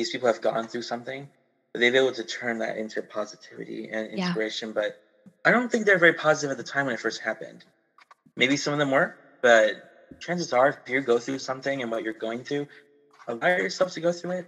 these 0.01 0.11
people 0.11 0.29
have 0.29 0.41
gone 0.41 0.67
through 0.67 0.81
something, 0.81 1.29
but 1.73 1.81
they've 1.81 1.93
been 1.93 2.05
able 2.05 2.15
to 2.15 2.25
turn 2.25 2.59
that 2.59 2.79
into 2.79 3.03
positivity 3.03 3.91
and 3.93 4.09
inspiration. 4.09 4.71
Yeah. 4.71 4.75
But 4.81 5.03
I 5.45 5.51
don't 5.51 5.71
think 5.71 5.85
they're 5.85 5.99
very 5.99 6.15
positive 6.15 6.51
at 6.51 6.57
the 6.57 6.71
time 6.73 6.87
when 6.87 6.95
it 6.95 7.01
first 7.01 7.21
happened. 7.21 7.65
Maybe 8.35 8.57
some 8.57 8.73
of 8.73 8.79
them 8.79 8.91
were, 8.91 9.15
but 9.43 10.17
chances 10.19 10.55
are, 10.55 10.69
if 10.71 10.77
you 10.89 11.03
go 11.03 11.19
through 11.19 11.39
something 11.39 11.83
and 11.83 11.91
what 11.91 12.03
you're 12.03 12.15
going 12.15 12.45
through, 12.45 12.67
allow 13.29 13.49
yourself 13.49 13.93
to 13.93 14.01
go 14.01 14.11
through 14.11 14.31
it. 14.31 14.47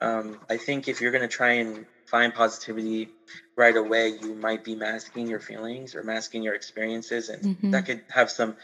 Um, 0.00 0.38
I 0.48 0.58
think 0.58 0.86
if 0.86 1.00
you're 1.00 1.10
going 1.10 1.28
to 1.28 1.36
try 1.36 1.54
and 1.54 1.84
find 2.06 2.32
positivity 2.32 3.08
right 3.56 3.76
away, 3.76 4.16
you 4.22 4.32
might 4.34 4.62
be 4.62 4.76
masking 4.76 5.26
your 5.26 5.40
feelings 5.40 5.96
or 5.96 6.04
masking 6.04 6.44
your 6.44 6.54
experiences, 6.54 7.30
and 7.30 7.42
mm-hmm. 7.42 7.70
that 7.72 7.86
could 7.86 8.02
have 8.10 8.30
some 8.30 8.54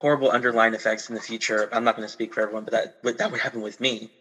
horrible 0.00 0.30
underlying 0.30 0.74
effects 0.74 1.08
in 1.08 1.16
the 1.16 1.20
future. 1.20 1.68
I'm 1.72 1.82
not 1.82 1.96
going 1.96 2.06
to 2.06 2.12
speak 2.12 2.34
for 2.34 2.40
everyone, 2.42 2.64
but 2.64 3.02
that 3.02 3.18
that 3.18 3.32
would 3.32 3.40
happen 3.40 3.62
with 3.62 3.80
me. 3.80 4.12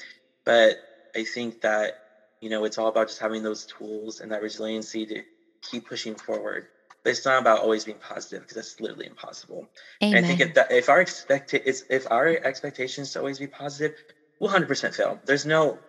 But 0.43 0.77
I 1.17 1.23
think 1.23 1.61
that, 1.61 1.95
you 2.41 2.49
know, 2.49 2.65
it's 2.65 2.77
all 2.77 2.87
about 2.87 3.07
just 3.07 3.19
having 3.19 3.43
those 3.43 3.65
tools 3.65 4.19
and 4.19 4.31
that 4.31 4.41
resiliency 4.41 5.05
to 5.07 5.23
keep 5.63 5.87
pushing 5.87 6.15
forward. 6.15 6.67
But 7.03 7.11
it's 7.11 7.25
not 7.25 7.39
about 7.39 7.59
always 7.59 7.85
being 7.85 7.99
positive 7.99 8.41
because 8.41 8.55
that's 8.55 8.79
literally 8.79 9.07
impossible. 9.07 9.67
Amen. 10.03 10.17
And 10.17 10.25
I 10.25 10.27
think 10.27 10.41
if 10.41 10.53
that 10.55 10.71
if 10.71 10.89
our 10.89 11.01
expect 11.01 11.53
if 11.53 12.11
our 12.11 12.27
expectations 12.27 13.11
to 13.11 13.19
always 13.19 13.39
be 13.39 13.47
positive, 13.47 13.93
we'll 14.39 14.49
hundred 14.49 14.67
percent 14.67 14.93
fail. 14.95 15.19
There's 15.25 15.45
no 15.45 15.79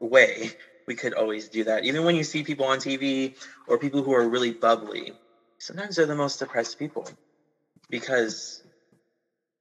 way 0.00 0.50
we 0.86 0.94
could 0.94 1.14
always 1.14 1.48
do 1.48 1.64
that. 1.64 1.84
Even 1.84 2.04
when 2.04 2.16
you 2.16 2.24
see 2.24 2.42
people 2.44 2.66
on 2.66 2.78
TV 2.78 3.34
or 3.66 3.78
people 3.78 4.02
who 4.02 4.14
are 4.14 4.28
really 4.28 4.52
bubbly, 4.52 5.12
sometimes 5.58 5.96
they're 5.96 6.06
the 6.06 6.14
most 6.14 6.38
depressed 6.38 6.78
people 6.78 7.08
because 7.90 8.62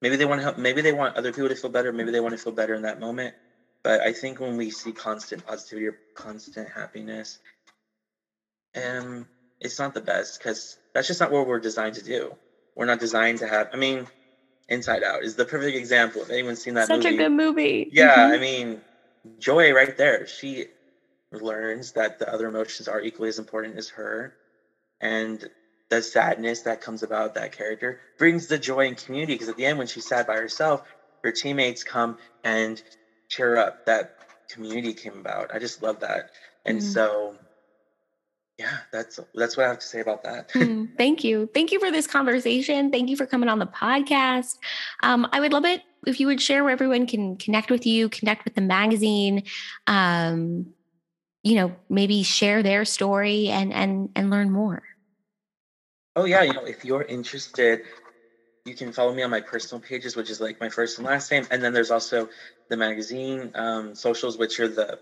maybe 0.01 0.15
they 0.15 0.25
want 0.25 0.39
to 0.39 0.43
help 0.43 0.57
maybe 0.57 0.81
they 0.81 0.93
want 0.93 1.17
other 1.17 1.31
people 1.31 1.49
to 1.49 1.55
feel 1.55 1.69
better 1.69 1.91
maybe 1.91 2.11
they 2.11 2.19
want 2.19 2.33
to 2.33 2.37
feel 2.37 2.53
better 2.53 2.73
in 2.73 2.83
that 2.83 2.99
moment 2.99 3.33
but 3.87 4.01
i 4.01 4.13
think 4.13 4.39
when 4.41 4.57
we 4.57 4.69
see 4.71 4.93
constant 4.93 5.45
positivity 5.45 5.87
or 5.87 5.97
constant 6.15 6.69
happiness 6.69 7.31
um 8.77 9.27
it's 9.61 9.79
not 9.79 9.93
the 9.95 10.01
best 10.01 10.39
because 10.39 10.77
that's 10.95 11.07
just 11.07 11.21
not 11.21 11.31
what 11.31 11.47
we're 11.47 11.59
designed 11.59 11.95
to 11.95 12.03
do. 12.03 12.35
We're 12.75 12.87
not 12.87 12.99
designed 12.99 13.39
to 13.39 13.47
have 13.47 13.69
i 13.73 13.77
mean 13.77 14.07
inside 14.69 15.03
out 15.03 15.23
is 15.23 15.35
the 15.35 15.45
perfect 15.45 15.77
example. 15.77 16.23
If 16.23 16.31
anyone's 16.31 16.61
seen 16.63 16.75
that 16.75 16.89
such 16.89 17.05
movie, 17.05 17.13
a 17.13 17.13
good 17.13 17.33
movie. 17.33 17.89
Yeah 17.89 18.27
Mhm. 18.27 18.33
i 18.33 18.39
mean 18.39 18.83
joy 19.39 19.73
right 19.73 19.95
there. 19.97 20.27
She 20.27 20.67
learns 21.31 21.93
that 21.93 22.19
the 22.19 22.31
other 22.31 22.47
emotions 22.47 22.87
are 22.89 23.01
equally 23.01 23.29
as 23.29 23.39
important 23.39 23.77
as 23.77 23.89
her 23.91 24.33
and 25.01 25.49
the 25.89 26.01
sadness 26.01 26.63
that 26.63 26.81
comes 26.81 27.03
about 27.03 27.35
that 27.35 27.51
character 27.53 27.99
brings 28.17 28.47
the 28.47 28.59
joy 28.59 28.87
and 28.87 28.97
community 28.97 29.33
because 29.35 29.49
at 29.49 29.55
the 29.57 29.65
end 29.65 29.77
when 29.77 29.87
she's 29.87 30.07
sad 30.07 30.25
by 30.27 30.35
herself 30.37 30.81
her 31.23 31.31
teammates 31.31 31.83
come 31.83 32.17
and 32.43 32.81
cheer 33.29 33.57
up 33.57 33.85
that 33.85 34.17
community 34.49 34.93
came 34.93 35.19
about 35.19 35.53
i 35.53 35.59
just 35.59 35.81
love 35.83 35.99
that 35.99 36.31
and 36.65 36.79
Mhm. 36.79 36.81
so 36.81 37.35
yeah 38.57 38.77
that's 38.91 39.19
that's 39.35 39.57
what 39.57 39.65
i 39.65 39.69
have 39.69 39.79
to 39.79 39.85
say 39.85 39.99
about 39.99 40.23
that 40.23 40.49
Mm, 40.53 40.89
thank 40.97 41.23
you. 41.23 41.49
Thank 41.53 41.71
you 41.71 41.79
for 41.79 41.91
this 41.91 42.07
conversation. 42.07 42.91
Thank 42.91 43.09
you 43.09 43.17
for 43.17 43.25
coming 43.25 43.49
on 43.49 43.59
the 43.59 43.67
podcast. 43.67 44.57
Um, 45.03 45.27
I 45.31 45.39
would 45.41 45.51
love 45.51 45.65
it 45.65 45.81
if 46.05 46.19
you 46.19 46.27
would 46.27 46.41
share 46.41 46.63
where 46.63 46.71
everyone 46.71 47.05
can 47.05 47.35
connect 47.35 47.69
with 47.69 47.85
you, 47.85 48.07
connect 48.09 48.45
with 48.45 48.55
the 48.55 48.61
magazine, 48.61 49.43
um, 49.87 50.67
you 51.43 51.55
know, 51.55 51.75
maybe 51.89 52.23
share 52.23 52.63
their 52.63 52.85
story 52.85 53.49
and 53.49 53.73
and 53.73 54.09
and 54.15 54.29
learn 54.29 54.49
more. 54.51 54.81
Oh 56.15 56.25
yeah, 56.25 56.43
you 56.43 56.53
know, 56.53 56.65
if 56.65 56.83
you're 56.83 57.03
interested, 57.03 57.81
you 58.67 58.75
can 58.75 58.93
follow 58.93 59.13
me 59.13 59.23
on 59.23 59.31
my 59.31 59.41
personal 59.41 59.81
pages, 59.81 60.15
which 60.15 60.29
is 60.29 60.41
like 60.41 60.59
my 60.59 60.69
first 60.69 60.97
and 60.99 61.07
last 61.07 61.31
name, 61.31 61.45
and 61.51 61.63
then 61.63 61.73
there's 61.73 61.91
also 61.91 62.29
the 62.69 62.77
magazine 62.77 63.51
um, 63.55 63.95
socials, 63.95 64.37
which 64.37 64.59
are 64.59 64.67
the. 64.69 64.99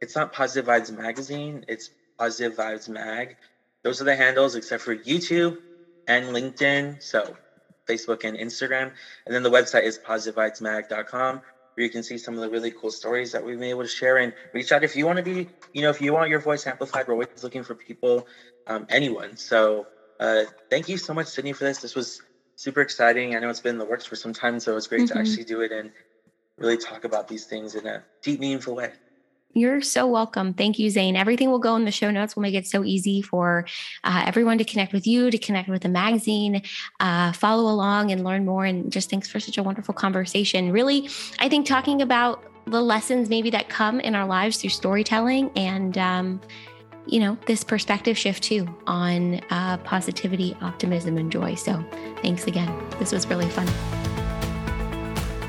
It's 0.00 0.16
not 0.16 0.32
Positive 0.32 0.66
Vibes 0.66 0.96
Magazine; 0.96 1.64
it's 1.68 1.90
Positive 2.18 2.56
Vibes 2.56 2.88
Mag. 2.88 3.36
Those 3.84 4.00
are 4.00 4.04
the 4.04 4.16
handles, 4.16 4.56
except 4.56 4.82
for 4.82 4.96
YouTube 4.96 5.56
and 6.06 6.26
LinkedIn. 6.26 7.02
So, 7.02 7.36
Facebook 7.88 8.24
and 8.24 8.38
Instagram, 8.38 8.92
and 9.26 9.34
then 9.34 9.42
the 9.42 9.50
website 9.50 9.84
is 9.84 9.98
positivevibesmag.com, 9.98 11.42
where 11.74 11.84
you 11.84 11.90
can 11.90 12.02
see 12.04 12.18
some 12.18 12.34
of 12.34 12.40
the 12.42 12.50
really 12.50 12.72
cool 12.72 12.90
stories 12.90 13.32
that 13.32 13.44
we've 13.44 13.58
been 13.58 13.70
able 13.70 13.82
to 13.82 13.88
share. 13.88 14.18
And 14.18 14.34
reach 14.52 14.72
out 14.72 14.84
if 14.84 14.96
you 14.96 15.06
want 15.06 15.18
to 15.18 15.24
be, 15.24 15.48
you 15.72 15.82
know, 15.82 15.90
if 15.90 16.00
you 16.00 16.12
want 16.12 16.30
your 16.30 16.40
voice 16.40 16.66
amplified. 16.66 17.08
We're 17.08 17.14
always 17.14 17.28
looking 17.42 17.64
for 17.64 17.74
people, 17.74 18.26
um, 18.68 18.86
anyone. 18.90 19.36
So. 19.36 19.88
Uh, 20.20 20.44
thank 20.70 20.88
you 20.88 20.96
so 20.96 21.14
much, 21.14 21.26
Sydney, 21.26 21.52
for 21.52 21.64
this. 21.64 21.80
This 21.80 21.94
was 21.94 22.20
super 22.56 22.80
exciting. 22.80 23.36
I 23.36 23.38
know 23.38 23.48
it's 23.48 23.60
been 23.60 23.74
in 23.74 23.78
the 23.78 23.84
works 23.84 24.06
for 24.06 24.16
some 24.16 24.32
time, 24.32 24.58
so 24.58 24.76
it's 24.76 24.86
great 24.86 25.02
Mhm. 25.02 25.08
to 25.08 25.18
actually 25.18 25.44
do 25.44 25.60
it 25.60 25.70
and 25.70 25.92
really 26.58 26.78
talk 26.78 27.04
about 27.04 27.28
these 27.28 27.44
things 27.44 27.74
in 27.74 27.86
a 27.86 28.02
deep, 28.22 28.40
meaningful 28.40 28.74
way. 28.74 28.92
You're 29.52 29.80
so 29.80 30.06
welcome. 30.06 30.52
Thank 30.52 30.78
you, 30.78 30.90
Zane. 30.90 31.16
Everything 31.16 31.50
will 31.50 31.58
go 31.58 31.76
in 31.76 31.86
the 31.86 31.90
show 31.90 32.10
notes. 32.10 32.36
We'll 32.36 32.42
make 32.42 32.54
it 32.54 32.66
so 32.66 32.84
easy 32.84 33.22
for 33.22 33.64
uh, 34.04 34.24
everyone 34.26 34.58
to 34.58 34.64
connect 34.64 34.92
with 34.92 35.06
you, 35.06 35.30
to 35.30 35.38
connect 35.38 35.68
with 35.68 35.82
the 35.82 35.88
magazine, 35.88 36.60
uh, 37.00 37.32
follow 37.32 37.70
along 37.70 38.10
and 38.10 38.22
learn 38.22 38.44
more. 38.44 38.66
And 38.66 38.92
just 38.92 39.08
thanks 39.08 39.28
for 39.28 39.40
such 39.40 39.56
a 39.56 39.62
wonderful 39.62 39.94
conversation. 39.94 40.72
Really, 40.72 41.08
I 41.38 41.48
think 41.48 41.66
talking 41.66 42.02
about 42.02 42.44
the 42.66 42.82
lessons 42.82 43.30
maybe 43.30 43.48
that 43.50 43.68
come 43.68 44.00
in 44.00 44.14
our 44.14 44.26
lives 44.26 44.58
through 44.58 44.70
storytelling 44.70 45.50
and, 45.56 45.96
um, 45.96 46.40
you 47.06 47.20
know, 47.20 47.38
this 47.46 47.64
perspective 47.64 48.18
shift 48.18 48.42
too 48.42 48.68
on 48.86 49.40
uh, 49.50 49.78
positivity, 49.78 50.56
optimism, 50.60 51.16
and 51.18 51.30
joy. 51.30 51.54
So 51.54 51.84
thanks 52.22 52.46
again. 52.46 52.72
This 52.98 53.12
was 53.12 53.26
really 53.28 53.48
fun. 53.48 53.68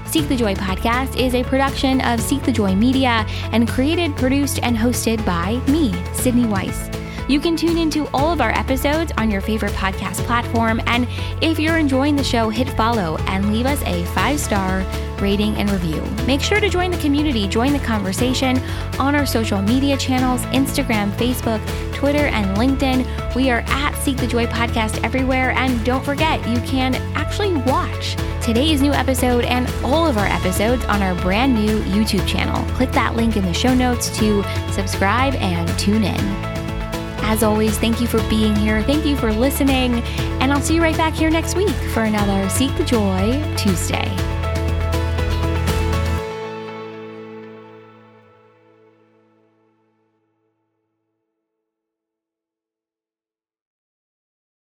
Seek 0.07 0.29
the 0.29 0.37
Joy 0.37 0.55
podcast 0.55 1.19
is 1.19 1.35
a 1.35 1.43
production 1.43 1.99
of 2.01 2.21
Seek 2.21 2.41
the 2.43 2.51
Joy 2.51 2.73
Media 2.75 3.25
and 3.51 3.67
created, 3.67 4.15
produced, 4.15 4.59
and 4.63 4.75
hosted 4.77 5.23
by 5.25 5.57
me, 5.69 5.93
Sydney 6.13 6.45
Weiss. 6.45 6.89
You 7.27 7.41
can 7.41 7.57
tune 7.57 7.77
into 7.77 8.07
all 8.13 8.31
of 8.31 8.39
our 8.39 8.51
episodes 8.51 9.11
on 9.17 9.29
your 9.29 9.41
favorite 9.41 9.73
podcast 9.73 10.23
platform. 10.25 10.81
And 10.87 11.07
if 11.41 11.59
you're 11.59 11.77
enjoying 11.77 12.15
the 12.15 12.23
show, 12.23 12.49
hit 12.49 12.69
follow 12.69 13.17
and 13.27 13.51
leave 13.51 13.65
us 13.65 13.81
a 13.83 14.05
five 14.13 14.39
star 14.39 14.85
rating 15.19 15.55
and 15.55 15.69
review. 15.69 16.01
Make 16.25 16.41
sure 16.41 16.59
to 16.59 16.69
join 16.69 16.91
the 16.91 16.97
community, 16.99 17.47
join 17.47 17.73
the 17.73 17.79
conversation 17.79 18.59
on 18.99 19.15
our 19.15 19.25
social 19.25 19.61
media 19.61 19.97
channels 19.97 20.41
Instagram, 20.47 21.11
Facebook, 21.13 21.61
Twitter, 21.93 22.27
and 22.27 22.57
LinkedIn. 22.57 23.35
We 23.35 23.49
are 23.49 23.63
at 23.67 23.95
Seek 23.95 24.17
the 24.17 24.27
Joy 24.27 24.45
podcast 24.45 25.03
everywhere. 25.03 25.51
And 25.51 25.83
don't 25.83 26.05
forget, 26.05 26.47
you 26.47 26.59
can 26.61 26.95
actually 27.15 27.53
watch 27.63 28.15
today's 28.41 28.81
new 28.81 28.93
episode 28.93 29.43
and 29.43 29.67
all 29.83 30.07
of 30.07 30.17
our 30.17 30.27
episodes 30.27 30.85
on 30.85 31.01
our 31.01 31.15
brand 31.15 31.55
new 31.55 31.79
YouTube 31.81 32.25
channel. 32.25 32.63
Click 32.75 32.91
that 32.93 33.15
link 33.15 33.35
in 33.35 33.43
the 33.43 33.53
show 33.53 33.73
notes 33.73 34.15
to 34.17 34.43
subscribe 34.71 35.33
and 35.35 35.67
tune 35.77 36.05
in. 36.05 36.56
As 37.29 37.43
always, 37.43 37.77
thank 37.77 37.99
you 37.99 38.07
for 38.07 38.23
being 38.29 38.55
here. 38.55 38.81
Thank 38.83 39.05
you 39.05 39.17
for 39.17 39.33
listening. 39.33 39.95
And 40.39 40.51
I'll 40.51 40.61
see 40.61 40.75
you 40.75 40.81
right 40.81 40.95
back 40.95 41.13
here 41.13 41.29
next 41.29 41.57
week 41.57 41.75
for 41.93 42.03
another 42.03 42.47
Seek 42.49 42.75
the 42.77 42.85
Joy 42.85 43.43
Tuesday. 43.57 44.26